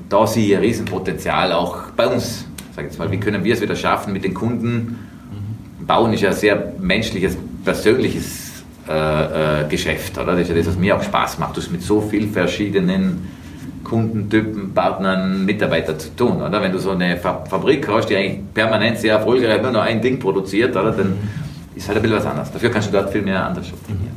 Und 0.02 0.14
da 0.14 0.26
sehe 0.26 0.48
ich 0.48 0.56
ein 0.56 0.62
Riesenpotenzial 0.62 1.52
auch 1.52 1.92
bei 1.96 2.08
uns, 2.08 2.46
sage 2.76 2.88
ich 2.88 2.94
jetzt 2.94 3.00
mal, 3.00 3.12
wie 3.12 3.20
können 3.20 3.44
wir 3.44 3.54
es 3.54 3.62
wieder 3.62 3.76
schaffen 3.76 4.14
mit 4.14 4.24
den 4.24 4.34
Kunden? 4.34 5.00
Mhm. 5.80 5.86
Bauen 5.86 6.14
ist 6.14 6.22
ja 6.22 6.30
ein 6.30 6.36
sehr 6.36 6.74
menschliches, 6.80 7.38
persönliches 7.66 8.50
äh, 8.88 9.64
äh, 9.64 9.68
Geschäft, 9.68 10.18
oder? 10.18 10.32
Das 10.32 10.42
ist 10.42 10.50
ja 10.50 10.56
das, 10.56 10.68
was 10.68 10.78
mir 10.78 10.96
auch 10.96 11.04
Spaß 11.04 11.40
macht. 11.40 11.58
Du 11.58 11.62
hast 11.62 11.72
mit 11.72 11.84
so 11.84 12.02
vielen 12.02 12.32
verschiedenen 12.32 13.28
Kundentypen, 13.90 14.74
Partnern, 14.74 15.46
Mitarbeitern 15.46 16.00
zu 16.00 16.16
tun, 16.16 16.42
oder? 16.42 16.62
Wenn 16.62 16.72
du 16.72 16.78
so 16.78 16.92
eine 16.92 17.18
Fabrik 17.18 17.88
hast, 17.88 18.10
die 18.10 18.16
eigentlich 18.16 18.54
permanent 18.54 19.00
sehr 19.00 19.14
erfolgreich 19.16 19.62
nur 19.62 19.72
noch 19.72 19.82
ein 19.82 20.02
Ding 20.02 20.20
produziert, 20.20 20.76
oder? 20.76 20.92
Dann 20.92 21.18
ist 21.76 21.88
halt 21.88 21.98
ein 21.98 22.02
bisschen 22.02 22.18
was 22.18 22.26
anderes. 22.26 22.52
Dafür 22.52 22.70
kannst 22.70 22.90
du 22.90 22.92
dort 22.94 23.10
viel 23.10 23.22
mehr 23.22 23.46
anders 23.46 23.72
optimieren. 23.74 24.10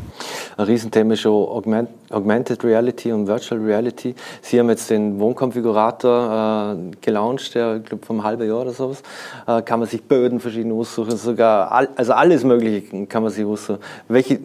Ein 0.57 0.67
Riesenthema 0.67 1.15
ist 1.15 1.21
schon 1.21 1.33
Augment, 1.33 1.89
Augmented 2.11 2.63
Reality 2.63 3.11
und 3.11 3.27
Virtual 3.27 3.61
Reality. 3.61 4.15
Sie 4.43 4.61
haben 4.61 4.69
jetzt 4.69 4.91
den 4.91 5.19
Wohnkonfigurator 5.19 6.77
äh, 6.77 6.97
gelauncht, 7.01 7.55
der, 7.55 7.77
ich 7.77 7.85
glaube, 7.85 8.05
vom 8.05 8.23
halben 8.23 8.47
Jahr 8.47 8.61
oder 8.61 8.73
sowas. 8.73 9.03
Äh, 9.47 9.63
kann 9.63 9.81
man 9.81 9.89
sich 9.89 10.03
Böden 10.03 10.41
verschieden 10.41 10.73
aussuchen, 10.73 11.17
sogar, 11.17 11.73
all, 11.73 11.89
also 11.97 12.13
alles 12.13 12.45
Mögliche 12.45 13.07
kann 13.07 13.23
man 13.23 13.33
sich 13.33 13.47
aussuchen. 13.47 13.79
Welche, 14.09 14.41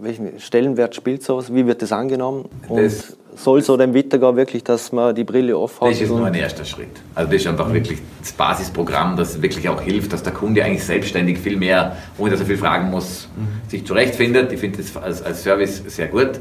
welchen 0.00 0.40
Stellenwert 0.40 0.94
spielt 0.94 1.22
sowas? 1.22 1.54
Wie 1.54 1.66
wird 1.66 1.82
das 1.82 1.92
angenommen? 1.92 2.48
Und 2.68 2.82
das 2.82 3.16
soll 3.36 3.62
so 3.62 3.76
dem 3.76 3.94
weitergehen, 3.94 4.36
wirklich, 4.36 4.64
dass 4.64 4.92
man 4.92 5.14
die 5.14 5.24
Brille 5.24 5.56
aufhat? 5.56 5.90
Das 5.90 6.00
ist 6.00 6.10
nur 6.10 6.26
ein 6.26 6.34
erster 6.34 6.64
Schritt. 6.64 6.88
Also 7.14 7.30
das 7.30 7.40
ist 7.42 7.46
einfach 7.46 7.68
mhm. 7.68 7.74
wirklich 7.74 7.98
das 8.20 8.32
Basisprogramm, 8.32 9.16
das 9.16 9.40
wirklich 9.40 9.68
auch 9.68 9.80
hilft, 9.80 10.12
dass 10.12 10.22
der 10.22 10.32
Kunde 10.32 10.64
eigentlich 10.64 10.84
selbstständig 10.84 11.38
viel 11.38 11.56
mehr, 11.56 11.96
ohne 12.18 12.30
dass 12.30 12.40
er 12.40 12.46
viel 12.46 12.58
fragen 12.58 12.90
muss, 12.90 13.28
mhm. 13.36 13.68
sich 13.70 13.84
zurechtfindet. 13.86 14.52
Ich 14.52 14.60
finde 14.60 14.78
das 14.78 14.96
als, 14.96 15.22
als 15.22 15.42
Service 15.42 15.82
sehr 15.86 16.08
gut. 16.08 16.40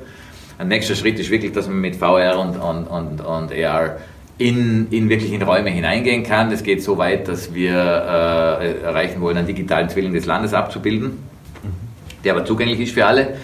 Ein 0.58 0.68
nächster 0.68 0.96
Schritt 0.96 1.20
ist 1.20 1.30
wirklich, 1.30 1.52
dass 1.52 1.68
man 1.68 1.80
mit 1.80 1.96
VR 1.96 2.39
und, 2.39 2.58
und, 2.58 2.86
und, 2.86 3.22
und 3.22 3.52
AR 3.52 3.98
in, 4.38 4.88
in 4.92 5.10
wirklich 5.10 5.32
in 5.32 5.42
Räume 5.42 5.70
hineingehen 5.70 6.24
kann. 6.24 6.50
Das 6.50 6.63
geht 6.63 6.84
so 6.84 6.98
weit, 6.98 7.28
dass 7.28 7.54
wir 7.54 7.74
äh, 7.74 8.82
erreichen 8.82 9.22
wollen, 9.22 9.38
einen 9.38 9.48
digitalen 9.48 9.89
Zwilling 9.89 10.13
des 10.13 10.26
Landes 10.26 10.54
abzubilden 10.54 11.33
der 12.24 12.34
aber 12.34 12.46
zugänglich 12.46 12.80
ist 12.80 12.94
für 12.94 13.06
alle. 13.06 13.36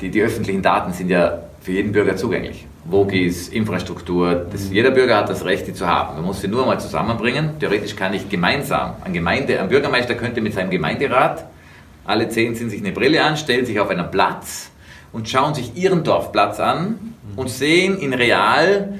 Die, 0.00 0.10
die 0.10 0.22
öffentlichen 0.22 0.62
Daten 0.62 0.92
sind 0.92 1.10
ja 1.10 1.38
für 1.60 1.72
jeden 1.72 1.92
Bürger 1.92 2.16
zugänglich. 2.16 2.66
Wogis, 2.84 3.48
Infrastruktur, 3.48 4.46
das, 4.50 4.70
jeder 4.70 4.90
Bürger 4.90 5.16
hat 5.16 5.28
das 5.28 5.44
Recht, 5.44 5.66
die 5.66 5.74
zu 5.74 5.86
haben. 5.86 6.16
Man 6.16 6.24
muss 6.24 6.40
sie 6.40 6.48
nur 6.48 6.64
mal 6.64 6.80
zusammenbringen. 6.80 7.58
Theoretisch 7.58 7.94
kann 7.94 8.14
ich 8.14 8.28
gemeinsam, 8.28 8.94
ein, 9.04 9.12
Gemeinde, 9.12 9.60
ein 9.60 9.68
Bürgermeister 9.68 10.14
könnte 10.14 10.40
mit 10.40 10.54
seinem 10.54 10.70
Gemeinderat, 10.70 11.44
alle 12.06 12.30
zehn 12.30 12.54
ziehen 12.54 12.70
sich 12.70 12.80
eine 12.80 12.92
Brille 12.92 13.22
an, 13.22 13.36
stellen 13.36 13.66
sich 13.66 13.78
auf 13.78 13.90
einen 13.90 14.10
Platz 14.10 14.70
und 15.12 15.28
schauen 15.28 15.54
sich 15.54 15.76
ihren 15.76 16.04
Dorfplatz 16.04 16.58
an 16.58 17.14
und 17.36 17.50
sehen 17.50 17.98
in 17.98 18.14
real 18.14 18.98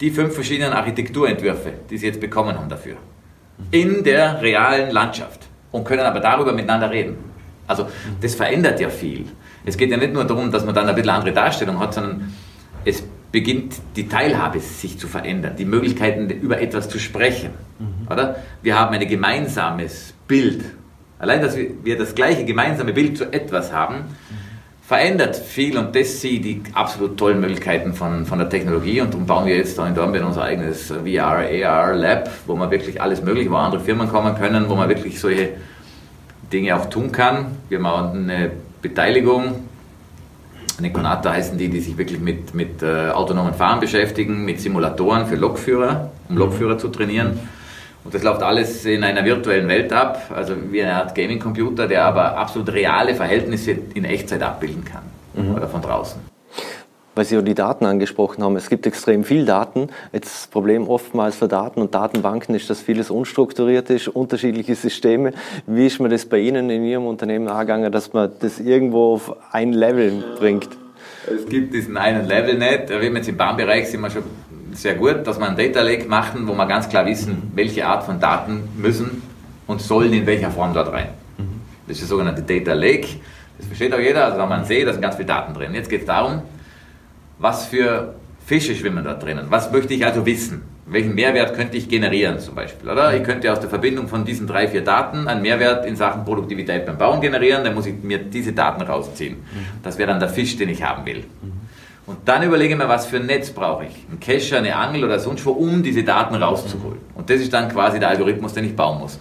die 0.00 0.10
fünf 0.10 0.34
verschiedenen 0.34 0.72
Architekturentwürfe, 0.72 1.72
die 1.90 1.98
sie 1.98 2.06
jetzt 2.06 2.20
bekommen 2.20 2.56
haben 2.56 2.68
dafür. 2.68 2.94
In 3.72 4.04
der 4.04 4.40
realen 4.40 4.92
Landschaft. 4.92 5.40
Und 5.72 5.84
können 5.84 6.02
aber 6.02 6.20
darüber 6.20 6.52
miteinander 6.52 6.90
reden. 6.92 7.16
Also 7.66 7.88
das 8.20 8.34
verändert 8.34 8.80
ja 8.80 8.88
viel. 8.88 9.26
Es 9.64 9.76
geht 9.76 9.90
ja 9.90 9.96
nicht 9.96 10.12
nur 10.12 10.24
darum, 10.24 10.50
dass 10.50 10.64
man 10.64 10.74
dann 10.74 10.84
eine 10.84 10.94
bisschen 10.94 11.10
andere 11.10 11.32
Darstellung 11.32 11.78
hat, 11.78 11.94
sondern 11.94 12.32
es 12.84 13.02
beginnt 13.32 13.74
die 13.96 14.08
Teilhabe 14.08 14.60
sich 14.60 14.98
zu 14.98 15.08
verändern, 15.08 15.54
die 15.58 15.64
Möglichkeiten 15.64 16.30
über 16.30 16.60
etwas 16.60 16.88
zu 16.88 16.98
sprechen. 16.98 17.50
Mhm. 17.78 18.12
Oder? 18.12 18.36
Wir 18.62 18.78
haben 18.78 18.94
ein 18.94 19.08
gemeinsames 19.08 20.14
Bild. 20.28 20.64
Allein, 21.18 21.40
dass 21.40 21.56
wir 21.56 21.98
das 21.98 22.14
gleiche 22.14 22.44
gemeinsame 22.44 22.92
Bild 22.92 23.16
zu 23.16 23.32
etwas 23.32 23.72
haben, 23.72 24.04
verändert 24.86 25.36
viel 25.36 25.78
und 25.78 25.96
das 25.96 26.20
sind 26.20 26.44
die 26.44 26.62
absolut 26.74 27.16
tollen 27.16 27.40
Möglichkeiten 27.40 27.94
von, 27.94 28.26
von 28.26 28.38
der 28.38 28.50
Technologie 28.50 29.00
und 29.00 29.14
darum 29.14 29.26
bauen 29.26 29.46
wir 29.46 29.56
jetzt 29.56 29.78
da 29.78 29.88
in 29.88 29.94
Dornbirn 29.94 30.24
unser 30.24 30.42
eigenes 30.42 30.88
VR, 30.88 31.48
AR 31.66 31.94
Lab, 31.94 32.30
wo 32.46 32.54
man 32.54 32.70
wirklich 32.70 33.00
alles 33.00 33.22
mögliche, 33.22 33.50
wo 33.50 33.56
andere 33.56 33.80
Firmen 33.80 34.08
kommen 34.08 34.34
können, 34.36 34.68
wo 34.68 34.74
man 34.74 34.88
wirklich 34.90 35.18
solche 35.18 35.54
Dinge 36.54 36.76
auch 36.76 36.86
tun 36.86 37.12
kann. 37.12 37.46
Wir 37.68 37.80
machen 37.80 38.30
eine 38.30 38.50
Beteiligung 38.80 39.64
Neconata 40.80 41.32
heißen 41.32 41.56
die, 41.56 41.68
die 41.68 41.80
sich 41.80 41.96
wirklich 41.96 42.20
mit, 42.20 42.54
mit 42.54 42.82
äh, 42.82 43.10
autonomen 43.10 43.54
Fahren 43.54 43.80
beschäftigen, 43.80 44.44
mit 44.44 44.60
Simulatoren 44.60 45.26
für 45.26 45.36
Lokführer, 45.36 46.10
um 46.28 46.36
Lokführer 46.36 46.78
zu 46.78 46.88
trainieren. 46.88 47.38
Und 48.02 48.12
das 48.12 48.22
läuft 48.22 48.42
alles 48.42 48.84
in 48.84 49.02
einer 49.02 49.24
virtuellen 49.24 49.68
Welt 49.68 49.92
ab, 49.92 50.30
also 50.34 50.54
wie 50.70 50.82
eine 50.82 50.94
Art 50.94 51.14
Gaming-Computer, 51.14 51.86
der 51.86 52.04
aber 52.04 52.36
absolut 52.36 52.72
reale 52.72 53.14
Verhältnisse 53.14 53.76
in 53.94 54.04
Echtzeit 54.04 54.42
abbilden 54.42 54.84
kann 54.84 55.02
mhm. 55.34 55.54
oder 55.54 55.68
von 55.68 55.80
draußen 55.80 56.33
weil 57.14 57.24
Sie 57.24 57.34
ja 57.34 57.42
die 57.42 57.54
Daten 57.54 57.86
angesprochen 57.86 58.42
haben. 58.42 58.56
Es 58.56 58.68
gibt 58.68 58.86
extrem 58.86 59.24
viel 59.24 59.44
Daten. 59.44 59.88
Jetzt 60.12 60.34
das 60.34 60.46
Problem 60.46 60.88
oftmals 60.88 61.36
für 61.36 61.48
Daten 61.48 61.80
und 61.80 61.94
Datenbanken 61.94 62.54
ist, 62.54 62.68
dass 62.70 62.80
vieles 62.80 63.10
unstrukturiert 63.10 63.90
ist, 63.90 64.08
unterschiedliche 64.08 64.74
Systeme. 64.74 65.32
Wie 65.66 65.86
ist 65.86 66.00
man 66.00 66.10
das 66.10 66.26
bei 66.26 66.38
Ihnen 66.38 66.70
in 66.70 66.84
Ihrem 66.84 67.06
Unternehmen 67.06 67.48
angegangen, 67.48 67.92
dass 67.92 68.12
man 68.12 68.30
das 68.40 68.60
irgendwo 68.60 69.14
auf 69.14 69.36
ein 69.52 69.72
Level 69.72 70.24
bringt? 70.38 70.68
Es 71.26 71.46
gibt 71.48 71.72
diesen 71.72 71.96
einen 71.96 72.26
Level 72.26 72.58
nicht. 72.58 72.88
Wir 72.90 73.02
jetzt 73.02 73.28
im 73.28 73.36
Bahnbereich 73.36 73.88
sind 73.88 74.00
wir 74.00 74.10
schon 74.10 74.24
sehr 74.72 74.94
gut, 74.94 75.26
dass 75.26 75.38
wir 75.38 75.48
ein 75.48 75.56
Data 75.56 75.82
Lake 75.82 76.06
machen, 76.08 76.46
wo 76.46 76.54
wir 76.54 76.66
ganz 76.66 76.88
klar 76.88 77.06
wissen, 77.06 77.50
welche 77.54 77.86
Art 77.86 78.04
von 78.04 78.20
Daten 78.20 78.68
müssen 78.76 79.22
und 79.66 79.80
sollen 79.80 80.12
in 80.12 80.26
welcher 80.26 80.50
Form 80.50 80.74
dort 80.74 80.92
rein. 80.92 81.08
Das 81.86 81.96
ist 81.96 82.02
der 82.02 82.08
sogenannte 82.08 82.42
Data 82.42 82.72
Lake. 82.72 83.06
Das 83.58 83.66
versteht 83.66 83.94
auch 83.94 83.98
jeder. 83.98 84.24
Also 84.24 84.38
wir 84.38 84.50
einen 84.50 84.64
See, 84.64 84.84
da 84.84 84.92
sind 84.92 85.02
ganz 85.02 85.16
viele 85.16 85.28
Daten 85.28 85.54
drin. 85.54 85.74
Jetzt 85.74 85.88
geht 85.88 86.00
es 86.00 86.06
darum, 86.06 86.42
was 87.38 87.66
für 87.66 88.14
Fische 88.46 88.74
schwimmen 88.74 89.04
da 89.04 89.14
drinnen? 89.14 89.46
Was 89.48 89.72
möchte 89.72 89.94
ich 89.94 90.04
also 90.04 90.26
wissen? 90.26 90.62
Welchen 90.86 91.14
Mehrwert 91.14 91.54
könnte 91.54 91.78
ich 91.78 91.88
generieren 91.88 92.38
zum 92.40 92.54
Beispiel? 92.54 92.90
Oder 92.90 93.16
ich 93.16 93.22
könnte 93.22 93.50
aus 93.50 93.58
der 93.58 93.70
Verbindung 93.70 94.06
von 94.06 94.26
diesen 94.26 94.46
drei, 94.46 94.68
vier 94.68 94.82
Daten 94.82 95.28
einen 95.28 95.40
Mehrwert 95.40 95.86
in 95.86 95.96
Sachen 95.96 96.24
Produktivität 96.26 96.84
beim 96.84 96.98
Bauen 96.98 97.22
generieren, 97.22 97.64
dann 97.64 97.74
muss 97.74 97.86
ich 97.86 98.02
mir 98.02 98.18
diese 98.18 98.52
Daten 98.52 98.82
rausziehen. 98.82 99.38
Das 99.82 99.96
wäre 99.96 100.10
dann 100.10 100.20
der 100.20 100.28
Fisch, 100.28 100.58
den 100.58 100.68
ich 100.68 100.82
haben 100.82 101.06
will. 101.06 101.24
Und 102.06 102.18
dann 102.26 102.42
überlege 102.42 102.74
ich 102.74 102.78
mir, 102.78 102.88
was 102.88 103.06
für 103.06 103.16
ein 103.16 103.24
Netz 103.24 103.50
brauche 103.50 103.86
ich. 103.86 104.04
Ein 104.12 104.20
Kescher, 104.20 104.58
eine 104.58 104.76
Angel 104.76 105.04
oder 105.04 105.18
sonst 105.18 105.46
wo, 105.46 105.52
um 105.52 105.82
diese 105.82 106.04
Daten 106.04 106.34
rauszuholen. 106.34 106.98
Und 107.14 107.30
das 107.30 107.40
ist 107.40 107.52
dann 107.52 107.70
quasi 107.70 107.98
der 107.98 108.10
Algorithmus, 108.10 108.52
den 108.52 108.66
ich 108.66 108.76
bauen 108.76 108.98
muss. 108.98 109.18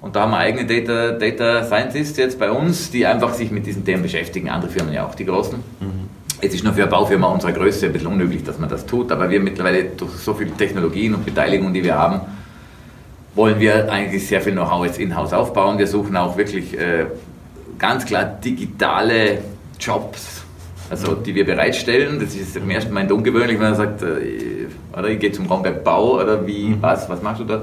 Und 0.00 0.16
da 0.16 0.22
haben 0.22 0.30
wir 0.30 0.38
eigene 0.38 0.64
Data, 0.64 1.12
Data 1.12 1.64
Scientists 1.64 2.16
jetzt 2.16 2.38
bei 2.38 2.50
uns, 2.50 2.90
die 2.90 3.04
einfach 3.04 3.34
sich 3.34 3.50
mit 3.50 3.66
diesen 3.66 3.84
Themen 3.84 4.02
beschäftigen, 4.02 4.48
andere 4.48 4.70
Firmen 4.70 4.94
ja 4.94 5.06
auch, 5.06 5.14
die 5.14 5.26
großen. 5.26 5.58
Mhm. 5.80 6.08
Es 6.40 6.54
ist 6.54 6.62
nur 6.62 6.72
für 6.72 6.82
eine 6.82 6.90
Baufirma 6.90 7.26
unserer 7.28 7.52
Größe 7.52 7.86
ein 7.86 7.92
bisschen 7.92 8.08
unüblich, 8.08 8.44
dass 8.44 8.58
man 8.58 8.68
das 8.68 8.86
tut, 8.86 9.10
aber 9.10 9.28
wir 9.28 9.40
mittlerweile 9.40 9.84
durch 9.84 10.12
so 10.12 10.34
viele 10.34 10.52
Technologien 10.52 11.14
und 11.14 11.24
Beteiligungen, 11.24 11.74
die 11.74 11.82
wir 11.82 11.96
haben, 11.96 12.20
wollen 13.34 13.58
wir 13.58 13.90
eigentlich 13.90 14.26
sehr 14.26 14.40
viel 14.40 14.52
Know-how 14.52 14.86
jetzt 14.86 15.00
in-house 15.00 15.32
aufbauen. 15.32 15.78
Wir 15.78 15.88
suchen 15.88 16.16
auch 16.16 16.36
wirklich 16.36 16.78
äh, 16.78 17.06
ganz 17.78 18.06
klar 18.06 18.24
digitale 18.24 19.38
Jobs, 19.80 20.42
also 20.90 21.14
die 21.14 21.34
wir 21.34 21.44
bereitstellen. 21.44 22.20
Das 22.20 22.34
ist 22.36 22.56
im 22.56 22.70
ersten 22.70 22.92
Moment 22.92 23.10
ungewöhnlich, 23.10 23.58
wenn 23.58 23.70
man 23.70 23.74
sagt, 23.74 24.02
äh, 24.02 24.66
oder 24.96 25.08
ich 25.08 25.18
gehe 25.18 25.32
zum 25.32 25.46
Raumberg 25.46 25.82
Bau 25.82 26.20
oder 26.20 26.46
wie, 26.46 26.68
mhm. 26.68 26.82
was, 26.82 27.08
was 27.08 27.20
machst 27.20 27.40
du 27.40 27.44
da? 27.44 27.62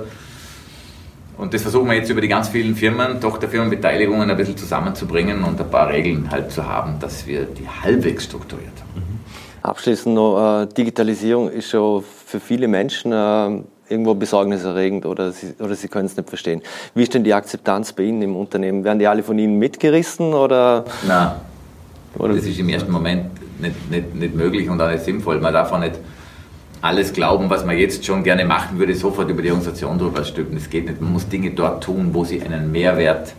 Und 1.37 1.53
das 1.53 1.61
versuchen 1.61 1.87
wir 1.87 1.95
jetzt 1.95 2.09
über 2.09 2.21
die 2.21 2.27
ganz 2.27 2.49
vielen 2.49 2.75
Firmen, 2.75 3.19
Tochterfirmenbeteiligungen 3.19 4.29
ein 4.29 4.37
bisschen 4.37 4.57
zusammenzubringen 4.57 5.43
und 5.43 5.59
ein 5.59 5.69
paar 5.69 5.89
Regeln 5.89 6.31
halt 6.31 6.51
zu 6.51 6.65
haben, 6.65 6.99
dass 6.99 7.27
wir 7.27 7.43
die 7.43 7.67
halbwegs 7.67 8.23
strukturiert 8.23 8.73
haben. 8.79 9.01
Mhm. 9.01 9.19
Abschließend 9.61 10.15
noch, 10.15 10.61
äh, 10.61 10.67
Digitalisierung 10.67 11.49
ist 11.49 11.69
schon 11.69 12.03
für 12.25 12.39
viele 12.39 12.67
Menschen 12.67 13.11
äh, 13.11 13.63
irgendwo 13.89 14.13
besorgniserregend 14.15 15.05
oder 15.05 15.31
sie, 15.31 15.53
oder 15.59 15.75
sie 15.75 15.87
können 15.87 16.05
es 16.05 16.15
nicht 16.15 16.29
verstehen. 16.29 16.61
Wie 16.93 17.03
ist 17.03 17.13
denn 17.13 17.23
die 17.23 17.33
Akzeptanz 17.33 17.93
bei 17.93 18.03
Ihnen 18.03 18.21
im 18.21 18.35
Unternehmen? 18.35 18.83
Werden 18.83 18.99
die 18.99 19.07
alle 19.07 19.23
von 19.23 19.37
Ihnen 19.37 19.59
mitgerissen 19.59 20.33
oder? 20.33 20.85
Nein, 21.07 21.31
oder? 22.17 22.33
das 22.33 22.45
ist 22.45 22.59
im 22.59 22.69
ersten 22.69 22.91
Moment 22.91 23.25
nicht, 23.59 23.91
nicht, 23.91 24.15
nicht 24.15 24.35
möglich 24.35 24.69
und 24.69 24.81
auch 24.81 24.89
nicht 24.89 25.03
sinnvoll. 25.03 25.39
Man 25.39 25.53
darf 25.53 25.71
auch 25.71 25.79
nicht 25.79 25.95
alles 26.85 27.13
glauben, 27.13 27.49
was 27.49 27.65
man 27.65 27.77
jetzt 27.77 28.05
schon 28.05 28.23
gerne 28.23 28.45
machen 28.45 28.77
würde, 28.77 28.93
sofort 28.93 29.29
über 29.29 29.41
die 29.41 29.49
Organisation 29.49 29.97
drüber 29.97 30.23
stülpen. 30.23 30.55
Das 30.55 30.69
geht 30.69 30.85
nicht. 30.87 31.01
Man 31.01 31.13
muss 31.13 31.27
Dinge 31.27 31.49
dort 31.49 31.83
tun, 31.83 32.09
wo 32.13 32.23
sie 32.23 32.41
einen 32.41 32.71
Mehrwert 32.71 33.33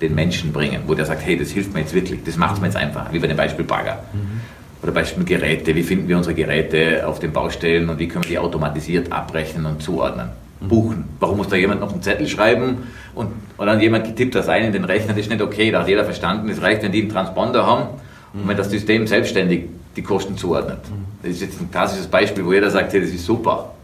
den 0.00 0.16
Menschen 0.16 0.52
bringen, 0.52 0.82
wo 0.88 0.94
der 0.94 1.06
sagt, 1.06 1.24
hey, 1.24 1.36
das 1.36 1.50
hilft 1.50 1.72
mir 1.72 1.80
jetzt 1.80 1.94
wirklich, 1.94 2.24
das 2.24 2.36
macht 2.36 2.54
es 2.56 2.60
mir 2.60 2.66
jetzt 2.66 2.76
einfach, 2.76 3.12
wie 3.12 3.20
bei 3.20 3.28
dem 3.28 3.36
Beispiel 3.36 3.64
Bagger. 3.64 4.02
Mhm. 4.12 4.40
Oder 4.82 4.90
Beispiel 4.90 5.24
Geräte, 5.24 5.76
wie 5.76 5.84
finden 5.84 6.08
wir 6.08 6.16
unsere 6.16 6.34
Geräte 6.34 7.06
auf 7.06 7.20
den 7.20 7.32
Baustellen 7.32 7.88
und 7.88 8.00
wie 8.00 8.08
können 8.08 8.24
wir 8.24 8.30
die 8.30 8.38
automatisiert 8.38 9.12
abrechnen 9.12 9.64
und 9.64 9.80
zuordnen. 9.80 10.30
Mhm. 10.60 10.68
Buchen. 10.68 11.04
Warum 11.20 11.36
muss 11.36 11.48
da 11.48 11.54
jemand 11.54 11.80
noch 11.80 11.92
einen 11.92 12.02
Zettel 12.02 12.26
schreiben 12.26 12.78
und 13.14 13.28
oder 13.58 13.80
jemand 13.80 14.06
getippt 14.06 14.34
das 14.34 14.48
ein 14.48 14.64
in 14.64 14.72
den 14.72 14.84
Rechner? 14.84 15.12
Das 15.12 15.18
ist 15.18 15.30
nicht 15.30 15.40
okay, 15.40 15.70
da 15.70 15.82
hat 15.82 15.88
jeder 15.88 16.04
verstanden. 16.04 16.48
Es 16.48 16.60
reicht, 16.60 16.82
wenn 16.82 16.90
die 16.90 17.02
einen 17.02 17.10
Transponder 17.10 17.64
haben 17.64 18.00
und 18.34 18.48
wenn 18.48 18.56
das 18.56 18.70
System 18.70 19.06
selbstständig 19.06 19.66
die 19.96 20.02
Kosten 20.02 20.36
zuordnet. 20.36 20.80
Das 21.22 21.32
ist 21.32 21.40
jetzt 21.42 21.60
ein 21.60 21.70
klassisches 21.70 22.06
Beispiel, 22.06 22.44
wo 22.44 22.52
jeder 22.52 22.70
sagt, 22.70 22.92
hey, 22.92 23.00
das 23.00 23.10
ist 23.10 23.24
super. 23.24 23.74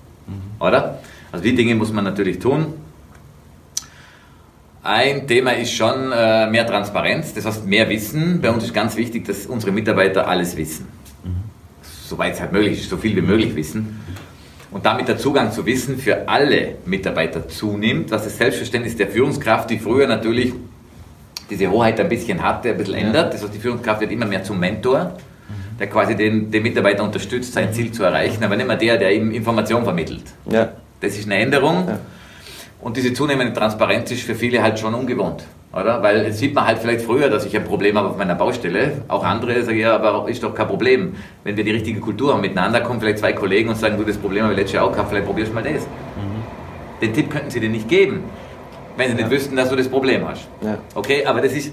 Oder? 0.60 0.98
Also 1.30 1.44
die 1.44 1.54
Dinge 1.54 1.74
muss 1.74 1.92
man 1.92 2.04
natürlich 2.04 2.38
tun. 2.38 2.74
Ein 4.82 5.26
Thema 5.26 5.50
ist 5.50 5.72
schon 5.72 6.12
äh, 6.12 6.48
mehr 6.48 6.66
Transparenz, 6.66 7.34
das 7.34 7.44
heißt 7.44 7.66
mehr 7.66 7.88
Wissen. 7.88 8.40
Bei 8.40 8.50
uns 8.50 8.64
ist 8.64 8.72
ganz 8.72 8.96
wichtig, 8.96 9.26
dass 9.26 9.46
unsere 9.46 9.72
Mitarbeiter 9.72 10.26
alles 10.26 10.56
wissen. 10.56 10.86
Soweit 11.82 12.34
es 12.34 12.40
halt 12.40 12.52
möglich 12.52 12.80
ist, 12.80 12.88
so 12.88 12.96
viel 12.96 13.14
wie 13.14 13.20
möglich 13.20 13.54
wissen. 13.54 14.00
Und 14.70 14.86
damit 14.86 15.08
der 15.08 15.18
Zugang 15.18 15.52
zu 15.52 15.66
Wissen 15.66 15.98
für 15.98 16.28
alle 16.28 16.76
Mitarbeiter 16.86 17.48
zunimmt, 17.48 18.10
was 18.10 18.24
das 18.24 18.38
Selbstverständnis 18.38 18.96
der 18.96 19.08
Führungskraft, 19.08 19.68
die 19.70 19.78
früher 19.78 20.06
natürlich 20.06 20.54
diese 21.50 21.70
Hoheit 21.70 21.98
ein 22.00 22.08
bisschen 22.08 22.42
hatte, 22.42 22.70
ein 22.70 22.78
bisschen 22.78 22.94
ändert. 22.94 23.34
Das 23.34 23.42
heißt, 23.42 23.54
die 23.54 23.58
Führungskraft 23.58 24.00
wird 24.00 24.12
immer 24.12 24.26
mehr 24.26 24.42
zum 24.42 24.58
Mentor 24.58 25.18
der 25.78 25.86
quasi 25.88 26.16
den, 26.16 26.50
den 26.50 26.62
Mitarbeiter 26.62 27.04
unterstützt, 27.04 27.52
sein 27.52 27.72
Ziel 27.72 27.92
zu 27.92 28.02
erreichen, 28.02 28.42
aber 28.42 28.56
nicht 28.56 28.66
mehr 28.66 28.76
der, 28.76 28.96
der 28.98 29.14
ihm 29.14 29.30
Information 29.30 29.84
vermittelt. 29.84 30.24
Ja. 30.50 30.70
Das 31.00 31.16
ist 31.16 31.26
eine 31.26 31.36
Änderung. 31.36 31.86
Ja. 31.88 31.98
Und 32.80 32.96
diese 32.96 33.12
zunehmende 33.12 33.52
Transparenz 33.52 34.10
ist 34.10 34.22
für 34.22 34.34
viele 34.34 34.62
halt 34.62 34.78
schon 34.78 34.94
ungewohnt. 34.94 35.44
Oder? 35.72 36.02
Weil 36.02 36.24
jetzt 36.24 36.38
sieht 36.38 36.54
man 36.54 36.66
halt 36.66 36.78
vielleicht 36.78 37.02
früher, 37.02 37.28
dass 37.28 37.44
ich 37.44 37.56
ein 37.56 37.64
Problem 37.64 37.98
habe 37.98 38.08
auf 38.08 38.16
meiner 38.16 38.34
Baustelle. 38.34 39.02
Auch 39.08 39.24
andere 39.24 39.62
sagen, 39.62 39.78
ja, 39.78 39.94
aber 39.94 40.28
ist 40.28 40.42
doch 40.42 40.54
kein 40.54 40.66
Problem. 40.66 41.14
Wenn 41.44 41.56
wir 41.56 41.64
die 41.64 41.72
richtige 41.72 42.00
Kultur 42.00 42.32
haben 42.32 42.40
miteinander, 42.40 42.80
kommen 42.80 43.00
vielleicht 43.00 43.18
zwei 43.18 43.32
Kollegen 43.32 43.68
und 43.68 43.76
sagen, 43.76 43.96
du, 43.98 44.04
das 44.04 44.16
Problem 44.16 44.44
habe 44.44 44.54
ich 44.54 44.58
letztes 44.58 44.74
Jahr 44.76 44.84
auch 44.84 44.92
gehabt, 44.92 45.10
vielleicht 45.10 45.26
probierst 45.26 45.50
du 45.50 45.54
mal 45.54 45.62
das. 45.62 45.82
Mhm. 45.82 47.02
Den 47.02 47.12
Tipp 47.12 47.30
könnten 47.30 47.50
sie 47.50 47.60
dir 47.60 47.68
nicht 47.68 47.88
geben, 47.88 48.24
wenn 48.96 49.10
sie 49.10 49.16
ja. 49.16 49.22
nicht 49.22 49.30
wüssten, 49.30 49.56
dass 49.56 49.68
du 49.68 49.76
das 49.76 49.88
Problem 49.88 50.26
hast. 50.26 50.48
Ja. 50.62 50.78
Okay, 50.94 51.26
aber 51.26 51.40
das 51.40 51.52
ist, 51.52 51.72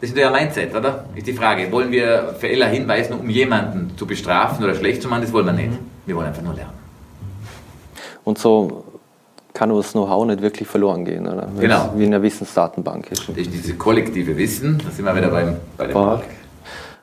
das 0.00 0.10
ist 0.10 0.16
ja 0.16 0.30
Mindset, 0.30 0.74
oder? 0.74 1.06
Ist 1.14 1.26
die 1.26 1.32
Frage. 1.32 1.70
Wollen 1.72 1.90
wir 1.90 2.34
Fehler 2.38 2.66
hinweisen, 2.66 3.14
um 3.18 3.30
jemanden 3.30 3.96
zu 3.96 4.06
bestrafen 4.06 4.62
oder 4.62 4.74
schlecht 4.74 5.02
zu 5.02 5.08
machen? 5.08 5.22
Das 5.22 5.32
wollen 5.32 5.46
wir 5.46 5.52
nicht. 5.52 5.72
Wir 6.04 6.16
wollen 6.16 6.26
einfach 6.26 6.42
nur 6.42 6.54
lernen. 6.54 6.74
Und 8.24 8.38
so 8.38 8.84
kann 9.54 9.70
das 9.70 9.92
Know-how 9.92 10.26
nicht 10.26 10.42
wirklich 10.42 10.68
verloren 10.68 11.04
gehen, 11.04 11.26
oder? 11.26 11.48
Wenn 11.54 11.62
genau. 11.62 11.92
Wie 11.96 12.04
in 12.04 12.12
einer 12.12 12.22
Wissensdatenbank 12.22 13.10
ist. 13.10 13.28
Das 13.28 13.36
ist 13.36 13.52
dieses 13.52 13.78
kollektive 13.78 14.36
Wissen, 14.36 14.82
da 14.84 14.90
sind 14.90 15.04
wir 15.04 15.16
wieder 15.16 15.30
beim, 15.30 15.56
bei 15.78 15.86
dem 15.86 15.94
Park. 15.94 16.24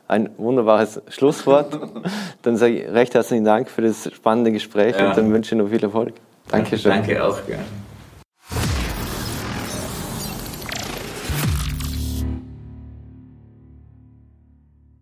Ein 0.07 0.29
wunderbares 0.37 1.01
Schlusswort. 1.07 1.79
dann 2.43 2.57
sage 2.57 2.83
ich 2.83 2.91
recht 2.91 3.15
herzlichen 3.15 3.45
Dank 3.45 3.69
für 3.69 3.81
das 3.81 4.13
spannende 4.13 4.51
Gespräch 4.51 4.95
ja. 4.99 5.09
und 5.09 5.17
dann 5.17 5.33
wünsche 5.33 5.55
ich 5.55 5.61
noch 5.61 5.69
viel 5.69 5.83
Erfolg. 5.83 6.13
Dankeschön. 6.49 6.91
Danke 6.91 7.23
auch. 7.23 7.43
Gerne. 7.47 7.63